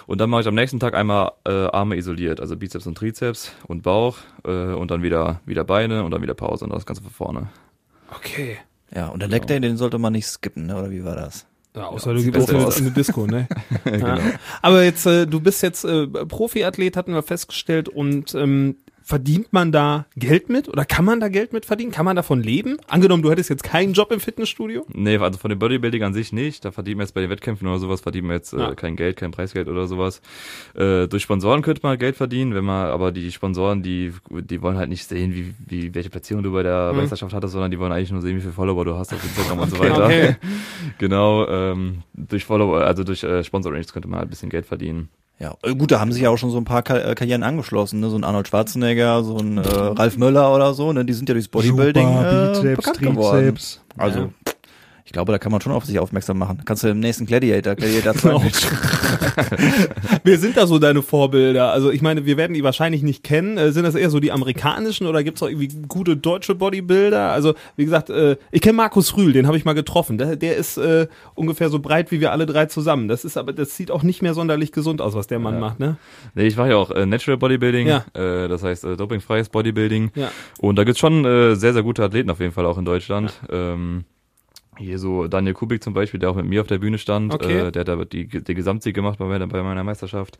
und 0.05 0.21
dann 0.21 0.29
mache 0.29 0.41
ich 0.41 0.47
am 0.47 0.53
nächsten 0.53 0.79
Tag 0.79 0.93
einmal 0.93 1.31
äh, 1.45 1.51
Arme 1.51 1.95
isoliert, 1.95 2.39
also 2.39 2.55
Bizeps 2.55 2.85
und 2.85 2.95
Trizeps 2.95 3.51
und 3.67 3.81
Bauch 3.81 4.17
äh, 4.45 4.73
und 4.73 4.91
dann 4.91 5.01
wieder 5.01 5.41
wieder 5.45 5.63
Beine 5.63 6.03
und 6.03 6.11
dann 6.11 6.21
wieder 6.21 6.35
Pause 6.35 6.65
und 6.65 6.71
das 6.71 6.85
Ganze 6.85 7.01
von 7.01 7.11
vorne. 7.11 7.49
Okay. 8.15 8.57
Ja, 8.93 9.07
und 9.07 9.21
der 9.21 9.29
Leg 9.29 9.47
Day, 9.47 9.59
den 9.59 9.77
sollte 9.77 9.97
man 9.97 10.13
nicht 10.13 10.27
skippen, 10.27 10.65
ne? 10.67 10.77
oder 10.77 10.91
wie 10.91 11.03
war 11.03 11.15
das? 11.15 11.45
Ja, 11.75 11.87
außer 11.87 12.13
du 12.13 12.19
sieht 12.19 12.33
gehst 12.33 12.53
aus. 12.53 12.81
eine 12.81 12.91
Disco, 12.91 13.25
ne? 13.25 13.47
genau. 13.85 14.07
ja. 14.07 14.19
Aber 14.61 14.83
jetzt, 14.83 15.05
äh, 15.05 15.25
du 15.25 15.39
bist 15.39 15.63
jetzt 15.63 15.85
äh, 15.85 16.07
Profiathlet, 16.07 16.97
hatten 16.97 17.13
wir 17.13 17.23
festgestellt, 17.23 17.87
und 17.87 18.35
ähm, 18.35 18.75
verdient 19.03 19.51
man 19.51 19.71
da 19.71 20.05
Geld 20.15 20.49
mit 20.49 20.67
oder 20.69 20.85
kann 20.85 21.05
man 21.05 21.19
da 21.19 21.27
Geld 21.27 21.53
mit 21.53 21.65
verdienen? 21.65 21.91
Kann 21.91 22.05
man 22.05 22.15
davon 22.15 22.41
leben? 22.41 22.77
Angenommen, 22.87 23.23
du 23.23 23.31
hättest 23.31 23.49
jetzt 23.49 23.63
keinen 23.63 23.93
Job 23.93 24.11
im 24.11 24.19
Fitnessstudio? 24.19 24.85
Nee, 24.93 25.17
also 25.17 25.37
von 25.39 25.49
dem 25.49 25.59
Bodybuilding 25.59 26.03
an 26.03 26.13
sich 26.13 26.31
nicht. 26.33 26.63
Da 26.65 26.71
verdient 26.71 26.97
man 26.97 27.05
jetzt 27.05 27.13
bei 27.13 27.21
den 27.21 27.29
Wettkämpfen 27.29 27.67
oder 27.67 27.79
sowas, 27.79 28.01
verdient 28.01 28.27
man 28.27 28.35
jetzt 28.37 28.53
äh, 28.53 28.59
Ja. 28.59 28.75
kein 28.75 28.95
Geld, 28.95 29.17
kein 29.17 29.31
Preisgeld 29.31 29.67
oder 29.67 29.87
sowas. 29.87 30.21
Äh, 30.75 31.07
durch 31.07 31.23
Sponsoren 31.23 31.61
könnte 31.61 31.81
man 31.83 31.97
Geld 31.97 32.15
verdienen, 32.15 32.53
wenn 32.53 32.63
man, 32.65 32.87
aber 32.87 33.11
die 33.11 33.31
Sponsoren, 33.31 33.81
die, 33.83 34.13
die 34.29 34.61
wollen 34.61 34.77
halt 34.77 34.89
nicht 34.89 35.05
sehen, 35.07 35.33
wie, 35.33 35.53
wie 35.67 35.93
welche 35.95 36.09
Platzierung 36.09 36.43
du 36.43 36.51
bei 36.53 36.63
der 36.63 36.91
Mhm. 36.91 36.97
Meisterschaft 36.99 37.33
hattest, 37.33 37.53
sondern 37.53 37.71
die 37.71 37.79
wollen 37.79 37.91
eigentlich 37.91 38.11
nur 38.11 38.21
sehen, 38.21 38.37
wie 38.37 38.41
viele 38.41 38.53
Follower 38.53 38.85
du 38.85 38.95
hast 38.95 39.13
auf 39.13 39.23
Instagram 39.23 39.59
und 39.59 39.69
so 39.69 39.77
Okay, 39.77 39.89
weiter. 39.89 40.05
okay. 40.05 40.35
Genau, 40.97 41.47
ähm, 41.47 42.03
durch 42.13 42.45
Follower, 42.45 42.81
also 42.81 43.03
durch 43.03 43.23
äh, 43.23 43.43
Sponsoring 43.43 43.83
könnte 43.91 44.07
man 44.07 44.19
halt 44.19 44.27
ein 44.27 44.29
bisschen 44.29 44.49
Geld 44.49 44.65
verdienen. 44.65 45.09
Ja, 45.41 45.55
äh, 45.63 45.73
gut, 45.73 45.91
da 45.91 45.99
haben 45.99 46.11
sich 46.11 46.21
ja 46.21 46.29
auch 46.29 46.37
schon 46.37 46.51
so 46.51 46.57
ein 46.57 46.65
paar 46.65 46.87
äh, 46.89 47.15
Karrieren 47.15 47.41
angeschlossen, 47.41 47.99
ne? 47.99 48.09
so 48.09 48.15
ein 48.15 48.23
Arnold 48.23 48.47
Schwarzenegger, 48.47 49.23
so 49.23 49.37
ein 49.37 49.57
äh, 49.57 49.61
Ralf 49.61 50.17
Möller 50.17 50.53
oder 50.53 50.73
so, 50.75 50.93
ne? 50.93 51.03
die 51.03 51.13
sind 51.13 51.27
ja 51.29 51.33
durchs 51.33 51.47
Bodybuilding 51.47 52.07
äh, 52.07 52.75
bekannt 52.75 52.97
geworden. 53.15 53.45
Also, 53.97 54.19
Ja. 54.19 54.29
Ich 55.11 55.13
glaube, 55.13 55.33
da 55.33 55.39
kann 55.39 55.51
man 55.51 55.59
schon 55.59 55.73
auf 55.73 55.83
sich 55.83 55.99
aufmerksam 55.99 56.37
machen. 56.37 56.61
Kannst 56.63 56.83
du 56.83 56.87
im 56.87 57.01
nächsten 57.01 57.25
Gladiator, 57.25 57.75
Gladiator 57.75 58.13
2 58.13 58.29
Genau. 58.29 58.43
Wer 60.23 60.37
sind 60.37 60.55
da 60.55 60.65
so 60.65 60.79
deine 60.79 61.01
Vorbilder? 61.01 61.73
Also 61.73 61.91
ich 61.91 62.01
meine, 62.01 62.25
wir 62.25 62.37
werden 62.37 62.53
die 62.53 62.63
wahrscheinlich 62.63 63.03
nicht 63.03 63.21
kennen. 63.21 63.57
Äh, 63.57 63.73
sind 63.73 63.83
das 63.83 63.95
eher 63.95 64.09
so 64.09 64.21
die 64.21 64.31
amerikanischen 64.31 65.07
oder 65.07 65.21
gibt's 65.21 65.43
auch 65.43 65.49
irgendwie 65.49 65.67
gute 65.89 66.15
deutsche 66.15 66.55
Bodybuilder? 66.55 67.29
Also 67.29 67.55
wie 67.75 67.83
gesagt, 67.83 68.09
äh, 68.09 68.37
ich 68.51 68.61
kenne 68.61 68.77
Markus 68.77 69.17
Rühl, 69.17 69.33
den 69.33 69.47
habe 69.47 69.57
ich 69.57 69.65
mal 69.65 69.73
getroffen. 69.73 70.17
Der, 70.17 70.37
der 70.37 70.55
ist 70.55 70.77
äh, 70.77 71.07
ungefähr 71.35 71.67
so 71.67 71.79
breit 71.79 72.09
wie 72.11 72.21
wir 72.21 72.31
alle 72.31 72.45
drei 72.45 72.67
zusammen. 72.67 73.09
Das 73.09 73.25
ist 73.25 73.35
aber, 73.35 73.51
das 73.51 73.75
sieht 73.75 73.91
auch 73.91 74.03
nicht 74.03 74.21
mehr 74.21 74.33
sonderlich 74.33 74.71
gesund 74.71 75.01
aus, 75.01 75.13
was 75.13 75.27
der 75.27 75.39
Mann 75.39 75.55
Ja. 75.55 75.59
macht, 75.59 75.81
ne? 75.81 75.97
Nee, 76.35 76.47
ich 76.47 76.55
mache 76.55 76.69
ja 76.69 76.77
auch 76.77 76.89
Natural 77.05 77.37
Bodybuilding, 77.37 77.87
Ja. 77.87 78.05
das 78.13 78.63
heißt 78.63 78.85
dopingfreies 78.97 79.49
Bodybuilding. 79.49 80.11
Ja. 80.15 80.31
Und 80.59 80.77
da 80.77 80.85
gibt's 80.85 81.01
schon 81.01 81.23
sehr, 81.55 81.73
sehr 81.73 81.83
gute 81.83 82.01
Athleten 82.01 82.29
auf 82.29 82.39
jeden 82.39 82.53
Fall 82.53 82.65
auch 82.65 82.77
in 82.77 82.85
Deutschland. 82.85 83.33
Ähm, 83.51 84.05
hier 84.81 84.99
so 84.99 85.27
Daniel 85.27 85.53
Kubik 85.53 85.83
zum 85.83 85.93
Beispiel, 85.93 86.19
der 86.19 86.31
auch 86.31 86.35
mit 86.35 86.45
mir 86.45 86.61
auf 86.61 86.67
der 86.67 86.79
Bühne 86.79 86.97
stand. 86.97 87.33
Okay. 87.33 87.67
Äh, 87.67 87.71
der 87.71 87.81
hat 87.81 87.87
da 87.87 88.03
die, 88.05 88.27
den 88.27 88.55
Gesamtsieg 88.55 88.95
gemacht 88.95 89.19
bei 89.19 89.25
meiner, 89.25 89.47
bei 89.47 89.63
meiner 89.63 89.83
Meisterschaft. 89.83 90.37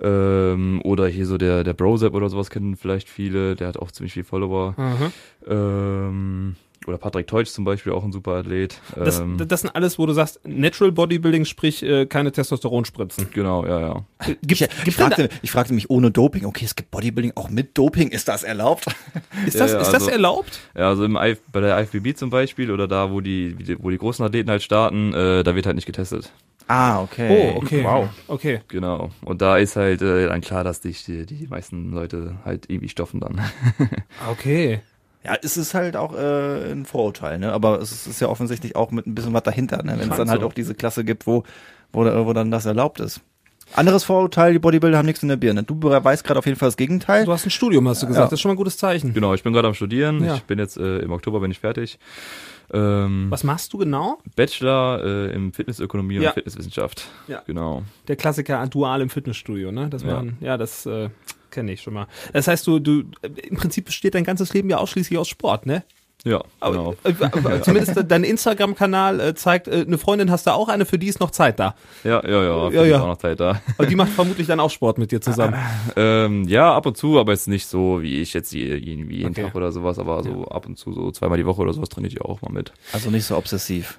Ähm, 0.00 0.80
oder 0.84 1.06
hier 1.08 1.26
so 1.26 1.38
der, 1.38 1.64
der 1.64 1.74
Brozep 1.74 2.14
oder 2.14 2.28
sowas 2.28 2.50
kennen 2.50 2.76
vielleicht 2.76 3.08
viele. 3.08 3.56
Der 3.56 3.68
hat 3.68 3.76
auch 3.76 3.90
ziemlich 3.90 4.12
viele 4.12 4.24
Follower. 4.24 4.74
Aha. 4.76 5.12
Ähm, 5.46 6.56
oder 6.86 6.98
Patrick 6.98 7.26
Teutsch 7.26 7.48
zum 7.50 7.64
Beispiel, 7.64 7.92
auch 7.92 8.04
ein 8.04 8.12
super 8.12 8.32
Athlet. 8.32 8.80
Das, 8.96 9.20
Ähm, 9.20 9.36
das 9.46 9.60
sind 9.62 9.74
alles, 9.74 9.98
wo 9.98 10.06
du 10.06 10.12
sagst, 10.12 10.40
Natural 10.46 10.92
Bodybuilding, 10.92 11.44
sprich 11.44 11.82
äh, 11.82 12.06
keine 12.06 12.32
Testosteronspritzen. 12.32 13.28
genau, 13.32 13.64
ja, 13.66 13.80
ja. 13.80 14.04
Gibt, 14.42 14.60
ich, 14.60 14.68
ich, 14.86 14.94
fragte, 14.96 15.28
ich 15.42 15.50
fragte 15.50 15.72
mich 15.74 15.90
ohne 15.90 16.10
Doping, 16.10 16.44
okay, 16.46 16.64
es 16.64 16.74
gibt 16.76 16.90
Bodybuilding 16.90 17.32
auch 17.36 17.48
mit 17.50 17.76
Doping, 17.78 18.08
ist 18.08 18.28
das 18.28 18.42
erlaubt? 18.42 18.86
ist 19.46 19.58
das, 19.60 19.70
Ja, 19.72 19.76
ja, 19.76 19.82
ist 19.82 19.88
das 19.92 20.02
also- 20.02 20.10
erlaubt? 20.10 20.60
Ja, 20.76 20.88
also 20.88 21.04
im 21.04 21.14
bei 21.14 21.60
der 21.60 21.78
IFBB 21.80 22.16
zum 22.16 22.30
Beispiel 22.30 22.70
oder 22.70 22.88
da, 22.88 23.10
wo 23.10 23.20
die, 23.20 23.56
wo 23.80 23.90
die 23.90 23.98
großen 23.98 24.24
Athleten 24.24 24.50
halt 24.50 24.62
starten, 24.62 25.12
äh, 25.14 25.42
da 25.44 25.54
wird 25.54 25.66
halt 25.66 25.76
nicht 25.76 25.86
getestet. 25.86 26.32
Ah, 26.68 27.02
okay. 27.02 27.52
Oh, 27.54 27.58
okay. 27.58 27.82
Wow. 27.84 28.08
Okay. 28.28 28.60
Genau. 28.68 29.10
Und 29.24 29.42
da 29.42 29.58
ist 29.58 29.76
halt 29.76 30.00
äh, 30.00 30.28
dann 30.28 30.40
klar, 30.40 30.62
dass 30.64 30.80
dich 30.80 31.04
die, 31.04 31.26
die 31.26 31.46
meisten 31.48 31.90
Leute 31.92 32.36
halt 32.44 32.66
irgendwie 32.70 32.88
stoffen 32.88 33.20
dann. 33.20 33.40
Okay. 34.30 34.80
Ja, 35.24 35.36
es 35.42 35.56
ist 35.56 35.74
halt 35.74 35.96
auch 35.96 36.14
äh, 36.16 36.72
ein 36.72 36.84
Vorurteil, 36.84 37.38
ne? 37.38 37.52
Aber 37.52 37.80
es 37.80 37.92
ist, 37.92 38.06
ist 38.06 38.20
ja 38.20 38.28
offensichtlich 38.28 38.74
auch 38.76 38.90
mit 38.90 39.06
ein 39.06 39.14
bisschen 39.14 39.32
was 39.32 39.42
dahinter, 39.44 39.82
ne? 39.82 39.94
Wenn 39.98 40.10
es 40.10 40.16
dann 40.16 40.30
halt 40.30 40.40
so. 40.40 40.46
auch 40.48 40.52
diese 40.52 40.74
Klasse 40.74 41.04
gibt, 41.04 41.26
wo, 41.26 41.44
wo, 41.92 42.04
wo 42.26 42.32
dann 42.32 42.50
das 42.50 42.66
erlaubt 42.66 43.00
ist. 43.00 43.20
Anderes 43.74 44.04
Vorurteil, 44.04 44.52
die 44.52 44.58
Bodybuilder 44.58 44.98
haben 44.98 45.06
nichts 45.06 45.22
in 45.22 45.28
der 45.30 45.36
Birne. 45.36 45.62
Du 45.62 45.80
weißt 45.82 46.24
gerade 46.24 46.38
auf 46.38 46.44
jeden 46.46 46.58
Fall 46.58 46.68
das 46.68 46.76
Gegenteil. 46.76 47.24
Du 47.24 47.32
hast 47.32 47.46
ein 47.46 47.50
Studium, 47.50 47.88
hast 47.88 48.02
du 48.02 48.06
gesagt. 48.06 48.24
Ja. 48.24 48.26
Das 48.26 48.32
ist 48.34 48.40
schon 48.40 48.50
mal 48.50 48.54
ein 48.54 48.58
gutes 48.58 48.76
Zeichen. 48.76 49.14
genau, 49.14 49.32
ich 49.32 49.42
bin 49.42 49.52
gerade 49.54 49.68
am 49.68 49.74
Studieren. 49.74 50.22
Ja. 50.22 50.34
Ich 50.34 50.42
bin 50.42 50.58
jetzt 50.58 50.76
äh, 50.76 50.98
im 50.98 51.10
Oktober 51.12 51.40
bin 51.40 51.50
ich 51.50 51.60
fertig. 51.60 51.98
Ähm, 52.74 53.26
Was 53.30 53.44
machst 53.44 53.72
du 53.72 53.78
genau? 53.78 54.18
Bachelor 54.36 55.02
äh, 55.04 55.32
im 55.34 55.52
Fitnessökonomie 55.52 56.18
Ja. 56.18 56.30
und 56.30 56.34
Fitnesswissenschaft. 56.34 57.06
Ja. 57.28 57.42
Genau. 57.46 57.82
Der 58.08 58.16
Klassiker 58.16 58.66
dual 58.66 59.00
im 59.00 59.10
Fitnessstudio, 59.10 59.72
ne? 59.72 59.88
Das 59.88 60.02
Ja. 60.02 60.08
waren, 60.16 60.36
ja, 60.40 60.56
das 60.58 60.84
äh, 60.86 61.08
kenne 61.52 61.72
ich 61.72 61.82
schon 61.82 61.94
mal. 61.94 62.06
Das 62.32 62.48
heißt, 62.48 62.66
du, 62.66 62.80
du, 62.80 63.04
im 63.48 63.56
Prinzip 63.56 63.84
besteht 63.84 64.14
dein 64.16 64.24
ganzes 64.24 64.52
Leben 64.54 64.68
ja 64.70 64.78
ausschließlich 64.78 65.18
aus 65.18 65.28
Sport, 65.28 65.66
ne? 65.66 65.84
Ja, 66.24 66.40
Aber, 66.60 66.76
genau. 66.76 66.94
äh, 67.02 67.56
äh, 67.56 67.60
zumindest 67.62 67.98
dein 68.06 68.22
Instagram-Kanal 68.22 69.18
äh, 69.18 69.34
zeigt, 69.34 69.66
äh, 69.66 69.84
eine 69.84 69.98
Freundin 69.98 70.30
hast 70.30 70.46
du 70.46 70.52
auch, 70.52 70.68
eine 70.68 70.86
für 70.86 70.96
die 70.96 71.08
ist 71.08 71.18
noch 71.18 71.32
Zeit 71.32 71.58
da. 71.58 71.74
Ja, 72.04 72.22
ja, 72.24 72.44
ja. 72.44 72.70
Ja, 72.70 72.70
Ja, 72.70 72.84
ja. 72.84 73.00
Auch 73.02 73.06
noch 73.08 73.16
Zeit 73.16 73.40
da. 73.40 73.60
Aber 73.76 73.88
die 73.88 73.96
macht 73.96 74.10
vermutlich 74.12 74.46
dann 74.46 74.60
auch 74.60 74.70
Sport 74.70 74.98
mit 74.98 75.10
dir 75.10 75.20
zusammen. 75.20 75.56
Ähm, 75.96 76.44
ja, 76.46 76.72
ab 76.74 76.86
und 76.86 76.96
zu, 76.96 77.18
aber 77.18 77.32
jetzt 77.32 77.48
nicht 77.48 77.66
so, 77.66 78.02
wie 78.02 78.20
ich 78.20 78.34
jetzt 78.34 78.52
je- 78.52 78.76
irgendwie 78.76 79.16
jeden 79.16 79.30
Okay. 79.32 79.42
Tag 79.42 79.54
oder 79.56 79.72
sowas, 79.72 79.98
aber 79.98 80.22
so 80.22 80.44
ab 80.46 80.66
und 80.66 80.78
zu, 80.78 80.92
so 80.92 81.10
zweimal 81.10 81.38
die 81.38 81.44
Woche 81.46 81.60
oder 81.60 81.72
sowas 81.72 81.88
trainiere 81.88 82.12
ich 82.12 82.20
auch 82.20 82.40
mal 82.40 82.52
mit. 82.52 82.72
Also 82.92 83.10
nicht 83.10 83.24
so 83.24 83.36
obsessiv. 83.36 83.98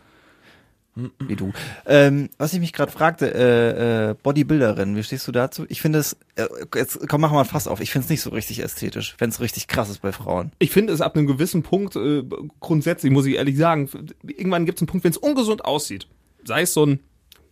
Wie 1.20 1.36
du. 1.36 1.52
Ähm, 1.86 2.30
was 2.38 2.54
ich 2.54 2.60
mich 2.60 2.74
gerade 2.74 2.92
fragte, 2.92 3.34
äh, 3.34 4.10
äh, 4.12 4.16
Bodybuilderin, 4.22 4.96
wie 4.96 5.04
stehst 5.04 5.28
du 5.28 5.32
dazu? 5.32 5.66
Ich 5.70 5.82
finde 5.82 6.00
es, 6.00 6.16
äh, 6.36 6.46
jetzt 6.76 7.08
komm, 7.08 7.22
machen 7.22 7.34
wir 7.34 7.38
mal 7.40 7.44
fast 7.46 7.68
auf. 7.68 7.80
Ich 7.82 7.92
finde 7.92 8.06
es 8.06 8.10
nicht 8.10 8.22
so 8.22 8.30
richtig 8.30 8.60
ästhetisch, 8.60 9.16
wenn 9.18 9.30
es 9.30 9.40
richtig 9.42 9.68
krass 9.68 9.90
ist 9.90 10.02
bei 10.02 10.12
Frauen. 10.12 10.52
Ich 10.60 10.72
finde 10.72 10.94
es 10.94 11.02
ab 11.02 11.16
einem 11.16 11.26
gewissen 11.28 11.64
Punkt, 11.64 11.96
äh, 11.96 12.24
grundsätzlich 12.60 13.12
muss 13.12 13.26
ich 13.26 13.36
ehrlich 13.36 13.58
sagen, 13.58 13.90
irgendwann 14.26 14.66
gibt 14.66 14.78
es 14.78 14.82
einen 14.82 14.88
Punkt, 14.88 15.04
wenn 15.04 15.12
es 15.12 15.18
ungesund 15.18 15.66
aussieht. 15.66 16.08
Sei 16.44 16.62
es 16.62 16.74
so 16.74 16.86
ein 16.86 17.00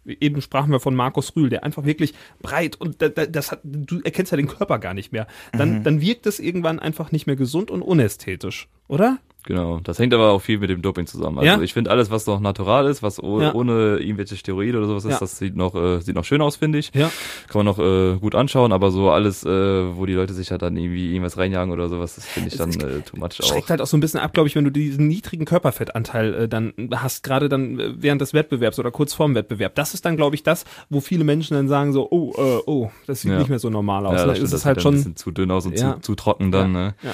eben 0.05 0.41
sprachen 0.41 0.71
wir 0.71 0.79
von 0.79 0.95
Markus 0.95 1.35
Rühl, 1.35 1.49
der 1.49 1.63
einfach 1.63 1.85
wirklich 1.85 2.15
breit 2.41 2.75
und 2.75 3.03
da, 3.03 3.09
da, 3.09 3.27
das 3.27 3.51
hat, 3.51 3.59
du 3.63 4.01
erkennst 4.01 4.31
ja 4.31 4.35
den 4.35 4.47
Körper 4.47 4.79
gar 4.79 4.95
nicht 4.95 5.11
mehr. 5.11 5.27
Dann, 5.51 5.79
Mhm. 5.79 5.83
dann 5.83 6.01
wirkt 6.01 6.25
es 6.25 6.39
irgendwann 6.39 6.79
einfach 6.79 7.11
nicht 7.11 7.27
mehr 7.27 7.35
gesund 7.35 7.69
und 7.69 7.83
unästhetisch, 7.83 8.67
oder? 8.87 9.19
Genau, 9.43 9.79
das 9.83 9.97
hängt 9.97 10.13
aber 10.13 10.29
auch 10.29 10.39
viel 10.39 10.59
mit 10.59 10.69
dem 10.69 10.81
Doping 10.83 11.07
zusammen. 11.07 11.39
Also 11.39 11.47
Ja? 11.57 11.61
ich 11.61 11.73
finde 11.73 11.89
alles, 11.89 12.11
was 12.11 12.27
noch 12.27 12.39
natural 12.39 12.85
ist, 12.87 13.01
was 13.01 13.21
oh, 13.21 13.41
Ja. 13.41 13.53
ohne 13.53 13.97
irgendwelche 13.97 14.35
Steroide 14.37 14.77
oder 14.77 14.85
sowas 14.87 15.03
ist, 15.05 15.11
Ja. 15.13 15.19
das 15.19 15.37
sieht 15.39 15.55
noch 15.55 15.73
äh, 15.73 15.99
sieht 16.01 16.15
noch 16.15 16.25
schön 16.25 16.41
aus, 16.41 16.57
finde 16.57 16.77
ich. 16.77 16.91
Ja. 16.93 17.11
Kann 17.47 17.63
man 17.63 17.65
noch 17.65 17.79
äh, 17.79 18.17
gut 18.19 18.35
anschauen, 18.35 18.71
aber 18.71 18.91
so 18.91 19.09
alles, 19.09 19.43
äh, 19.43 19.49
wo 19.49 20.05
die 20.05 20.13
Leute 20.13 20.33
sich 20.33 20.51
halt 20.51 20.61
dann 20.61 20.77
irgendwie 20.77 21.09
irgendwas 21.11 21.37
reinjagen 21.37 21.73
oder 21.73 21.89
sowas, 21.89 22.15
das 22.15 22.25
finde 22.27 22.49
ich 22.49 22.57
dann 22.57 22.69
äh, 22.71 23.01
too 23.01 23.17
much 23.17 23.41
auch. 23.41 23.47
Schreckt 23.47 23.71
halt 23.71 23.81
auch 23.81 23.87
so 23.87 23.97
ein 23.97 23.99
bisschen 23.99 24.19
ab, 24.19 24.33
glaube 24.33 24.47
ich, 24.47 24.55
wenn 24.55 24.63
du 24.63 24.69
diesen 24.71 25.07
niedrigen 25.07 25.45
Körperfettanteil 25.45 26.33
äh, 26.35 26.47
dann 26.47 26.73
hast, 26.93 27.23
gerade 27.23 27.49
dann 27.49 27.79
äh, 27.79 27.93
während 27.97 28.21
des 28.21 28.33
Wettbewerbs 28.35 28.77
oder 28.77 28.91
kurz 28.91 29.13
vorm 29.15 29.33
Wettbewerb. 29.33 29.73
Das 29.73 29.95
ist 29.95 30.05
dann, 30.05 30.17
glaube 30.17 30.35
ich, 30.35 30.43
das, 30.43 30.65
wo 30.89 31.01
viele 31.01 31.23
Menschen 31.23 31.55
dann 31.55 31.67
sagen 31.67 31.93
so, 31.93 32.07
oh, 32.11 32.33
äh, 32.37 32.61
oh, 32.67 32.91
das 33.07 33.21
sieht 33.21 33.31
nicht 33.31 33.49
mehr 33.49 33.59
so 33.59 33.69
normal 33.71 34.05
aus. 34.05 34.13
Ja, 34.13 34.19
ne? 34.21 34.27
das, 34.27 34.37
stimmt, 34.37 34.45
es 34.45 34.51
das 34.51 34.59
ist 34.61 34.65
halt 34.65 34.81
schon 34.83 34.93
ein 34.93 34.97
bisschen 34.97 35.15
zu 35.15 35.31
dünn 35.31 35.49
aus 35.49 35.65
und 35.65 35.77
zu, 35.77 35.97
zu 36.01 36.13
trocken 36.15 36.51
dann, 36.51 36.71
ne? 36.71 36.93
ja. 37.01 37.13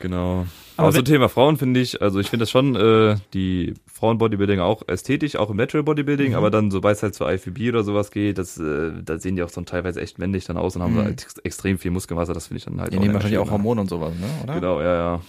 Genau. 0.00 0.46
Aber 0.76 0.88
Aber, 0.88 0.92
so 0.92 0.98
wenn- 0.98 1.04
Thema 1.06 1.28
Frauen 1.28 1.56
finde 1.56 1.80
ich, 1.80 2.02
also 2.02 2.20
ich 2.20 2.28
finde 2.28 2.42
das 2.42 2.50
schon, 2.50 2.76
äh, 2.76 3.16
die 3.34 3.74
Frauen-Bodybuilding 3.92 4.60
auch 4.60 4.82
ästhetisch, 4.88 5.36
auch 5.36 5.48
im 5.50 5.56
Natural 5.56 5.82
Bodybuilding, 5.84 6.30
Mhm. 6.30 6.36
aber 6.36 6.50
dann, 6.50 6.70
sobald 6.70 6.96
es 6.96 7.02
halt 7.02 7.14
zur 7.14 7.30
IFBB 7.32 7.70
oder 7.70 7.82
sowas 7.82 8.10
geht, 8.10 8.36
das, 8.38 8.58
äh, 8.58 8.90
da 9.02 9.18
sehen 9.18 9.36
die 9.36 9.42
auch 9.42 9.48
so 9.48 9.60
teilweise 9.62 10.00
echt 10.02 10.18
männlich 10.18 10.44
dann 10.44 10.56
aus 10.56 10.76
und 10.76 10.82
haben 10.82 10.94
Mhm. 10.94 11.04
halt 11.04 11.22
ex 11.22 11.38
extrem 11.38 11.78
viel 11.78 11.90
Muskelmasse, 11.92 12.32
das 12.34 12.48
finde 12.48 12.58
ich 12.58 12.64
dann 12.66 12.80
halt 12.80 12.92
Die 12.92 12.98
nehmen 12.98 13.14
wahrscheinlich 13.14 13.38
auch 13.38 13.46
ne? 13.46 13.52
Hormone 13.52 13.80
und 13.80 13.88
sowas, 13.88 14.12
ne? 14.20 14.26
Oder? 14.44 14.54
Genau, 14.54 14.80
ja, 14.82 14.94
ja. 14.94 15.20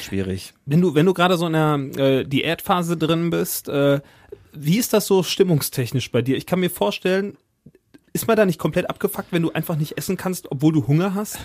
Schwierig. 0.00 0.54
Wenn 0.66 0.80
du, 0.80 0.94
wenn 0.94 1.04
du 1.06 1.12
gerade 1.14 1.36
so 1.36 1.46
in 1.46 1.52
der 1.52 1.74
äh, 1.96 2.24
Diätphase 2.24 2.96
drin 2.96 3.28
bist, 3.30 3.68
äh, 3.68 4.00
wie 4.52 4.78
ist 4.78 4.92
das 4.94 5.06
so 5.06 5.22
stimmungstechnisch 5.22 6.10
bei 6.10 6.22
dir? 6.22 6.36
Ich 6.36 6.46
kann 6.46 6.60
mir 6.60 6.70
vorstellen, 6.70 7.36
ist 8.14 8.26
man 8.26 8.36
da 8.36 8.46
nicht 8.46 8.58
komplett 8.58 8.88
abgefuckt, 8.88 9.28
wenn 9.30 9.42
du 9.42 9.52
einfach 9.52 9.76
nicht 9.76 9.98
essen 9.98 10.16
kannst, 10.16 10.50
obwohl 10.50 10.72
du 10.72 10.86
Hunger 10.86 11.14
hast? 11.14 11.38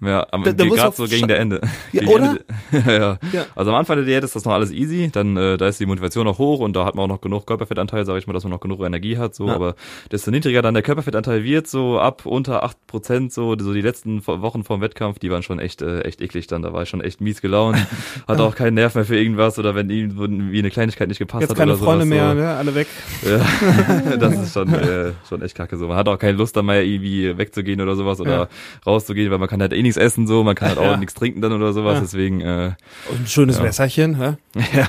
Ja, 0.00 0.26
am 0.32 0.42
Da- 0.42 0.52
da 0.52 0.64
gerade 0.66 0.94
so 0.94 1.04
gegen 1.06 1.28
der 1.28 1.38
Ende. 1.38 1.60
Ja, 1.92 2.00
Gegen 2.00 2.12
oder? 2.12 2.36
Ende, 2.72 2.92
ja, 2.92 3.18
ja. 3.32 3.46
Also 3.54 3.70
am 3.70 3.76
Anfang 3.76 3.96
der 3.96 4.04
Diät 4.04 4.24
ist 4.24 4.34
das 4.36 4.44
noch 4.44 4.52
alles 4.52 4.70
easy, 4.72 5.08
dann 5.10 5.36
äh, 5.36 5.56
da 5.56 5.68
ist 5.68 5.80
die 5.80 5.86
Motivation 5.86 6.24
noch 6.24 6.38
hoch 6.38 6.58
und 6.60 6.74
da 6.76 6.84
hat 6.84 6.94
man 6.94 7.04
auch 7.04 7.08
noch 7.14 7.20
genug 7.20 7.46
Körperfettanteil, 7.46 8.04
sage 8.04 8.18
ich 8.18 8.26
mal, 8.26 8.32
dass 8.34 8.42
man 8.42 8.50
noch 8.50 8.60
genug 8.60 8.80
Energie 8.84 9.16
hat, 9.16 9.34
so, 9.34 9.46
Ja. 9.46 9.54
aber 9.54 9.76
desto 10.10 10.30
niedriger 10.30 10.60
dann 10.62 10.74
der 10.74 10.82
Körperfettanteil 10.82 11.44
wird, 11.44 11.68
so 11.68 11.98
ab 12.00 12.26
unter 12.26 12.64
8%, 12.64 13.30
so, 13.32 13.56
so 13.58 13.72
die 13.72 13.80
letzten 13.80 14.26
Wo- 14.26 14.40
Wochen 14.42 14.64
vorm 14.64 14.80
Wettkampf, 14.82 15.20
die 15.20 15.30
waren 15.30 15.42
schon 15.42 15.58
echt 15.58 15.80
äh, 15.80 16.00
echt 16.00 16.20
eklig 16.20 16.48
dann, 16.48 16.60
da 16.62 16.72
war 16.72 16.82
ich 16.82 16.88
schon 16.88 17.00
echt 17.00 17.20
mies 17.20 17.40
gelaunt, 17.40 17.78
hatte 18.28 18.42
auch 18.42 18.56
keinen 18.56 18.74
Nerv 18.74 18.94
mehr 18.96 19.04
für 19.04 19.16
irgendwas 19.16 19.58
oder 19.58 19.74
wenn 19.74 19.88
irgendwie 19.88 20.58
eine 20.58 20.70
Kleinigkeit 20.70 21.08
nicht 21.08 21.18
gepasst 21.18 21.42
Jetzt 21.42 21.50
hat 21.50 21.56
keine 21.58 21.72
oder 21.74 21.82
Freunde 21.82 22.04
sowas, 22.04 22.18
mehr, 22.18 22.28
so. 22.30 22.34
ne? 22.34 22.48
alle 22.56 22.74
weg. 22.74 22.88
Ja, 23.22 24.16
das 24.16 24.34
ist 24.34 24.52
schon, 24.52 24.74
äh, 24.74 25.12
schon 25.28 25.40
echt 25.40 25.54
kacke 25.54 25.76
so. 25.76 25.86
Man 25.86 25.96
hat 25.96 26.08
auch 26.08 26.18
keine 26.18 26.36
Lust, 26.36 26.56
dann 26.56 26.66
mal 26.66 26.82
irgendwie 26.82 27.38
wegzugehen 27.38 27.80
oder 27.80 27.94
sowas 27.96 28.20
oder 28.20 28.48
rauszugehen, 28.86 29.30
weil 29.30 29.38
man 29.38 29.48
kann 29.48 29.60
halt 29.60 29.72
eh 29.72 29.83
nichts 29.84 29.96
essen 29.96 30.26
so, 30.26 30.42
man 30.42 30.54
kann 30.56 30.68
halt 30.70 30.78
auch 30.78 30.82
Ja. 30.82 30.96
nichts 30.96 31.14
trinken 31.14 31.40
dann 31.40 31.52
oder 31.52 31.72
sowas, 31.72 31.94
Ja. 31.94 32.00
deswegen, 32.00 32.40
äh, 32.40 32.72
Und 33.10 33.20
ein 33.20 33.26
schönes 33.26 33.58
Ja. 33.58 33.62
Wässerchen, 33.64 34.16
hä? 34.20 34.34
Ja. 34.74 34.88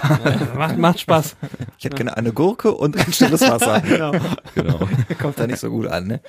macht, 0.57 0.77
macht 0.77 0.99
Spaß. 0.99 1.35
Ich 1.77 1.85
hätte 1.85 1.95
gerne 1.97 2.17
eine 2.17 2.31
Gurke 2.33 2.71
und 2.71 2.97
ein 2.97 3.13
stilles 3.13 3.41
Wasser. 3.49 3.81
Genau. 3.81 4.11
genau. 4.55 4.79
Kommt 5.21 5.39
da 5.39 5.45
nicht 5.47 5.59
so 5.59 5.69
gut 5.69 5.87
an, 5.87 6.07
ne? 6.07 6.21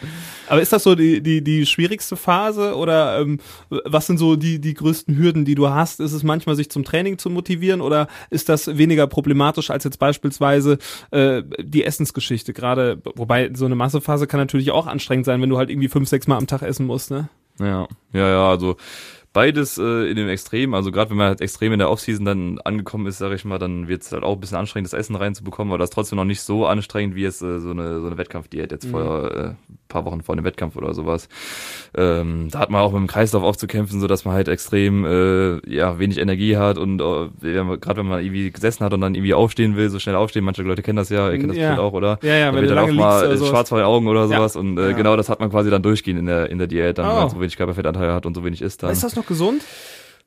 Aber 0.48 0.60
ist 0.60 0.72
das 0.72 0.82
so 0.82 0.94
die, 0.94 1.22
die, 1.22 1.42
die 1.42 1.66
schwierigste 1.66 2.16
Phase 2.16 2.76
oder 2.76 3.20
ähm, 3.20 3.38
was 3.84 4.06
sind 4.06 4.18
so 4.18 4.36
die, 4.36 4.58
die 4.60 4.74
größten 4.74 5.16
Hürden, 5.16 5.44
die 5.44 5.54
du 5.54 5.70
hast? 5.70 6.00
Ist 6.00 6.12
es 6.12 6.22
manchmal, 6.22 6.56
sich 6.56 6.70
zum 6.70 6.84
Training 6.84 7.18
zu 7.18 7.30
motivieren 7.30 7.80
oder 7.80 8.08
ist 8.30 8.48
das 8.48 8.76
weniger 8.78 9.06
problematisch 9.06 9.70
als 9.70 9.84
jetzt 9.84 9.98
beispielsweise 9.98 10.78
äh, 11.10 11.42
die 11.62 11.84
Essensgeschichte? 11.84 12.52
Gerade, 12.52 13.00
wobei 13.14 13.50
so 13.54 13.64
eine 13.66 13.74
Massephase 13.74 14.26
kann 14.26 14.40
natürlich 14.40 14.70
auch 14.70 14.86
anstrengend 14.86 15.26
sein, 15.26 15.40
wenn 15.42 15.50
du 15.50 15.58
halt 15.58 15.70
irgendwie 15.70 15.88
fünf, 15.88 16.08
sechs 16.08 16.26
Mal 16.26 16.36
am 16.36 16.46
Tag 16.46 16.62
essen 16.62 16.86
musst, 16.86 17.10
ne? 17.10 17.28
Ja, 17.58 17.88
ja, 18.12 18.28
ja, 18.28 18.50
also 18.50 18.76
beides 19.36 19.76
äh, 19.76 20.08
in 20.10 20.16
dem 20.16 20.28
Extrem, 20.30 20.72
also 20.72 20.90
gerade 20.90 21.10
wenn 21.10 21.18
man 21.18 21.26
halt 21.28 21.40
extrem 21.42 21.72
in 21.74 21.78
der 21.78 21.90
Offseason 21.90 22.24
dann 22.24 22.58
angekommen 22.64 23.06
ist, 23.06 23.18
sage 23.18 23.34
ich 23.34 23.44
mal, 23.44 23.58
dann 23.58 23.86
wird 23.86 24.02
es 24.02 24.10
halt 24.12 24.22
auch 24.24 24.32
ein 24.34 24.40
bisschen 24.40 24.56
anstrengend, 24.56 24.90
das 24.90 24.98
Essen 24.98 25.14
reinzubekommen, 25.14 25.70
aber 25.72 25.78
das 25.78 25.90
ist 25.90 25.94
trotzdem 25.94 26.16
noch 26.16 26.24
nicht 26.24 26.40
so 26.40 26.66
anstrengend, 26.66 27.14
wie 27.16 27.24
es 27.24 27.42
äh, 27.42 27.60
so 27.60 27.70
eine 27.70 28.00
so 28.00 28.06
eine 28.06 28.16
Wettkampfdiät 28.16 28.72
jetzt 28.72 28.86
vor 28.86 29.30
äh, 29.30 29.50
paar 29.88 30.04
Wochen 30.06 30.22
vor 30.22 30.34
einem 30.34 30.44
Wettkampf 30.44 30.74
oder 30.76 30.94
sowas. 30.94 31.28
Ähm, 31.94 32.48
da 32.50 32.58
hat 32.60 32.70
man 32.70 32.80
auch 32.80 32.92
mit 32.92 33.00
dem 33.00 33.06
Kreislauf 33.06 33.42
aufzukämpfen, 33.42 34.00
so 34.00 34.06
dass 34.06 34.24
man 34.24 34.34
halt 34.34 34.48
extrem 34.48 35.04
äh, 35.04 35.58
ja 35.70 35.98
wenig 35.98 36.18
Energie 36.18 36.56
hat 36.56 36.78
und 36.78 37.00
äh, 37.00 37.76
gerade 37.76 37.98
wenn 37.98 38.06
man 38.08 38.20
irgendwie 38.24 38.50
gesessen 38.50 38.84
hat 38.84 38.92
und 38.94 39.00
dann 39.02 39.14
irgendwie 39.14 39.34
aufstehen 39.34 39.76
will, 39.76 39.88
so 39.90 39.98
schnell 39.98 40.16
aufstehen, 40.16 40.44
manche 40.44 40.62
Leute 40.62 40.82
kennen 40.82 40.96
das 40.96 41.08
ja, 41.10 41.30
ihr 41.30 41.38
kennt 41.38 41.50
das 41.50 41.56
Ja. 41.58 41.68
bestimmt 41.68 41.80
auch, 41.86 41.92
oder? 41.92 42.18
Ja, 42.22 42.34
ja, 42.34 42.46
da 42.50 42.54
wenn 42.54 42.62
wird 42.62 42.70
du 42.70 42.74
dann 42.74 42.84
auch 42.84 42.92
mal 42.94 43.28
liegst 43.28 43.42
äh, 43.44 43.46
schwarz 43.48 43.68
vor 43.68 43.78
den 43.78 43.86
Augen 43.86 44.08
oder 44.08 44.22
Ja. 44.22 44.28
sowas 44.38 44.56
und 44.56 44.78
äh, 44.78 44.90
Ja. 44.90 44.96
genau 44.96 45.16
das 45.16 45.28
hat 45.28 45.40
man 45.40 45.50
quasi 45.50 45.70
dann 45.70 45.82
durchgehend 45.82 46.18
in 46.20 46.26
der 46.26 46.50
in 46.50 46.58
der 46.58 46.66
Diät, 46.66 46.98
dann, 46.98 47.06
wenn 47.06 47.14
Oh. 47.16 47.20
man 47.20 47.30
so 47.30 47.40
wenig 47.40 47.56
Körperfettanteil 47.56 48.12
hat 48.12 48.26
und 48.26 48.34
so 48.34 48.44
wenig 48.44 48.62
isst 48.62 48.82
dann. 48.82 48.90
Ist 48.90 49.02
das 49.04 49.14
noch 49.16 49.25
gesund? 49.26 49.62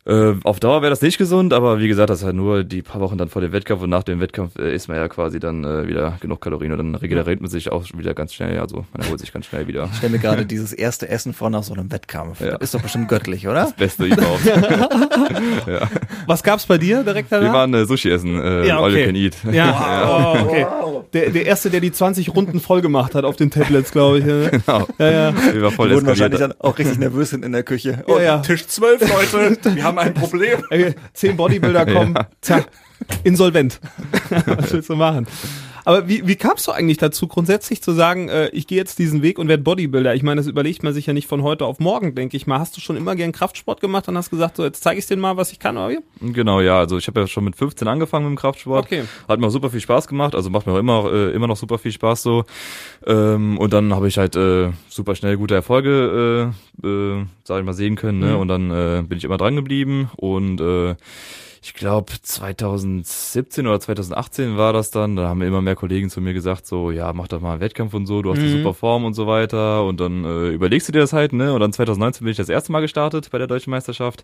Äh, 0.05 0.33
auf 0.43 0.59
Dauer 0.59 0.81
wäre 0.81 0.89
das 0.89 1.01
nicht 1.01 1.17
gesund, 1.17 1.53
aber 1.53 1.79
wie 1.79 1.87
gesagt, 1.87 2.09
das 2.09 2.19
ist 2.19 2.25
halt 2.25 2.35
nur 2.35 2.63
die 2.63 2.81
paar 2.81 3.01
Wochen 3.01 3.17
dann 3.17 3.27
vor 3.29 3.41
dem 3.41 3.51
Wettkampf 3.51 3.83
und 3.83 3.89
nach 3.89 4.01
dem 4.01 4.21
Wettkampf 4.21 4.57
äh, 4.57 4.73
isst 4.73 4.87
man 4.87 4.97
ja 4.97 5.07
quasi 5.09 5.39
dann 5.39 5.63
äh, 5.65 5.87
wieder 5.87 6.17
genug 6.21 6.39
Kalorien 6.41 6.71
und 6.71 6.77
dann 6.79 6.95
regeneriert 6.95 7.41
man 7.41 7.49
sich 7.49 7.71
auch 7.71 7.85
wieder 7.93 8.13
ganz 8.13 8.33
schnell, 8.33 8.59
also 8.59 8.85
man 8.93 9.03
erholt 9.03 9.19
sich 9.19 9.33
ganz 9.33 9.45
schnell 9.45 9.67
wieder. 9.67 9.89
Ich 9.91 9.97
stelle 9.97 10.13
mir 10.13 10.19
gerade 10.19 10.45
dieses 10.47 10.73
erste 10.73 11.09
Essen 11.09 11.33
vor 11.33 11.49
nach 11.49 11.63
so 11.63 11.73
einem 11.73 11.91
Wettkampf. 11.91 12.39
Ja. 12.39 12.51
Das 12.51 12.61
ist 12.61 12.73
doch 12.73 12.81
bestimmt 12.81 13.09
göttlich, 13.09 13.47
oder? 13.47 13.71
Beste 13.77 14.05
überhaupt. 14.05 14.45
ja. 15.67 15.87
Was 16.25 16.43
gab's 16.43 16.65
bei 16.65 16.77
dir 16.77 17.03
direkt 17.03 17.31
danach? 17.31 17.45
Wir 17.45 17.53
waren 17.53 17.73
äh, 17.73 17.85
Sushi 17.85 18.09
essen, 18.09 18.41
äh, 18.41 18.65
Ja, 18.67 18.79
all 18.79 18.91
okay. 18.91 19.01
you 19.01 19.05
can 19.05 19.15
eat. 19.15 19.37
Ja, 19.51 20.37
oh, 20.41 20.45
okay. 20.45 20.65
Der, 21.13 21.31
der 21.31 21.45
erste, 21.45 21.69
der 21.69 21.79
die 21.79 21.91
20 21.91 22.35
Runden 22.35 22.59
voll 22.59 22.81
gemacht 22.81 23.15
hat 23.15 23.23
auf 23.25 23.35
den 23.35 23.49
Tablets, 23.49 23.91
glaube 23.91 24.19
ich. 24.19 24.25
Ne? 24.25 24.49
genau. 24.51 24.87
Ja, 24.99 25.11
ja. 25.11 25.53
Wir 25.53 25.61
waren 25.63 25.71
voll 25.73 25.89
Die 25.89 25.95
wurden 25.95 26.05
wahrscheinlich 26.07 26.39
dann 26.39 26.53
auch 26.59 26.77
richtig 26.77 26.99
nervös 26.99 27.31
sind 27.31 27.43
in 27.43 27.51
der 27.51 27.63
Küche. 27.63 28.03
Ja, 28.07 28.21
ja. 28.21 28.37
Tisch 28.39 28.67
12, 28.67 29.31
Leute, 29.33 29.59
wir 29.75 29.83
haben 29.83 29.97
ein 29.97 30.13
Problem. 30.13 30.63
Ey, 30.69 30.93
Zehn 31.13 31.35
Bodybuilder 31.35 31.85
kommen, 31.87 32.13
Ja. 32.15 32.27
tja, 32.41 32.65
insolvent. 33.23 33.79
Was 34.45 34.71
willst 34.73 34.89
du 34.89 34.95
machen? 34.95 35.25
Aber 35.89 36.07
wie, 36.07 36.27
wie 36.27 36.35
kamst 36.35 36.67
du 36.67 36.71
eigentlich 36.71 36.99
dazu, 36.99 37.27
grundsätzlich 37.27 37.81
zu 37.81 37.93
sagen, 37.93 38.29
äh, 38.29 38.49
ich 38.49 38.67
gehe 38.67 38.77
jetzt 38.77 38.99
diesen 38.99 39.23
Weg 39.23 39.39
und 39.39 39.47
werde 39.47 39.63
Bodybuilder? 39.63 40.13
Ich 40.13 40.21
meine, 40.21 40.39
das 40.39 40.45
überlegt 40.45 40.83
man 40.83 40.93
sich 40.93 41.07
ja 41.07 41.13
nicht 41.13 41.27
von 41.27 41.41
heute 41.41 41.65
auf 41.65 41.79
morgen, 41.79 42.13
denke 42.13 42.37
ich 42.37 42.45
mal. 42.45 42.59
Hast 42.59 42.77
du 42.77 42.79
schon 42.79 42.95
immer 42.95 43.15
gern 43.15 43.31
Kraftsport 43.31 43.81
gemacht 43.81 44.07
und 44.07 44.15
hast 44.15 44.29
gesagt, 44.29 44.57
so 44.57 44.63
jetzt 44.63 44.83
zeige 44.83 44.99
ich 44.99 45.07
denen 45.07 45.19
mal, 45.19 45.35
was 45.35 45.51
ich 45.51 45.57
kann, 45.57 45.77
oder 45.77 45.89
wie? 45.89 46.31
Genau, 46.31 46.61
ja, 46.61 46.77
also 46.77 46.99
ich 46.99 47.07
habe 47.07 47.21
ja 47.21 47.25
schon 47.25 47.43
mit 47.43 47.55
15 47.55 47.87
angefangen 47.87 48.25
mit 48.25 48.37
dem 48.37 48.39
Kraftsport. 48.39 48.85
Okay. 48.85 49.05
Hat 49.27 49.39
mir 49.39 49.47
auch 49.47 49.51
super 49.51 49.71
viel 49.71 49.79
Spaß 49.79 50.07
gemacht, 50.07 50.35
also 50.35 50.51
macht 50.51 50.67
mir 50.67 50.73
auch 50.73 50.77
immer, 50.77 51.11
äh, 51.11 51.31
immer 51.31 51.47
noch 51.47 51.57
super 51.57 51.79
viel 51.79 51.91
Spaß 51.91 52.21
so. 52.21 52.43
Ähm, 53.07 53.57
und 53.57 53.73
dann 53.73 53.95
habe 53.95 54.07
ich 54.07 54.19
halt 54.19 54.35
äh, 54.35 54.69
super 54.89 55.15
schnell 55.15 55.37
gute 55.37 55.55
Erfolge, 55.55 56.53
äh, 56.83 56.87
äh, 56.87 57.25
sag 57.43 57.61
ich 57.61 57.65
mal, 57.65 57.73
sehen 57.73 57.95
können. 57.95 58.19
Ne? 58.19 58.33
Mhm. 58.33 58.37
Und 58.37 58.47
dann 58.47 58.69
äh, 58.69 59.01
bin 59.07 59.17
ich 59.17 59.23
immer 59.23 59.37
dran 59.37 59.55
geblieben 59.55 60.11
und 60.17 60.61
äh, 60.61 60.95
ich 61.61 61.73
glaube 61.73 62.13
2017 62.21 63.67
oder 63.67 63.79
2018 63.79 64.57
war 64.57 64.71
das 64.73 64.91
dann, 64.91 65.15
da 65.15 65.27
haben 65.27 65.41
immer 65.41 65.61
mehr 65.61 65.75
Kollegen 65.75 66.09
zu 66.09 66.21
mir 66.21 66.33
gesagt, 66.33 66.65
so, 66.65 66.91
ja, 66.91 67.11
mach 67.13 67.27
doch 67.27 67.41
mal 67.41 67.53
einen 67.53 67.61
Wettkampf 67.61 67.93
und 67.93 68.05
so, 68.05 68.21
du 68.21 68.31
hast 68.31 68.39
eine 68.39 68.47
Mhm. 68.47 68.53
super 68.53 68.73
Form 68.73 69.03
und 69.05 69.13
so 69.13 69.27
weiter 69.27 69.83
und 69.85 69.99
dann 69.99 70.23
äh, 70.23 70.47
überlegst 70.49 70.87
du 70.87 70.91
dir 70.91 70.99
das 70.99 71.13
halt, 71.13 71.33
ne? 71.33 71.53
Und 71.53 71.59
dann 71.59 71.73
2019 71.73 72.23
bin 72.23 72.31
ich 72.31 72.37
das 72.37 72.49
erste 72.49 72.71
Mal 72.71 72.81
gestartet 72.81 73.29
bei 73.31 73.37
der 73.37 73.47
Deutschen 73.47 73.71
Meisterschaft. 73.71 74.23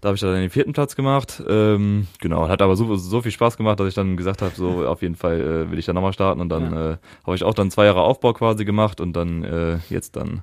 Da 0.00 0.08
habe 0.08 0.14
ich 0.14 0.20
dann 0.20 0.34
den 0.34 0.50
vierten 0.50 0.72
Platz 0.72 0.94
gemacht. 0.96 1.42
Ähm, 1.48 2.06
genau, 2.20 2.48
hat 2.48 2.62
aber 2.62 2.76
so, 2.76 2.96
so 2.96 3.22
viel 3.22 3.32
Spaß 3.32 3.56
gemacht, 3.56 3.80
dass 3.80 3.88
ich 3.88 3.94
dann 3.94 4.16
gesagt 4.16 4.42
habe, 4.42 4.54
so 4.54 4.86
auf 4.86 5.02
jeden 5.02 5.16
Fall 5.16 5.40
äh, 5.40 5.70
will 5.70 5.78
ich 5.78 5.86
dann 5.86 5.94
nochmal 5.94 6.12
starten 6.12 6.40
und 6.40 6.48
dann 6.48 6.72
äh, 6.72 6.96
habe 7.26 7.34
ich 7.36 7.44
auch 7.44 7.54
dann 7.54 7.70
zwei 7.70 7.86
Jahre 7.86 8.02
Aufbau 8.02 8.32
quasi 8.32 8.64
gemacht 8.64 9.00
und 9.00 9.14
dann 9.14 9.42
äh, 9.44 9.78
jetzt 9.90 10.16
dann 10.16 10.42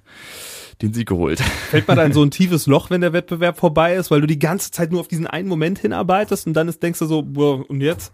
den 0.82 0.94
Sieg 0.94 1.08
geholt. 1.08 1.40
Fällt 1.40 1.88
man 1.88 1.98
da 1.98 2.04
in 2.04 2.14
so 2.14 2.24
ein 2.24 2.32
tiefes 2.32 2.68
Loch, 2.68 2.90
wenn 2.90 3.02
der 3.02 3.14
Wettbewerb 3.14 3.58
vorbei 3.58 3.96
ist, 3.96 4.12
weil 4.12 4.22
du 4.22 4.28
die 4.28 4.40
ganze 4.40 4.72
Zeit 4.72 4.92
nur 4.92 5.00
auf 5.00 5.08
diesen 5.08 5.28
einen 5.28 5.48
Moment 5.48 5.80
hinarbeitest 5.80 6.48
und 6.48 6.54
dann 6.54 6.68
ist, 6.68 6.84
denkst 6.84 7.00
du 7.00 7.06
so, 7.06 7.22
boah, 7.22 7.70
und 7.70 7.82
jetzt? 7.82 8.12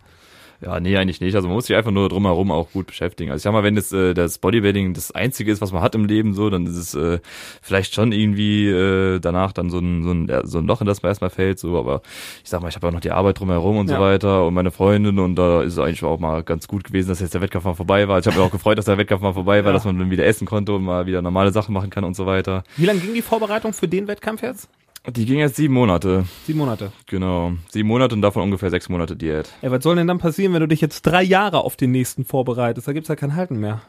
Ja, 0.63 0.79
nee, 0.79 0.95
eigentlich 0.95 1.21
nicht. 1.21 1.33
Also 1.35 1.47
man 1.47 1.55
muss 1.55 1.65
sich 1.65 1.75
einfach 1.75 1.89
nur 1.89 2.07
drumherum 2.07 2.51
auch 2.51 2.71
gut 2.71 2.85
beschäftigen. 2.85 3.31
Also 3.31 3.39
ich 3.39 3.43
sag 3.43 3.51
mal, 3.51 3.63
wenn 3.63 3.75
das, 3.75 3.91
äh, 3.91 4.13
das 4.13 4.37
Bodybuilding 4.37 4.93
das 4.93 5.11
Einzige 5.11 5.51
ist, 5.51 5.59
was 5.59 5.71
man 5.71 5.81
hat 5.81 5.95
im 5.95 6.05
Leben, 6.05 6.33
so, 6.35 6.51
dann 6.51 6.67
ist 6.67 6.75
es 6.75 6.93
äh, 6.93 7.17
vielleicht 7.63 7.95
schon 7.95 8.11
irgendwie 8.11 8.67
äh, 8.67 9.19
danach 9.19 9.53
dann 9.53 9.71
so 9.71 9.79
ein, 9.79 10.03
so, 10.03 10.11
ein, 10.11 10.27
ja, 10.27 10.45
so 10.45 10.59
ein 10.59 10.67
Loch, 10.67 10.81
in 10.81 10.87
das 10.87 11.01
man 11.01 11.09
erstmal 11.09 11.31
fällt. 11.31 11.57
So, 11.57 11.79
aber 11.79 12.03
ich 12.43 12.49
sag 12.49 12.61
mal, 12.61 12.67
ich 12.69 12.75
habe 12.75 12.87
auch 12.87 12.91
noch 12.91 12.99
die 13.01 13.09
Arbeit 13.11 13.39
drumherum 13.39 13.77
und 13.77 13.89
Ja. 13.89 13.95
so 13.97 14.01
weiter 14.03 14.45
und 14.45 14.53
meine 14.53 14.69
Freundin 14.69 15.17
und 15.17 15.35
da 15.35 15.63
ist 15.63 15.73
es 15.73 15.79
eigentlich 15.79 16.03
auch 16.03 16.19
mal 16.19 16.43
ganz 16.43 16.67
gut 16.67 16.83
gewesen, 16.83 17.09
dass 17.09 17.19
jetzt 17.21 17.33
der 17.33 17.41
Wettkampf 17.41 17.65
mal 17.65 17.73
vorbei 17.73 18.07
war. 18.07 18.19
Ich 18.19 18.27
habe 18.27 18.37
mich 18.37 18.45
auch 18.45 18.51
gefreut, 18.51 18.77
dass 18.77 18.85
der 18.85 18.99
Wettkampf 18.99 19.23
mal 19.23 19.33
vorbei 19.33 19.63
war, 19.63 19.71
Ja. 19.71 19.73
dass 19.73 19.85
man 19.85 19.97
dann 19.97 20.11
wieder 20.11 20.25
essen 20.25 20.45
konnte 20.45 20.73
und 20.73 20.83
mal 20.83 21.07
wieder 21.07 21.23
normale 21.23 21.51
Sachen 21.51 21.73
machen 21.73 21.89
kann 21.89 22.03
und 22.03 22.15
so 22.15 22.27
weiter. 22.27 22.63
Wie 22.77 22.85
lange 22.85 22.99
ging 22.99 23.15
die 23.15 23.23
Vorbereitung 23.23 23.73
für 23.73 23.87
den 23.87 24.07
Wettkampf 24.07 24.43
jetzt? 24.43 24.69
Die 25.07 25.25
ging 25.25 25.39
jetzt 25.39 25.55
sieben 25.55 25.73
Monate. 25.73 26.25
Sieben 26.45 26.59
Monate. 26.59 26.91
Genau. 27.07 27.53
Sieben 27.71 27.87
Monate 27.87 28.13
und 28.13 28.21
davon 28.21 28.43
ungefähr 28.43 28.69
sechs 28.69 28.87
Monate 28.87 29.15
Diät. 29.15 29.49
Ey, 29.61 29.71
was 29.71 29.83
soll 29.83 29.95
denn 29.95 30.05
dann 30.07 30.19
passieren, 30.19 30.53
wenn 30.53 30.59
du 30.61 30.67
dich 30.67 30.79
jetzt 30.81 31.01
drei 31.03 31.23
Jahre 31.23 31.63
auf 31.63 31.75
den 31.75 31.91
nächsten 31.91 32.23
vorbereitest? 32.23 32.87
Da 32.87 32.93
gibt's 32.93 33.09
ja 33.09 33.15
kein 33.15 33.35
Halten 33.35 33.59
mehr. 33.59 33.81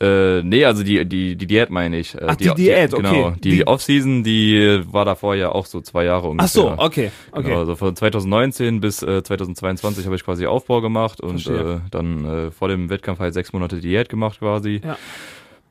Äh, 0.00 0.42
nee, 0.44 0.64
also 0.64 0.84
die, 0.84 1.04
die, 1.08 1.34
die 1.36 1.46
Diät 1.48 1.70
meine 1.70 1.98
ich. 1.98 2.14
Äh, 2.14 2.24
Ach, 2.28 2.36
die 2.36 2.52
Diät, 2.54 2.94
okay. 2.94 3.02
Genau. 3.02 3.30
Die, 3.30 3.50
Die- 3.50 3.66
Offseason, 3.66 4.22
die 4.22 4.80
war 4.92 5.04
davor 5.04 5.34
ja 5.34 5.50
auch 5.50 5.66
so 5.66 5.80
zwei 5.80 6.04
Jahre 6.04 6.28
ungefähr. 6.28 6.44
Ach 6.46 6.76
so, 6.78 6.84
okay, 6.84 7.10
okay. 7.32 7.42
Genau, 7.48 7.58
also 7.60 7.74
von 7.74 7.96
2019 7.96 8.80
bis 8.80 9.02
äh, 9.02 9.24
2022 9.24 10.04
habe 10.06 10.14
ich 10.14 10.24
quasi 10.24 10.46
Aufbau 10.46 10.80
gemacht 10.82 11.20
und 11.20 11.40
Verstehe. 11.42 11.82
äh, 11.84 11.90
dann 11.90 12.24
äh, 12.24 12.50
vor 12.52 12.68
dem 12.68 12.90
Wettkampf 12.90 13.18
halt 13.18 13.34
sechs 13.34 13.52
Monate 13.52 13.80
Diät 13.80 14.08
gemacht 14.08 14.38
quasi. 14.38 14.80
Ja. 14.84 14.96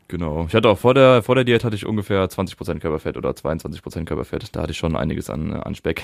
Genau. 0.10 0.46
Ich 0.48 0.56
hatte 0.56 0.70
auch 0.70 0.78
vor 0.78 0.94
der 0.94 1.22
vor 1.22 1.36
der 1.36 1.44
Diät 1.44 1.66
hatte 1.66 1.76
ich 1.76 1.86
ungefähr 1.86 2.24
20% 2.26 2.80
Körperfett 2.80 3.18
oder 3.18 3.32
22% 3.32 4.06
Körperfett. 4.06 4.56
Da 4.56 4.62
hatte 4.62 4.72
ich 4.72 4.78
schon 4.78 4.96
einiges 4.96 5.30
an, 5.30 5.52
äh, 5.52 5.56
an 5.56 5.76
Speck. 5.76 6.02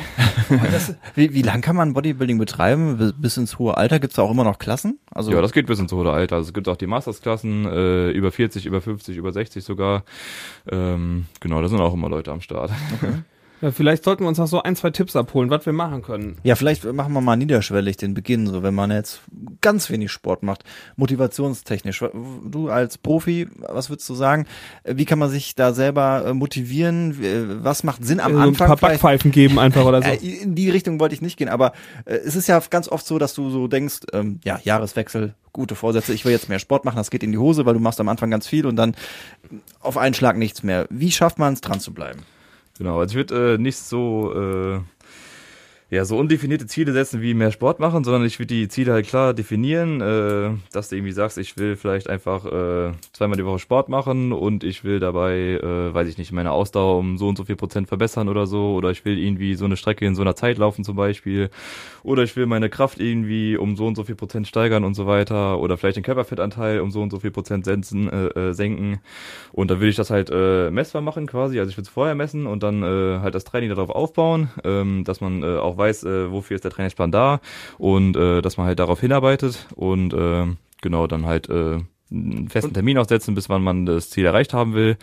Wie, 1.15 1.33
wie 1.33 1.41
lang 1.41 1.61
kann 1.61 1.75
man 1.77 1.93
Bodybuilding 1.93 2.37
betreiben? 2.37 3.13
Bis- 3.17 3.37
ins 3.37 3.57
hohe 3.59 3.77
Alter 3.77 3.99
gibt's 3.99 4.17
da 4.17 4.21
auch 4.23 4.31
immer 4.31 4.43
noch 4.43 4.59
Klassen? 4.59 4.99
Also 5.11 5.31
Ja, 5.31 5.41
das 5.41 5.53
geht 5.53 5.67
bis 5.67 5.79
ins 5.79 5.91
hohe 5.93 6.11
Alter. 6.11 6.35
Also 6.35 6.49
es 6.49 6.53
gibt 6.53 6.67
auch 6.67 6.75
die 6.75 6.85
Mastersklassen, 6.87 7.65
äh, 7.65 8.09
über 8.11 8.31
40, 8.31 8.65
über 8.65 8.81
50, 8.81 9.15
über 9.15 9.31
60 9.31 9.63
sogar. 9.63 10.03
Ähm, 10.69 11.25
genau, 11.39 11.61
da 11.61 11.69
sind 11.69 11.79
auch 11.79 11.93
immer 11.93 12.09
Leute 12.09 12.31
am 12.31 12.41
Start. 12.41 12.71
Ja, 13.63 13.71
vielleicht 13.71 14.03
sollten 14.03 14.25
wir 14.25 14.27
uns 14.27 14.37
noch 14.39 14.47
so 14.47 14.61
ein, 14.61 14.75
zwei 14.75 14.89
Tipps 14.89 15.15
abholen, 15.15 15.49
was 15.49 15.65
wir 15.65 15.71
machen 15.71 16.01
können. 16.01 16.35
Ja, 16.43 16.55
vielleicht 16.55 16.83
machen 16.83 17.13
wir 17.13 17.21
mal 17.21 17.37
niederschwellig 17.37 17.95
den 17.95 18.13
Beginn, 18.13 18.45
so 18.45 18.61
wenn 18.61 18.75
man 18.75 18.91
jetzt 18.91 19.21
ganz 19.61 19.89
wenig 19.89 20.11
Sport 20.11 20.43
macht, 20.43 20.65
motivationstechnisch. 20.97 22.03
Du 22.45 22.69
als 22.69 22.97
Profi, 22.97 23.47
was 23.59 23.89
würdest 23.89 24.09
du 24.09 24.15
sagen? 24.15 24.47
Wie 24.83 25.05
kann 25.05 25.17
man 25.17 25.29
sich 25.29 25.55
da 25.55 25.73
selber 25.73 26.25
äh, 26.25 26.33
motivieren? 26.33 27.63
Was 27.63 27.83
macht 27.85 28.03
Sinn 28.05 28.19
am 28.19 28.33
Äh, 28.33 28.35
Anfang? 28.35 28.47
ein 28.49 28.53
paar 28.55 28.77
Vielleicht- 28.77 28.81
Backpfeifen 29.01 29.31
geben 29.31 29.59
einfach 29.59 29.85
oder 29.85 30.01
so. 30.03 30.09
Äh, 30.09 30.15
in 30.17 30.55
die 30.55 30.69
Richtung 30.69 30.99
wollte 30.99 31.15
ich 31.15 31.21
nicht 31.21 31.37
gehen, 31.37 31.47
aber 31.47 31.71
äh, 32.03 32.15
es 32.15 32.35
ist 32.35 32.47
ja 32.47 32.61
ganz 32.69 32.89
oft 32.89 33.05
so, 33.07 33.17
dass 33.17 33.33
du 33.33 33.49
so 33.49 33.69
denkst, 33.69 34.01
ähm, 34.11 34.41
ja, 34.43 34.59
Jahreswechsel, 34.61 35.35
gute 35.53 35.75
Vorsätze, 35.75 36.13
ich 36.13 36.25
will 36.25 36.33
jetzt 36.33 36.49
mehr 36.49 36.59
Sport 36.59 36.83
machen, 36.83 36.97
das 36.97 37.11
geht 37.11 37.23
in 37.23 37.31
die 37.31 37.37
Hose, 37.37 37.65
weil 37.65 37.75
du 37.75 37.79
machst 37.79 38.01
am 38.01 38.09
Anfang 38.09 38.29
ganz 38.29 38.45
viel 38.45 38.65
und 38.65 38.75
dann 38.75 38.93
auf 39.79 39.97
einen 39.97 40.13
Schlag 40.15 40.35
nichts 40.37 40.63
mehr. 40.63 40.85
Wie 40.89 41.11
schafft 41.11 41.39
man 41.39 41.53
es, 41.53 41.61
dran 41.61 41.79
zu 41.79 41.93
bleiben? 41.93 42.23
Genau, 42.77 42.99
also 42.99 43.11
ich 43.11 43.15
würde 43.15 43.53
äh, 43.53 43.57
nicht 43.57 43.77
so 43.77 44.33
äh, 44.33 44.81
ja 45.93 46.05
so 46.05 46.17
undefinierte 46.17 46.65
Ziele 46.65 46.91
setzen 46.91 47.21
wie 47.21 47.33
mehr 47.33 47.51
Sport 47.51 47.79
machen, 47.79 48.03
sondern 48.03 48.25
ich 48.25 48.39
würde 48.39 48.47
die 48.47 48.67
Ziele 48.67 48.93
halt 48.93 49.07
klar 49.07 49.33
definieren, 49.33 50.01
äh, 50.01 50.49
dass 50.71 50.89
du 50.89 50.95
irgendwie 50.95 51.11
sagst, 51.11 51.37
ich 51.37 51.55
will 51.57 51.75
vielleicht 51.75 52.09
einfach 52.09 52.45
äh, 52.45 52.91
zweimal 53.11 53.37
die 53.37 53.45
Woche 53.45 53.59
Sport 53.59 53.89
machen 53.89 54.31
und 54.31 54.63
ich 54.63 54.83
will 54.83 54.99
dabei, 54.99 55.59
äh, 55.61 55.93
weiß 55.93 56.07
ich 56.07 56.17
nicht, 56.17 56.31
meine 56.31 56.51
Ausdauer 56.51 56.97
um 56.97 57.17
so 57.17 57.27
und 57.27 57.37
so 57.37 57.43
viel 57.43 57.55
Prozent 57.55 57.87
verbessern 57.87 58.27
oder 58.27 58.47
so, 58.47 58.73
oder 58.73 58.89
ich 58.89 59.05
will 59.05 59.19
irgendwie 59.19 59.53
so 59.55 59.65
eine 59.65 59.77
Strecke 59.77 60.05
in 60.05 60.15
so 60.15 60.21
einer 60.23 60.35
Zeit 60.35 60.57
laufen 60.57 60.83
zum 60.83 60.95
Beispiel, 60.95 61.49
oder 62.01 62.23
ich 62.23 62.35
will 62.35 62.47
meine 62.47 62.69
Kraft 62.69 62.99
irgendwie 62.99 63.55
um 63.55 63.75
so 63.75 63.85
und 63.85 63.95
so 63.95 64.03
viel 64.03 64.15
Prozent 64.15 64.47
steigern 64.47 64.83
und 64.83 64.95
so 64.95 65.05
weiter, 65.05 65.59
oder 65.59 65.77
vielleicht 65.77 65.97
den 65.97 66.03
Körperfettanteil 66.03 66.79
um 66.79 66.89
so 66.89 67.01
und 67.01 67.11
so 67.11 67.19
viel 67.19 67.31
Prozent 67.31 67.65
senken, 67.65 68.09
äh, 68.09 68.49
äh, 68.49 68.53
senken. 68.53 68.99
Und 69.51 69.69
dann 69.69 69.79
will 69.79 69.89
ich 69.89 69.95
das 69.95 70.09
halt 70.09 70.31
äh, 70.31 70.71
messbar 70.71 71.01
machen 71.01 71.27
quasi. 71.27 71.59
Also 71.59 71.69
ich 71.69 71.77
will 71.77 71.83
es 71.83 71.89
vorher 71.89 72.15
messen 72.15 72.47
und 72.47 72.63
dann 72.63 72.81
äh, 72.81 73.19
halt 73.19 73.35
das 73.35 73.43
Training 73.43 73.69
darauf 73.69 73.89
aufbauen, 73.89 74.49
ähm, 74.63 75.03
dass 75.03 75.21
man 75.21 75.43
äh, 75.43 75.57
auch 75.57 75.77
weiß, 75.83 76.03
äh, 76.03 76.31
wofür 76.31 76.55
ist 76.55 76.63
der 76.63 76.71
Trainingsplan 76.71 77.11
da 77.11 77.39
und 77.77 78.15
äh, 78.15 78.41
dass 78.41 78.57
man 78.57 78.67
halt 78.67 78.79
darauf 78.79 78.99
hinarbeitet 78.99 79.67
und 79.75 80.13
äh, 80.13 80.45
genau 80.81 81.07
dann 81.07 81.25
halt 81.25 81.49
äh, 81.49 81.79
einen 82.11 82.49
festen 82.49 82.73
Termin 82.73 82.97
aussetzen, 82.97 83.35
bis 83.35 83.49
wann 83.49 83.63
man 83.63 83.85
das 83.85 84.09
Ziel 84.09 84.25
erreicht 84.25 84.53
haben 84.53 84.73
will 84.73 84.97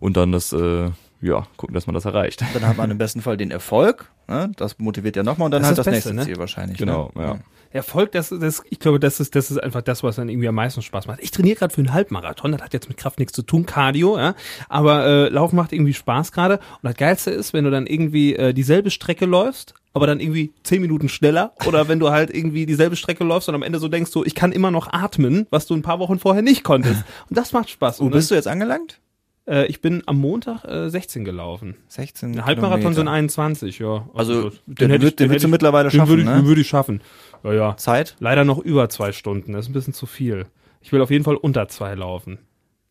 und 0.00 0.16
dann 0.16 0.32
das 0.32 0.52
äh, 0.52 0.90
ja 1.22 1.46
gucken, 1.56 1.74
dass 1.74 1.86
man 1.86 1.94
das 1.94 2.04
erreicht. 2.04 2.44
Dann 2.54 2.66
hat 2.66 2.76
man 2.76 2.90
im 2.90 2.98
besten 2.98 3.22
Fall 3.22 3.36
den 3.36 3.50
Erfolg, 3.50 4.10
ne? 4.28 4.50
das 4.56 4.78
motiviert 4.78 5.16
ja 5.16 5.22
nochmal 5.22 5.46
und 5.46 5.52
dann 5.52 5.62
Das 5.62 5.68
halt 5.68 5.78
ist 5.78 5.86
das, 5.86 5.86
das 5.86 5.94
Beste, 5.94 6.08
nächste 6.10 6.28
ne? 6.28 6.34
Ziel 6.34 6.40
wahrscheinlich. 6.40 6.78
Genau, 6.78 7.10
ne? 7.14 7.22
ja. 7.22 7.38
Erfolg, 7.72 8.12
das, 8.12 8.28
das, 8.28 8.62
ich 8.68 8.80
glaube, 8.80 9.00
das 9.00 9.18
ist, 9.18 9.34
das 9.34 9.50
ist 9.50 9.56
einfach 9.56 9.80
das, 9.80 10.02
was 10.02 10.16
dann 10.16 10.28
irgendwie 10.28 10.48
am 10.48 10.54
meisten 10.54 10.82
Spaß 10.82 11.06
macht. 11.06 11.20
Ich 11.22 11.30
trainiere 11.30 11.56
gerade 11.56 11.72
für 11.72 11.80
einen 11.80 11.94
Halbmarathon, 11.94 12.52
das 12.52 12.60
hat 12.60 12.74
jetzt 12.74 12.88
mit 12.88 12.98
Kraft 12.98 13.18
nichts 13.18 13.32
zu 13.32 13.42
tun, 13.42 13.64
Cardio, 13.64 14.18
ja. 14.18 14.34
Aber 14.68 15.06
äh, 15.06 15.28
Laufen 15.28 15.56
macht 15.56 15.72
irgendwie 15.72 15.94
Spaß 15.94 16.32
gerade. 16.32 16.56
Und 16.56 16.82
das 16.82 16.96
Geilste 16.96 17.30
ist, 17.30 17.54
wenn 17.54 17.64
du 17.64 17.70
dann 17.70 17.86
irgendwie 17.86 18.36
äh, 18.36 18.52
dieselbe 18.52 18.90
Strecke 18.90 19.24
läufst, 19.24 19.74
aber 19.94 20.06
dann 20.06 20.20
irgendwie 20.20 20.52
zehn 20.64 20.82
Minuten 20.82 21.08
schneller. 21.08 21.52
Oder 21.66 21.88
wenn 21.88 21.98
du 21.98 22.10
halt 22.10 22.34
irgendwie 22.34 22.66
dieselbe 22.66 22.96
Strecke 22.96 23.24
läufst 23.24 23.48
und 23.48 23.54
am 23.54 23.62
Ende 23.62 23.78
so 23.78 23.88
denkst, 23.88 24.10
so, 24.10 24.24
ich 24.24 24.34
kann 24.34 24.52
immer 24.52 24.70
noch 24.70 24.92
atmen, 24.92 25.46
was 25.50 25.66
du 25.66 25.74
ein 25.74 25.82
paar 25.82 25.98
Wochen 25.98 26.18
vorher 26.18 26.42
nicht 26.42 26.64
konntest. 26.64 27.04
Und 27.28 27.38
das 27.38 27.52
macht 27.52 27.70
Spaß. 27.70 28.00
Wo 28.00 28.04
Und 28.04 28.12
bist 28.12 28.30
du 28.30 28.34
jetzt 28.34 28.48
angelangt? 28.48 29.00
Äh, 29.46 29.66
ich 29.66 29.80
bin 29.80 30.02
am 30.06 30.18
Montag 30.18 30.64
äh, 30.64 30.88
16 30.88 31.24
gelaufen. 31.24 31.76
16 31.88 32.32
Ein 32.38 32.44
Halbmarathon 32.46 32.94
sind 32.94 33.04
Kilometer. 33.04 33.12
21, 33.12 33.78
ja. 33.78 34.08
Also, 34.14 34.50
das- 34.50 34.60
den, 34.66 34.90
hätte 34.90 35.02
würd, 35.04 35.18
den 35.20 35.24
hätte 35.24 35.30
würdest 35.30 35.44
du 35.44 35.48
mittlerweile 35.48 35.88
den 35.88 35.96
schaffen, 35.98 36.08
würde 36.10 36.22
ich, 36.22 36.28
ne? 36.28 36.36
Den 36.36 36.46
würde 36.46 36.60
ich 36.60 36.68
schaffen. 36.68 37.00
Ja, 37.44 37.52
ja. 37.52 37.76
Zeit? 37.76 38.16
Leider 38.20 38.44
noch 38.44 38.58
über 38.58 38.88
zwei 38.88 39.12
Stunden. 39.12 39.52
Das 39.52 39.64
ist 39.66 39.70
ein 39.70 39.74
bisschen 39.74 39.94
zu 39.94 40.06
viel. 40.06 40.46
Ich 40.80 40.92
will 40.92 41.00
auf 41.00 41.10
jeden 41.10 41.24
Fall 41.24 41.36
unter 41.36 41.68
zwei 41.68 41.94
laufen. 41.94 42.38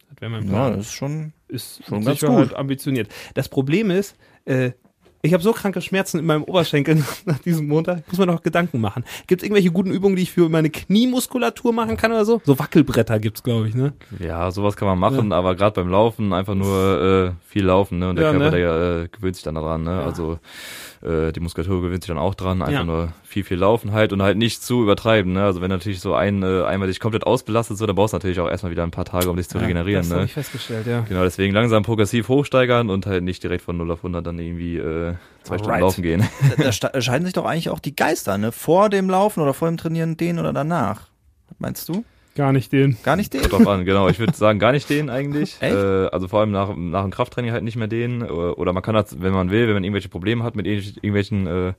Das 0.10 0.22
wäre 0.22 0.32
mein 0.32 0.44
Ja, 0.46 0.50
Plan. 0.50 0.78
das 0.78 0.88
ist 0.88 0.94
schon. 0.94 1.34
ist 1.48 1.84
schon 1.86 2.04
ganz 2.04 2.20
gut. 2.22 2.54
ambitioniert. 2.54 3.10
Das 3.34 3.48
Problem 3.50 3.90
ist, 3.92 4.16
äh, 4.46 4.72
ich 5.24 5.34
habe 5.34 5.44
so 5.44 5.52
kranke 5.54 5.82
Schmerzen 5.82 6.20
in 6.20 6.26
meinem 6.26 6.44
Oberschenkel 6.44 7.04
nach 7.26 7.40
diesem 7.40 7.68
Montag. 7.68 8.00
Ich 8.06 8.08
muss 8.08 8.18
mir 8.20 8.26
noch 8.26 8.42
Gedanken 8.44 8.80
machen. 8.82 9.04
Gibt 9.28 9.42
es 9.42 9.46
irgendwelche 9.46 9.72
guten 9.72 9.92
Übungen, 9.92 10.16
die 10.16 10.24
ich 10.24 10.32
für 10.32 10.50
meine 10.50 10.70
Kniemuskulatur 10.70 11.74
machen 11.74 11.98
kann 11.98 12.12
oder 12.12 12.26
so? 12.26 12.42
So 12.46 12.58
Wackelbretter 12.60 13.20
gibt's, 13.20 13.44
glaube 13.44 13.68
ich, 13.68 13.76
ne? 13.76 13.94
Ja, 14.20 14.52
sowas 14.52 14.76
kann 14.76 14.88
man 14.88 15.00
machen, 15.00 15.32
aber 15.32 15.56
gerade 15.56 15.76
beim 15.82 15.90
Laufen 15.90 16.34
einfach 16.34 16.56
nur 16.56 17.34
äh, 17.36 17.48
viel 17.48 17.66
laufen, 17.66 18.00
ne? 18.00 18.10
Und 18.10 18.16
der 18.16 18.26
Ja, 18.26 18.32
Körper, 18.32 18.52
ne? 18.52 18.58
der 18.58 19.02
äh, 19.04 19.08
gewöhnt 19.10 19.36
sich 19.36 19.44
dann 19.44 19.56
daran, 19.56 19.84
ne? 19.84 19.92
Ja. 19.92 20.02
Also 20.06 20.40
äh, 21.02 21.32
die 21.32 21.40
Muskulatur 21.40 21.82
gewöhnt 21.82 22.04
sich 22.04 22.08
dann 22.10 22.18
auch 22.18 22.36
dran, 22.36 22.62
einfach 22.62 22.74
Ja. 22.74 22.84
nur 22.84 23.14
viel, 23.24 23.44
viel 23.44 23.58
laufen 23.58 23.92
halt 23.94 24.14
und 24.14 24.22
halt 24.22 24.38
nicht 24.38 24.62
zu 24.64 24.84
übertreiben, 24.84 25.34
ne? 25.34 25.44
Also 25.44 25.62
wenn 25.62 25.70
natürlich 25.70 26.00
so 26.00 26.14
ein 26.14 26.44
äh, 26.44 26.64
einmal 26.64 26.88
dich 26.88 27.00
komplett 27.00 27.26
ausbelastet 27.26 27.78
so, 27.78 27.86
dann 27.86 27.96
brauchst 27.96 28.14
du 28.14 28.18
natürlich 28.18 28.40
auch 28.40 28.50
erstmal 28.50 28.72
wieder 28.72 28.84
ein 28.84 28.92
paar 28.92 29.06
Tage, 29.06 29.30
um 29.30 29.38
dich 29.38 29.48
zu 29.50 29.58
regenerieren, 29.58 30.08
das 30.10 30.18
ne? 30.18 30.26
ich 30.26 30.34
festgestellt, 30.34 30.88
ja. 30.88 31.02
Genau, 31.08 31.24
deswegen 31.24 31.54
langsam 31.54 31.84
progressiv 31.84 32.28
hochsteigern 32.28 32.90
und 32.90 33.06
halt 33.06 33.24
nicht 33.24 33.42
direkt 33.44 33.64
von 33.64 33.78
0 33.78 33.92
auf 33.92 34.00
100 34.00 34.26
dann 34.26 34.38
irgendwie 34.40 34.78
äh, 34.78 35.11
zwei 35.44 35.56
Stunden 35.58 35.66
Alright. 35.74 35.82
laufen 35.82 36.02
gehen. 36.04 36.28
Da, 36.58 36.72
da 36.92 37.02
scheiden 37.02 37.26
sich 37.26 37.34
doch 37.34 37.46
eigentlich 37.46 37.70
auch 37.70 37.80
die 37.80 37.96
Geister, 37.96 38.38
ne? 38.38 38.52
Vor 38.52 38.90
dem 38.90 39.10
Laufen 39.10 39.42
oder 39.42 39.54
vor 39.54 39.68
dem 39.68 39.78
Trainieren 39.78 40.18
den 40.18 40.40
oder 40.40 40.54
danach. 40.54 41.08
Was 41.50 41.60
meinst 41.60 41.90
du? 41.90 42.04
Gar 42.36 42.54
nicht 42.54 42.72
den. 42.72 42.96
Gar 43.04 43.18
nicht 43.18 43.34
den? 43.34 43.42
Kommt 43.42 43.66
drauf 43.66 43.68
an, 43.68 43.84
genau. 43.84 44.08
Ich 44.08 44.18
würde 44.18 44.34
sagen, 44.34 44.58
gar 44.58 44.72
nicht 44.72 44.90
den 44.90 45.10
eigentlich. 45.10 45.58
Echt? 45.60 45.76
Äh, 45.76 46.08
also 46.08 46.30
vor 46.30 46.40
allem 46.40 46.52
nach, 46.52 46.74
nach 46.78 47.02
dem 47.02 47.12
Krafttraining 47.12 47.52
halt 47.52 47.64
nicht 47.66 47.76
mehr 47.76 47.88
den. 47.90 48.22
Oder, 48.24 48.72
man 48.72 48.82
kann 48.82 48.96
das, 48.96 49.22
wenn 49.22 49.34
man 49.34 49.52
will, 49.52 49.68
wenn 49.68 49.74
man 49.74 49.84
irgendwelche 49.84 50.08
Probleme 50.08 50.44
hat 50.46 50.56
mit 50.56 50.66
irgendwelchen- 50.66 50.96
irgendwelchen 51.04 51.48
äh, 51.48 51.74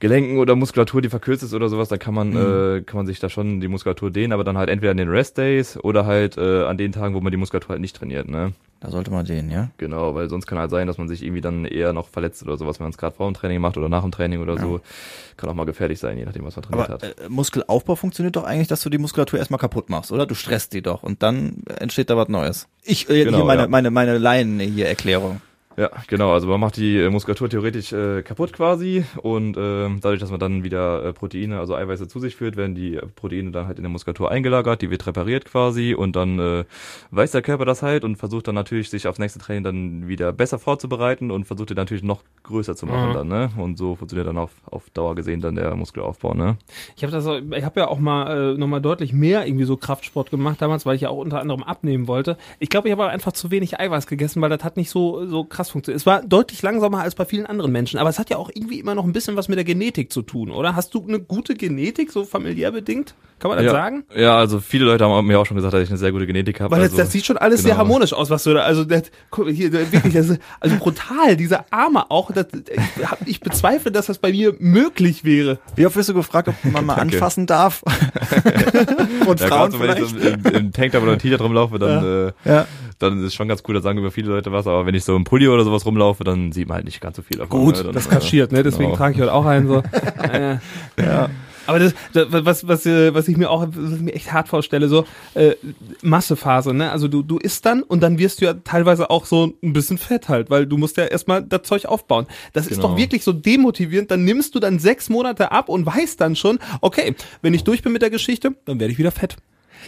Gelenken 0.00 0.38
oder 0.38 0.54
Muskulatur, 0.54 1.02
die 1.02 1.08
verkürzt 1.08 1.42
ist 1.42 1.54
oder 1.54 1.68
sowas, 1.68 1.88
dann 1.88 1.98
kann 1.98 2.14
man, 2.14 2.32
äh, 2.36 2.82
kann 2.82 2.98
man 2.98 3.06
sich 3.06 3.18
da 3.18 3.28
schon 3.28 3.60
die 3.60 3.66
Muskulatur 3.68 4.10
dehnen, 4.12 4.32
aber 4.32 4.44
dann 4.44 4.56
halt 4.56 4.68
entweder 4.68 4.92
an 4.92 4.96
den 4.96 5.08
Rest 5.08 5.38
Days 5.38 5.76
oder 5.82 6.06
halt 6.06 6.36
äh, 6.38 6.64
an 6.64 6.76
den 6.78 6.92
Tagen, 6.92 7.14
wo 7.14 7.20
man 7.20 7.32
die 7.32 7.36
Muskulatur 7.36 7.70
halt 7.70 7.80
nicht 7.80 7.96
trainiert, 7.96 8.28
ne? 8.28 8.52
Da 8.80 8.92
sollte 8.92 9.10
man 9.10 9.26
den, 9.26 9.50
ja? 9.50 9.70
Genau, 9.78 10.14
weil 10.14 10.28
sonst 10.28 10.46
kann 10.46 10.56
halt 10.56 10.70
sein, 10.70 10.86
dass 10.86 10.98
man 10.98 11.08
sich 11.08 11.24
irgendwie 11.24 11.40
dann 11.40 11.64
eher 11.64 11.92
noch 11.92 12.08
verletzt 12.08 12.44
oder 12.44 12.56
sowas, 12.56 12.78
wenn 12.78 12.84
man 12.84 12.92
es 12.92 12.96
gerade 12.98 13.16
vor 13.16 13.28
dem 13.28 13.34
Training 13.34 13.60
macht 13.60 13.76
oder 13.76 13.88
nach 13.88 14.02
dem 14.02 14.12
Training 14.12 14.40
oder 14.40 14.56
so. 14.56 14.80
Kann 15.36 15.50
auch 15.50 15.54
mal 15.54 15.66
gefährlich 15.66 15.98
sein, 15.98 16.16
je 16.16 16.24
nachdem, 16.24 16.44
was 16.44 16.54
man 16.54 16.62
trainiert 16.64 16.90
Aber 16.90 16.94
hat. 17.08 17.18
äh, 17.18 17.28
Muskelaufbau 17.28 17.96
funktioniert 17.96 18.36
doch 18.36 18.44
eigentlich, 18.44 18.68
dass 18.68 18.80
du 18.82 18.90
die 18.90 18.98
Muskulatur 18.98 19.40
erstmal 19.40 19.58
kaputt 19.58 19.90
machst, 19.90 20.12
oder? 20.12 20.26
Du 20.26 20.36
stresst 20.36 20.74
die 20.74 20.82
doch 20.82 21.02
und 21.02 21.24
dann 21.24 21.64
entsteht 21.80 22.08
da 22.08 22.16
was 22.16 22.28
Neues. 22.28 22.68
Ich, 22.84 23.10
äh, 23.10 23.24
Genau, 23.24 23.38
hier 23.38 23.46
meine, 23.46 23.62
ja. 23.62 23.68
meine, 23.68 23.90
meine 23.90 24.18
Laien 24.18 24.60
hier 24.60 24.86
Erklärung. 24.86 25.40
Ja, 25.78 25.90
genau. 26.08 26.32
Also 26.32 26.48
man 26.48 26.58
macht 26.58 26.76
die 26.76 26.98
äh, 26.98 27.08
Muskulatur 27.08 27.48
theoretisch 27.48 27.92
äh, 27.92 28.22
kaputt 28.22 28.52
quasi 28.52 29.04
und 29.22 29.56
ähm, 29.56 30.00
dadurch, 30.00 30.18
dass 30.18 30.32
man 30.32 30.40
dann 30.40 30.64
wieder 30.64 31.04
äh, 31.04 31.12
Proteine, 31.12 31.60
also 31.60 31.76
Eiweiße 31.76 32.08
zu 32.08 32.18
sich 32.18 32.34
führt, 32.34 32.56
werden 32.56 32.74
die 32.74 32.96
äh, 32.96 33.06
Proteine 33.06 33.52
dann 33.52 33.68
halt 33.68 33.78
in 33.78 33.84
der 33.84 33.90
Muskulatur 33.90 34.28
eingelagert, 34.28 34.82
die 34.82 34.90
wird 34.90 35.06
repariert 35.06 35.44
quasi 35.44 35.94
und 35.94 36.16
dann 36.16 36.40
äh, 36.40 36.64
weiß 37.12 37.30
der 37.30 37.42
Körper 37.42 37.64
das 37.64 37.82
halt 37.82 38.02
und 38.02 38.16
versucht 38.16 38.48
dann 38.48 38.56
natürlich 38.56 38.90
sich 38.90 39.06
aufs 39.06 39.20
nächste 39.20 39.38
Training 39.38 39.62
dann 39.62 40.08
wieder 40.08 40.32
besser 40.32 40.58
vorzubereiten 40.58 41.30
und 41.30 41.44
versucht 41.44 41.70
den 41.70 41.76
natürlich 41.76 42.02
noch 42.02 42.22
größer 42.42 42.74
zu 42.74 42.86
machen 42.86 43.10
Mhm. 43.10 43.14
dann, 43.14 43.28
ne? 43.28 43.50
Und 43.56 43.78
so 43.78 43.94
funktioniert 43.94 44.26
dann 44.26 44.38
auf, 44.38 44.50
auf 44.68 44.90
Dauer 44.90 45.14
gesehen 45.14 45.40
dann 45.40 45.54
der 45.54 45.76
Muskelaufbau, 45.76 46.34
ne? 46.34 46.56
Ich 46.96 47.04
habe 47.04 47.12
das, 47.12 47.24
auch- 47.24 47.38
ich 47.56 47.64
habe 47.64 47.78
ja 47.78 47.86
auch 47.86 48.00
mal 48.00 48.54
äh, 48.54 48.58
noch 48.58 48.66
mal 48.66 48.80
deutlich 48.80 49.12
mehr 49.12 49.46
irgendwie 49.46 49.64
so 49.64 49.76
Kraftsport 49.76 50.30
gemacht 50.32 50.60
damals, 50.60 50.86
weil 50.86 50.96
ich 50.96 51.02
ja 51.02 51.10
auch 51.10 51.18
unter 51.18 51.40
anderem 51.40 51.62
abnehmen 51.62 52.08
wollte. 52.08 52.36
Ich 52.58 52.68
glaube, 52.68 52.88
ich 52.88 52.92
habe 52.92 53.06
einfach 53.06 53.30
zu 53.30 53.52
wenig 53.52 53.78
Eiweiß 53.78 54.08
gegessen, 54.08 54.42
weil 54.42 54.50
das 54.50 54.64
hat 54.64 54.76
nicht 54.76 54.90
so 54.90 55.24
so 55.26 55.44
krass 55.44 55.67
funktioniert. 55.70 56.00
Es 56.00 56.06
war 56.06 56.22
deutlich 56.22 56.62
langsamer 56.62 57.00
als 57.00 57.14
bei 57.14 57.24
vielen 57.24 57.46
anderen 57.46 57.72
Menschen, 57.72 57.98
aber 57.98 58.10
es 58.10 58.18
hat 58.18 58.30
ja 58.30 58.36
auch 58.36 58.50
irgendwie 58.52 58.78
immer 58.78 58.94
noch 58.94 59.04
ein 59.04 59.12
bisschen 59.12 59.36
was 59.36 59.48
mit 59.48 59.56
der 59.56 59.64
Genetik 59.64 60.12
zu 60.12 60.22
tun, 60.22 60.50
oder? 60.50 60.76
Hast 60.76 60.94
du 60.94 61.04
eine 61.06 61.20
gute 61.20 61.54
Genetik, 61.54 62.12
so 62.12 62.24
familiär 62.24 62.72
bedingt? 62.72 63.14
Kann 63.38 63.50
man 63.50 63.58
das 63.58 63.66
ja, 63.66 63.72
sagen? 63.72 64.04
Ja, 64.16 64.36
also 64.36 64.58
viele 64.58 64.84
Leute 64.84 65.04
haben 65.04 65.26
mir 65.26 65.38
auch 65.38 65.46
schon 65.46 65.56
gesagt, 65.56 65.72
dass 65.72 65.82
ich 65.82 65.90
eine 65.90 65.98
sehr 65.98 66.10
gute 66.10 66.26
Genetik 66.26 66.60
habe. 66.60 66.74
Weil 66.74 66.82
also, 66.82 66.96
das, 66.96 67.12
sieht 67.12 67.24
schon 67.24 67.36
alles 67.36 67.62
sehr 67.62 67.70
genau. 67.70 67.84
harmonisch 67.84 68.12
aus, 68.12 68.30
was 68.30 68.42
du 68.42 68.52
da, 68.52 68.62
also 68.62 68.84
das, 68.84 69.04
guck 69.30 69.44
mal 69.44 69.54
hier, 69.54 69.70
das, 69.70 69.92
wirklich, 69.92 70.14
das, 70.14 70.28
ist- 70.30 70.40
also 70.58 70.76
brutal, 70.76 71.36
dieser 71.36 71.64
Arme 71.70 72.10
auch, 72.10 72.32
das, 72.32 72.46
ich 73.26 73.40
bezweifle, 73.40 73.92
dass 73.92 74.06
das 74.06 74.18
bei 74.18 74.32
mir 74.32 74.54
möglich 74.58 75.24
wäre. 75.24 75.58
Wie 75.76 75.86
oft 75.86 75.94
wirst 75.94 76.08
du 76.08 76.14
gefragt, 76.14 76.48
ob 76.48 76.54
man 76.64 76.84
mal 76.84 76.96
Danke. 76.96 77.14
anfassen 77.16 77.46
darf? 77.46 77.84
Und 79.28 79.40
Ja, 79.40 79.46
Frauen 79.48 79.70
gerade 79.70 79.72
so, 79.72 79.80
wenn 79.80 80.04
ich 80.04 80.10
so 80.10 80.48
im, 80.48 80.54
im 80.54 80.72
Tanktop 80.72 81.02
oder 81.02 81.12
im 81.12 81.18
T-Shirt 81.18 81.40
rumlaufe, 81.40 81.78
dann 81.78 82.04
äh, 82.04 82.32
Ja. 82.50 82.66
dann 82.98 83.18
ist 83.18 83.24
es 83.26 83.34
schon 83.34 83.48
ganz 83.48 83.62
cool, 83.68 83.74
da 83.74 83.80
sagen 83.80 83.98
über 83.98 84.10
viele 84.10 84.28
Leute 84.28 84.50
was, 84.52 84.66
aber 84.66 84.86
wenn 84.86 84.94
ich 84.94 85.04
so 85.04 85.14
im 85.16 85.24
Pulli 85.24 85.48
oder 85.48 85.64
sowas 85.64 85.84
rumlaufe, 85.86 86.24
dann 86.24 86.52
sieht 86.52 86.68
man 86.68 86.76
halt 86.76 86.84
nicht 86.84 87.00
ganz 87.00 87.16
so 87.16 87.22
viel 87.22 87.38
davon. 87.38 87.60
Gut, 87.60 87.76
ne? 87.76 87.84
Dann, 87.84 87.92
das 87.92 88.06
äh, 88.06 88.10
kaschiert, 88.10 88.52
ne? 88.52 88.62
Deswegen 88.62 88.90
genau. 88.90 88.96
trage 88.96 89.14
ich 89.14 89.20
heute 89.20 89.32
auch 89.32 89.44
einen 89.46 89.68
so. 89.68 89.82
äh, 90.32 90.56
ja. 91.00 91.28
Aber 91.68 91.78
das, 91.78 91.94
das 92.14 92.26
was, 92.30 92.66
was, 92.66 92.86
äh, 92.86 93.12
was 93.14 93.28
ich 93.28 93.36
mir 93.36 93.50
auch 93.50 93.68
was 93.70 93.92
ich 93.92 94.00
mir 94.00 94.14
echt 94.14 94.32
hart 94.32 94.48
vorstelle, 94.48 94.88
so 94.88 95.04
äh, 95.34 95.54
Massephase, 96.02 96.72
ne? 96.72 96.90
Also 96.90 97.08
du, 97.08 97.22
du 97.22 97.38
isst 97.38 97.66
dann 97.66 97.82
und 97.82 98.02
dann 98.02 98.18
wirst 98.18 98.40
du 98.40 98.46
ja 98.46 98.54
teilweise 98.54 99.10
auch 99.10 99.26
so 99.26 99.52
ein 99.62 99.72
bisschen 99.72 99.98
fett 99.98 100.28
halt, 100.28 100.48
weil 100.50 100.66
du 100.66 100.78
musst 100.78 100.96
ja 100.96 101.04
erstmal 101.04 101.42
das 101.42 101.62
Zeug 101.62 101.86
aufbauen. 101.86 102.26
Das 102.52 102.66
ist 102.66 102.76
Genau. 102.78 102.88
doch 102.88 102.96
wirklich 102.96 103.22
so 103.24 103.32
demotivierend. 103.32 104.10
Dann 104.10 104.24
nimmst 104.24 104.54
du 104.54 104.60
dann 104.60 104.78
sechs 104.78 105.08
Monate 105.08 105.52
ab 105.52 105.68
und 105.68 105.84
weißt 105.84 106.20
dann 106.20 106.36
schon, 106.36 106.58
okay, 106.80 107.14
wenn 107.42 107.52
ich 107.54 107.64
durch 107.64 107.82
bin 107.82 107.92
mit 107.92 108.02
der 108.02 108.10
Geschichte, 108.10 108.54
dann 108.64 108.80
werde 108.80 108.92
ich 108.92 108.98
wieder 108.98 109.10
fett. 109.10 109.36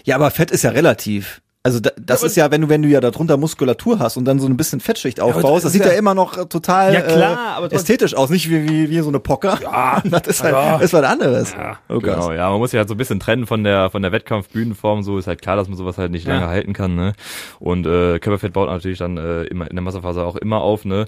Ja, 0.04 0.16
aber 0.16 0.30
Fett 0.30 0.50
ist 0.50 0.62
ja 0.62 0.70
relativ. 0.70 1.40
Also 1.62 1.78
da, 1.78 1.90
das 2.00 2.20
aber- 2.20 2.26
ist 2.28 2.36
ja, 2.36 2.50
wenn 2.50 2.62
du 2.62 2.68
wenn 2.70 2.80
du 2.80 2.88
ja 2.88 3.00
darunter 3.02 3.36
Muskulatur 3.36 3.98
hast 3.98 4.16
und 4.16 4.24
dann 4.24 4.38
so 4.38 4.46
ein 4.46 4.56
bisschen 4.56 4.80
Fettschicht 4.80 5.20
aufbaust, 5.20 5.56
das 5.56 5.62
das 5.64 5.72
sieht 5.72 5.84
ja, 5.84 5.92
ja- 5.92 5.98
immer 5.98 6.14
noch 6.14 6.38
äh, 6.38 6.46
total 6.46 6.94
Ja, 6.94 7.02
klar, 7.02 7.62
äh, 7.70 7.74
ästhetisch 7.74 8.14
aus, 8.14 8.30
nicht 8.30 8.48
wie 8.48 8.66
wie, 8.66 8.88
wie 8.88 9.00
so 9.00 9.08
eine 9.10 9.20
Pocker. 9.20 9.58
Ja, 9.62 10.00
das 10.10 10.22
ist 10.26 10.42
halt 10.42 10.54
ja. 10.54 10.72
das 10.74 10.84
ist 10.84 10.92
was 10.94 11.04
anderes. 11.04 11.52
Ja, 11.52 11.78
oh 11.90 11.94
Gott. 12.00 12.02
Genau, 12.04 12.32
ja, 12.32 12.48
man 12.48 12.60
muss 12.60 12.70
sich 12.70 12.78
halt 12.78 12.88
so 12.88 12.94
ein 12.94 12.96
bisschen 12.96 13.20
trennen 13.20 13.46
von 13.46 13.62
der 13.62 13.90
von 13.90 14.00
der 14.00 14.10
Wettkampfbühnenform. 14.10 15.02
So 15.02 15.18
ist 15.18 15.26
halt 15.26 15.42
klar, 15.42 15.56
dass 15.56 15.68
man 15.68 15.76
sowas 15.76 15.98
halt 15.98 16.12
nicht 16.12 16.26
Ja. 16.26 16.32
lange 16.34 16.46
halten 16.48 16.72
kann. 16.72 16.94
Ne? 16.94 17.12
Und 17.58 17.86
äh, 17.86 18.18
Körperfett 18.20 18.54
baut 18.54 18.70
natürlich 18.70 18.98
dann 18.98 19.18
äh, 19.18 19.42
immer 19.42 19.68
in 19.68 19.76
der 19.76 19.82
Massephase 19.82 20.24
auch 20.24 20.36
immer 20.36 20.62
auf. 20.62 20.86
Ne? 20.86 21.04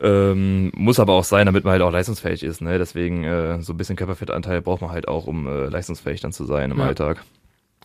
Ähm, 0.00 0.70
muss 0.76 1.00
aber 1.00 1.12
auch 1.14 1.24
sein, 1.24 1.46
damit 1.46 1.64
man 1.64 1.72
halt 1.72 1.82
auch 1.82 1.90
leistungsfähig 1.90 2.44
ist. 2.44 2.60
Ne? 2.60 2.78
Deswegen 2.78 3.24
äh, 3.24 3.60
so 3.62 3.72
ein 3.72 3.76
bisschen 3.78 3.96
Körperfettanteil 3.96 4.62
braucht 4.62 4.80
man 4.80 4.92
halt 4.92 5.08
auch, 5.08 5.26
um 5.26 5.46
äh, 5.48 5.66
leistungsfähig 5.66 6.20
dann 6.20 6.32
zu 6.32 6.44
sein 6.44 6.70
im 6.70 6.78
Ja. 6.78 6.84
Alltag. 6.86 7.24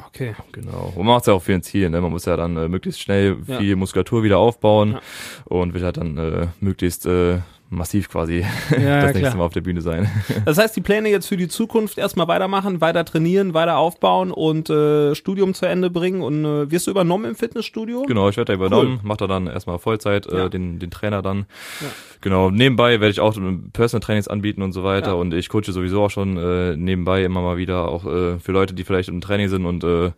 Okay. 0.05 0.35
Genau. 0.51 0.93
Und 0.95 1.05
man 1.05 1.07
macht 1.15 1.21
es 1.21 1.27
ja 1.27 1.33
auch 1.33 1.41
für 1.41 1.53
ein 1.53 1.63
Ziel. 1.63 1.89
Ne? 1.89 1.99
Man 2.01 2.11
muss 2.11 2.25
ja 2.25 2.37
dann 2.37 2.55
äh, 2.57 2.67
möglichst 2.67 3.01
schnell 3.01 3.37
Ja. 3.47 3.57
viel 3.59 3.75
Muskulatur 3.75 4.23
wieder 4.23 4.37
aufbauen 4.37 4.93
Ja. 4.93 5.01
und 5.45 5.73
will 5.73 5.83
halt 5.83 5.97
dann 5.97 6.17
äh, 6.17 6.47
möglichst 6.59 7.05
äh, 7.05 7.39
massiv 7.69 8.09
quasi 8.09 8.45
Ja, 8.71 9.01
das 9.07 9.13
nächste 9.13 9.37
Mal 9.37 9.43
auf 9.45 9.53
der 9.53 9.61
Bühne 9.61 9.81
sein. 9.81 10.09
Das 10.45 10.57
heißt, 10.57 10.75
die 10.75 10.81
Pläne 10.81 11.09
jetzt 11.09 11.27
für 11.27 11.37
die 11.37 11.47
Zukunft 11.47 11.97
erstmal 11.97 12.27
weitermachen, 12.27 12.79
weiter 12.81 13.03
trainieren, 13.05 13.53
weiter 13.53 13.77
aufbauen 13.77 14.31
und 14.31 14.69
äh, 14.69 15.13
Studium 15.15 15.53
zu 15.53 15.65
Ende 15.65 15.89
bringen. 15.89 16.21
Und 16.21 16.45
äh, 16.45 16.71
wirst 16.71 16.87
du 16.87 16.91
übernommen 16.91 17.25
im 17.25 17.35
Fitnessstudio? 17.35 18.03
Genau, 18.03 18.29
ich 18.29 18.37
werde 18.37 18.51
da 18.51 18.53
übernommen, 18.53 18.99
mache 19.03 19.17
da 19.19 19.27
dann 19.27 19.47
erstmal 19.47 19.79
Vollzeit 19.79 20.27
äh, 20.27 20.37
Ja. 20.37 20.49
den, 20.49 20.79
den 20.79 20.91
Trainer 20.91 21.21
dann. 21.21 21.45
Ja. 21.81 21.87
Genau, 22.21 22.49
nebenbei 22.49 22.99
werde 22.99 23.11
ich 23.11 23.19
auch 23.19 23.35
Personal 23.73 24.01
Trainings 24.05 24.27
anbieten 24.27 24.61
und 24.61 24.71
so 24.71 24.83
weiter 24.83 25.09
Ja. 25.09 25.13
und 25.13 25.33
ich 25.33 25.49
coache 25.49 25.71
sowieso 25.71 26.03
auch 26.03 26.09
schon 26.09 26.37
äh, 26.37 26.75
nebenbei 26.75 27.23
immer 27.23 27.41
mal 27.41 27.57
wieder 27.57 27.87
auch 27.89 28.05
äh, 28.05 28.39
für 28.39 28.51
Leute, 28.51 28.73
die 28.73 28.83
vielleicht 28.83 29.09
im 29.09 29.21
Training 29.21 29.49
sind 29.49 29.65
und 29.65 29.83
äh, 29.83 30.11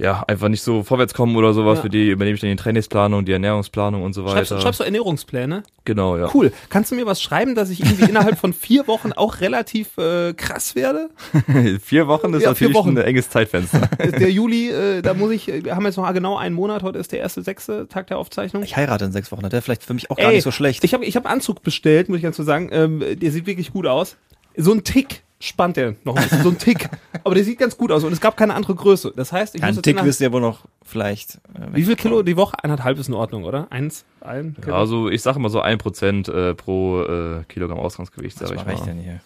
ja, 0.00 0.24
einfach 0.26 0.48
nicht 0.48 0.62
so 0.62 0.82
vorwärts 0.82 1.12
kommen 1.14 1.36
oder 1.36 1.52
sowas, 1.52 1.78
Ja. 1.78 1.82
für 1.82 1.90
die 1.90 2.08
übernehme 2.08 2.34
ich 2.34 2.40
dann 2.40 2.50
die 2.50 2.56
Trainingsplanung, 2.56 3.24
die 3.24 3.32
Ernährungsplanung 3.32 4.02
und 4.02 4.14
so 4.14 4.24
weiter. 4.24 4.44
Schreibst, 4.46 4.62
schreibst 4.62 4.80
du 4.80 4.84
Ernährungspläne? 4.84 5.62
genau, 5.84 6.16
ja. 6.16 6.30
Cool. 6.32 6.52
Kannst 6.68 6.90
du 6.90 6.94
mir 6.94 7.04
was 7.06 7.20
schreiben, 7.20 7.54
dass 7.54 7.68
ich 7.70 7.80
irgendwie 7.80 8.04
innerhalb 8.08 8.38
von 8.38 8.52
vier 8.52 8.86
Wochen 8.86 9.12
auch 9.12 9.40
relativ 9.40 9.98
äh, 9.98 10.32
krass 10.34 10.74
werde? 10.74 11.10
vier 11.82 12.06
Wochen 12.08 12.32
ist 12.34 12.42
Ja, 12.44 12.54
vier 12.54 12.68
natürlich 12.68 12.74
Wochen. 12.74 12.98
ein 12.98 13.04
enges 13.04 13.28
Zeitfenster. 13.30 13.88
Der 13.98 14.30
Juli, 14.30 14.70
äh, 14.70 15.02
da 15.02 15.14
muss 15.14 15.32
ich, 15.32 15.46
wir 15.48 15.74
haben 15.76 15.84
jetzt 15.84 15.96
noch 15.96 16.12
genau 16.14 16.36
einen 16.36 16.54
Monat, 16.54 16.82
heute 16.82 16.98
ist 16.98 17.12
der 17.12 17.18
erste, 17.20 17.42
sechste 17.42 17.88
Tag 17.88 18.06
der 18.06 18.18
Aufzeichnung. 18.18 18.62
Ich 18.62 18.76
heirate 18.76 19.04
in 19.04 19.12
sechs 19.12 19.30
Wochen, 19.32 19.42
das 19.42 19.52
wäre 19.52 19.62
vielleicht 19.62 19.82
für 19.84 19.94
mich 19.94 20.10
auch 20.10 20.16
gar 20.16 20.30
nicht 20.30 20.42
so 20.44 20.50
schlecht. 20.50 20.82
Ich 20.84 20.94
habe 20.94 21.04
ich 21.04 21.16
hab 21.16 21.28
Anzug 21.30 21.62
bestellt, 21.62 22.08
muss 22.08 22.18
ich 22.18 22.22
ganz 22.22 22.36
so 22.36 22.42
sagen. 22.42 22.68
Ähm, 22.72 23.02
der 23.20 23.30
sieht 23.32 23.46
wirklich 23.46 23.72
gut 23.72 23.86
aus. 23.86 24.16
So 24.56 24.72
ein 24.72 24.82
Tick 24.84 25.22
spannt 25.40 25.76
der 25.76 25.94
noch 26.04 26.14
ein 26.16 26.22
bisschen, 26.22 26.42
so 26.42 26.50
ein 26.50 26.58
Tick. 26.58 26.88
Aber 27.24 27.34
der 27.34 27.42
sieht 27.44 27.58
ganz 27.58 27.76
gut 27.76 27.90
aus 27.90 28.04
und 28.04 28.12
es 28.12 28.20
gab 28.20 28.36
keine 28.36 28.54
andere 28.54 28.74
Größe. 28.74 29.12
Das 29.16 29.32
heißt, 29.32 29.54
ich 29.54 29.60
ja, 29.62 29.66
muss 29.66 29.72
ein 29.72 29.76
jetzt 29.76 29.84
Tick 29.84 29.92
innerhalb- 29.92 30.06
wirst 30.08 30.20
du 30.20 30.24
ja 30.24 30.32
wohl 30.32 30.40
noch 30.42 30.66
vielleicht. 30.84 31.36
Äh, 31.54 31.68
Wie 31.72 31.82
viel 31.84 31.96
Kilo 31.96 32.22
die 32.22 32.36
Woche? 32.36 32.54
Eineinhalb 32.62 32.98
ist 32.98 33.08
in 33.08 33.14
Ordnung, 33.14 33.44
oder? 33.44 33.66
Eins? 33.70 34.04
Ein? 34.20 34.54
Kilo? 34.60 34.74
Ja, 34.74 34.78
also 34.80 35.08
ich 35.08 35.22
sage 35.22 35.38
immer 35.38 35.48
so 35.50 35.60
ein 35.60 35.78
Prozent 35.78 36.28
äh, 36.28 36.54
pro 36.54 37.02
äh, 37.02 37.44
Kilogramm 37.48 37.78
Ausgangsgewicht, 37.78 38.38
sage 38.38 38.54
Was 38.54 38.60
ich 38.62 38.66
reicht 38.68 38.80
mal. 38.80 38.86
denn 38.94 38.98
hier? 39.02 39.20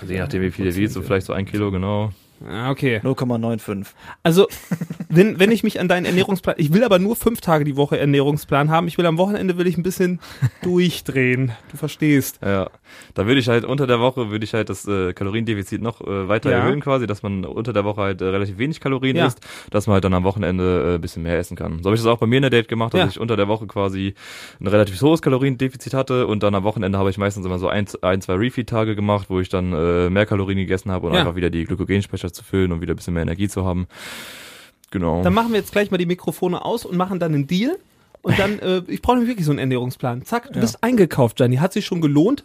Also 0.00 0.12
je 0.12 0.20
nachdem, 0.20 0.42
wie 0.42 0.50
viel 0.50 0.66
ihr 0.66 0.76
wiegt, 0.76 0.92
so 0.92 1.00
vielleicht 1.02 1.26
so 1.26 1.32
ein 1.32 1.46
Kilo, 1.46 1.70
genau. 1.70 2.12
Ah, 2.46 2.70
okay. 2.70 3.00
0,95. 3.02 3.86
Also, 4.22 4.46
wenn, 5.08 5.38
wenn 5.40 5.50
ich 5.50 5.62
mich 5.64 5.80
an 5.80 5.88
deinen 5.88 6.04
Ernährungsplan, 6.06 6.54
ich 6.58 6.72
will 6.72 6.84
aber 6.84 6.98
nur 6.98 7.16
fünf 7.16 7.40
Tage 7.40 7.64
die 7.64 7.76
Woche 7.76 7.98
Ernährungsplan 7.98 8.70
haben. 8.70 8.86
Ich 8.88 8.96
will 8.98 9.06
am 9.06 9.18
Wochenende 9.18 9.58
will 9.58 9.66
ich 9.66 9.76
ein 9.76 9.82
bisschen 9.82 10.20
durchdrehen. 10.62 11.52
Du 11.70 11.76
verstehst. 11.76 12.38
Ja, 12.44 12.70
da 13.14 13.26
würde 13.26 13.40
ich 13.40 13.48
halt 13.48 13.64
unter 13.64 13.86
der 13.86 14.00
Woche 14.00 14.30
würde 14.30 14.44
ich 14.44 14.54
halt 14.54 14.68
das 14.68 14.86
äh, 14.86 15.12
Kaloriendefizit 15.12 15.82
noch 15.82 16.00
äh, 16.00 16.28
weiter 16.28 16.50
Ja. 16.50 16.58
erhöhen 16.58 16.80
quasi, 16.80 17.06
dass 17.06 17.22
man 17.22 17.44
unter 17.44 17.72
der 17.72 17.84
Woche 17.84 18.00
halt 18.02 18.20
äh, 18.20 18.26
relativ 18.26 18.58
wenig 18.58 18.80
Kalorien 18.80 19.16
Ja. 19.16 19.26
isst, 19.26 19.40
dass 19.70 19.86
man 19.86 19.94
halt 19.94 20.04
dann 20.04 20.14
am 20.14 20.24
Wochenende 20.24 20.92
äh, 20.92 20.94
ein 20.94 21.00
bisschen 21.00 21.22
mehr 21.24 21.38
essen 21.38 21.56
kann. 21.56 21.78
So 21.82 21.86
habe 21.86 21.96
ich 21.96 22.02
das 22.02 22.06
auch 22.06 22.18
bei 22.18 22.26
mir 22.26 22.36
in 22.36 22.42
der 22.42 22.50
Date 22.50 22.68
gemacht, 22.68 22.94
dass 22.94 23.00
Ja. 23.00 23.06
ich 23.08 23.18
unter 23.20 23.36
der 23.36 23.48
Woche 23.48 23.66
quasi 23.66 24.14
ein 24.60 24.66
relativ 24.68 25.00
hohes 25.02 25.22
Kaloriendefizit 25.22 25.94
hatte 25.94 26.26
und 26.26 26.42
dann 26.42 26.54
am 26.54 26.62
Wochenende 26.64 26.98
habe 26.98 27.10
ich 27.10 27.18
meistens 27.18 27.44
immer 27.44 27.58
so 27.58 27.68
ein, 27.68 27.86
ein 28.02 28.20
zwei 28.20 28.34
Refeed-Tage 28.34 28.94
gemacht, 28.94 29.26
wo 29.28 29.40
ich 29.40 29.48
dann 29.48 29.72
äh, 29.72 30.08
mehr 30.10 30.26
Kalorien 30.26 30.58
gegessen 30.58 30.90
habe 30.92 31.08
und 31.08 31.16
einfach 31.16 31.34
wieder 31.34 31.50
die 31.50 31.64
Glykogenspeicher 31.64 32.27
zu 32.32 32.44
füllen 32.44 32.72
und 32.72 32.80
wieder 32.80 32.94
ein 32.94 32.96
bisschen 32.96 33.14
mehr 33.14 33.22
Energie 33.22 33.48
zu 33.48 33.64
haben. 33.64 33.86
Genau. 34.90 35.22
Dann 35.22 35.34
machen 35.34 35.52
wir 35.52 35.58
jetzt 35.58 35.72
gleich 35.72 35.90
mal 35.90 35.98
die 35.98 36.06
Mikrofone 36.06 36.64
aus 36.64 36.84
und 36.84 36.96
machen 36.96 37.18
dann 37.18 37.34
einen 37.34 37.46
Deal. 37.46 37.78
Und 38.22 38.38
dann, 38.38 38.58
äh, 38.60 38.82
ich 38.88 39.02
brauche 39.02 39.16
nämlich 39.16 39.30
wirklich 39.30 39.46
so 39.46 39.52
einen 39.52 39.58
Ernährungsplan. 39.58 40.24
Zack, 40.24 40.52
du 40.52 40.60
bist 40.60 40.82
eingekauft, 40.82 41.36
Gianni. 41.36 41.56
Hat 41.56 41.72
sich 41.72 41.86
schon 41.86 42.00
gelohnt? 42.00 42.44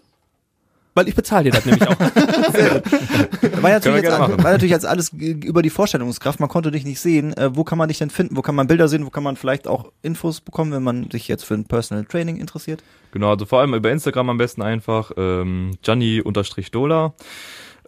Weil 0.96 1.08
ich 1.08 1.16
bezahle 1.16 1.46
dir 1.46 1.52
das 1.52 1.66
nämlich 1.66 1.88
auch. 1.88 2.00
War 3.62 3.72
natürlich, 3.72 4.04
jetzt, 4.04 4.20
war 4.20 4.28
natürlich 4.38 4.72
jetzt 4.72 4.86
alles 4.86 5.12
über 5.12 5.64
die 5.64 5.72
Vorstellungskraft. 5.72 6.40
Man 6.40 6.50
konnte 6.50 6.70
dich 6.70 6.86
nicht 6.86 7.00
sehen. 7.00 7.34
Äh, 7.36 7.56
wo 7.56 7.64
kann 7.64 7.80
man 7.80 7.88
dich 7.88 7.98
denn 7.98 8.12
finden? 8.12 8.38
Wo 8.38 8.44
kann 8.44 8.54
man 8.54 8.68
Bilder 8.68 8.88
sehen? 8.88 9.04
Wo 9.06 9.10
kann 9.10 9.24
man 9.24 9.36
vielleicht 9.36 9.68
auch 9.68 9.92
Infos 10.04 10.42
bekommen, 10.42 10.72
wenn 10.72 10.84
man 10.84 11.10
sich 11.10 11.28
jetzt 11.28 11.46
für 11.46 11.56
ein 11.56 11.66
Personal 11.66 12.06
Training 12.06 12.38
interessiert? 12.38 12.84
Genau, 13.12 13.32
also 13.32 13.46
vor 13.46 13.62
allem 13.62 13.74
über 13.74 13.92
Instagram 13.92 14.30
am 14.30 14.38
besten 14.38 14.62
einfach 14.62 15.12
ähm, 15.18 15.72
Gianni-Dola. 15.82 17.14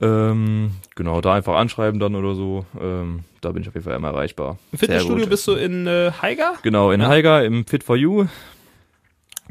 Ähm, 0.01 0.71
genau, 0.95 1.21
da 1.21 1.34
einfach 1.34 1.55
anschreiben 1.55 1.99
dann 1.99 2.15
oder 2.15 2.36
so. 2.36 2.65
Ähm, 2.79 3.21
da 3.41 3.51
bin 3.51 3.62
ich 3.62 3.67
auf 3.67 3.75
jeden 3.75 3.86
Fall 3.86 3.95
immer 3.95 4.10
erreichbar. 4.10 4.58
Im 4.71 4.79
Fitnessstudio 4.79 5.27
bist 5.27 5.47
du 5.47 5.53
in 5.53 5.88
äh, 5.88 6.12
Haiger? 6.21 6.55
Genau, 6.63 6.91
in 6.91 7.01
Ja. 7.01 7.08
Haiger 7.08 7.45
im 7.45 7.65
Fit 7.65 7.84
for 7.84 7.95
You. 7.95 8.25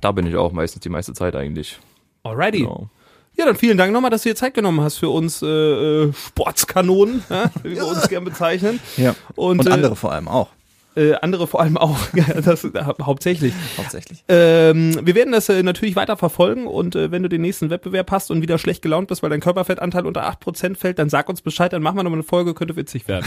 Da 0.00 0.12
bin 0.12 0.26
ich 0.26 0.36
auch 0.36 0.52
meistens 0.52 0.82
die 0.82 0.88
meiste 0.90 1.12
Zeit 1.14 1.34
eigentlich. 1.34 1.78
Alrighty. 2.24 2.58
Genau. 2.58 2.88
Ja, 3.36 3.46
dann 3.46 3.56
vielen 3.56 3.76
Dank 3.78 3.92
nochmal, 3.92 4.10
dass 4.10 4.22
du 4.22 4.28
dir 4.28 4.36
Zeit 4.36 4.54
genommen 4.54 4.80
hast 4.80 4.98
für 4.98 5.08
uns 5.08 5.42
äh, 5.42 5.46
äh, 5.46 6.12
Sportskanonen, 6.12 7.24
ja, 7.30 7.50
wie 7.64 7.74
wir 7.74 7.86
uns 7.86 8.08
gern 8.08 8.24
bezeichnen. 8.24 8.78
Ja. 8.96 9.16
Und, 9.34 9.60
Und 9.60 9.66
äh, 9.66 9.70
andere 9.72 9.96
vor 9.96 10.12
allem 10.12 10.28
auch. 10.28 10.50
Äh, 10.96 11.14
andere 11.14 11.46
vor 11.46 11.60
allem 11.60 11.76
auch, 11.76 11.98
ja, 12.14 12.24
das 12.44 12.64
äh, 12.64 12.70
hauptsächlich. 13.02 13.52
Hauptsächlich. 13.76 14.24
Ähm, 14.28 14.98
wir 15.02 15.14
werden 15.14 15.32
das 15.32 15.48
äh, 15.48 15.62
natürlich 15.62 15.96
weiter 15.96 16.16
verfolgen 16.16 16.66
und 16.66 16.94
äh, 16.94 17.10
wenn 17.10 17.22
du 17.22 17.28
den 17.28 17.42
nächsten 17.42 17.70
Wettbewerb 17.70 18.10
hast 18.10 18.30
und 18.30 18.42
wieder 18.42 18.58
schlecht 18.58 18.82
gelaunt 18.82 19.08
bist, 19.08 19.22
weil 19.22 19.30
dein 19.30 19.40
Körperfettanteil 19.40 20.06
unter 20.06 20.28
8% 20.28 20.76
fällt, 20.76 20.98
dann 20.98 21.08
sag 21.08 21.28
uns 21.28 21.42
Bescheid, 21.42 21.72
dann 21.72 21.82
machen 21.82 21.96
wir 21.96 22.04
nochmal 22.04 22.18
eine 22.18 22.24
Folge, 22.24 22.54
könnte 22.54 22.76
witzig 22.76 23.08
werden. 23.08 23.26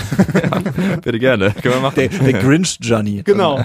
Bitte 1.04 1.20
gerne. 1.20 1.52
Können 1.62 1.76
wir 1.76 1.82
machen. 1.82 1.96
Der, 1.96 2.08
der 2.10 2.34
Grinch 2.34 2.78
Johnny. 2.82 3.22
Genau. 3.24 3.62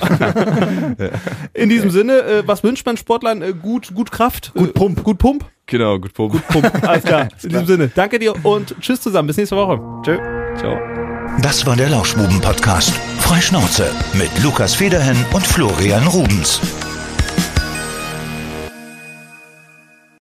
In 1.55 1.69
diesem 1.69 1.91
Sinne, 1.91 2.23
äh, 2.23 2.43
was 2.47 2.65
wünscht 2.65 2.85
man 2.87 2.97
Sportlern? 2.97 3.43
Äh, 3.43 3.53
gut, 3.53 3.95
gut 3.95 4.11
Kraft. 4.11 4.53
Gut 4.55 4.75
Pump. 4.75 5.03
Gut 5.05 5.19
Pump. 5.19 5.45
Genau, 5.67 5.99
gut, 5.99 6.13
Pump. 6.13 6.33
Gut 6.33 6.49
Pump. 6.49 6.89
Alles 6.89 7.05
klar. 7.05 7.29
In 7.43 7.49
diesem 7.51 7.67
Sinne, 7.67 7.91
danke 7.95 8.19
dir 8.19 8.35
und 8.45 8.75
tschüss 8.81 9.01
zusammen. 9.01 9.29
Bis 9.29 9.37
nächste 9.37 9.57
Woche. 9.57 9.81
Tschö. 10.03 10.19
Ciao. 10.59 11.02
Das 11.41 11.67
war 11.67 11.77
der 11.77 11.89
Lauschbuben-Podcast. 11.89 12.93
Freischnauze 13.19 13.91
mit 14.15 14.31
Lukas 14.43 14.75
Federhen 14.75 15.25
und 15.33 15.47
Florian 15.47 16.07
Rubens. 16.07 16.61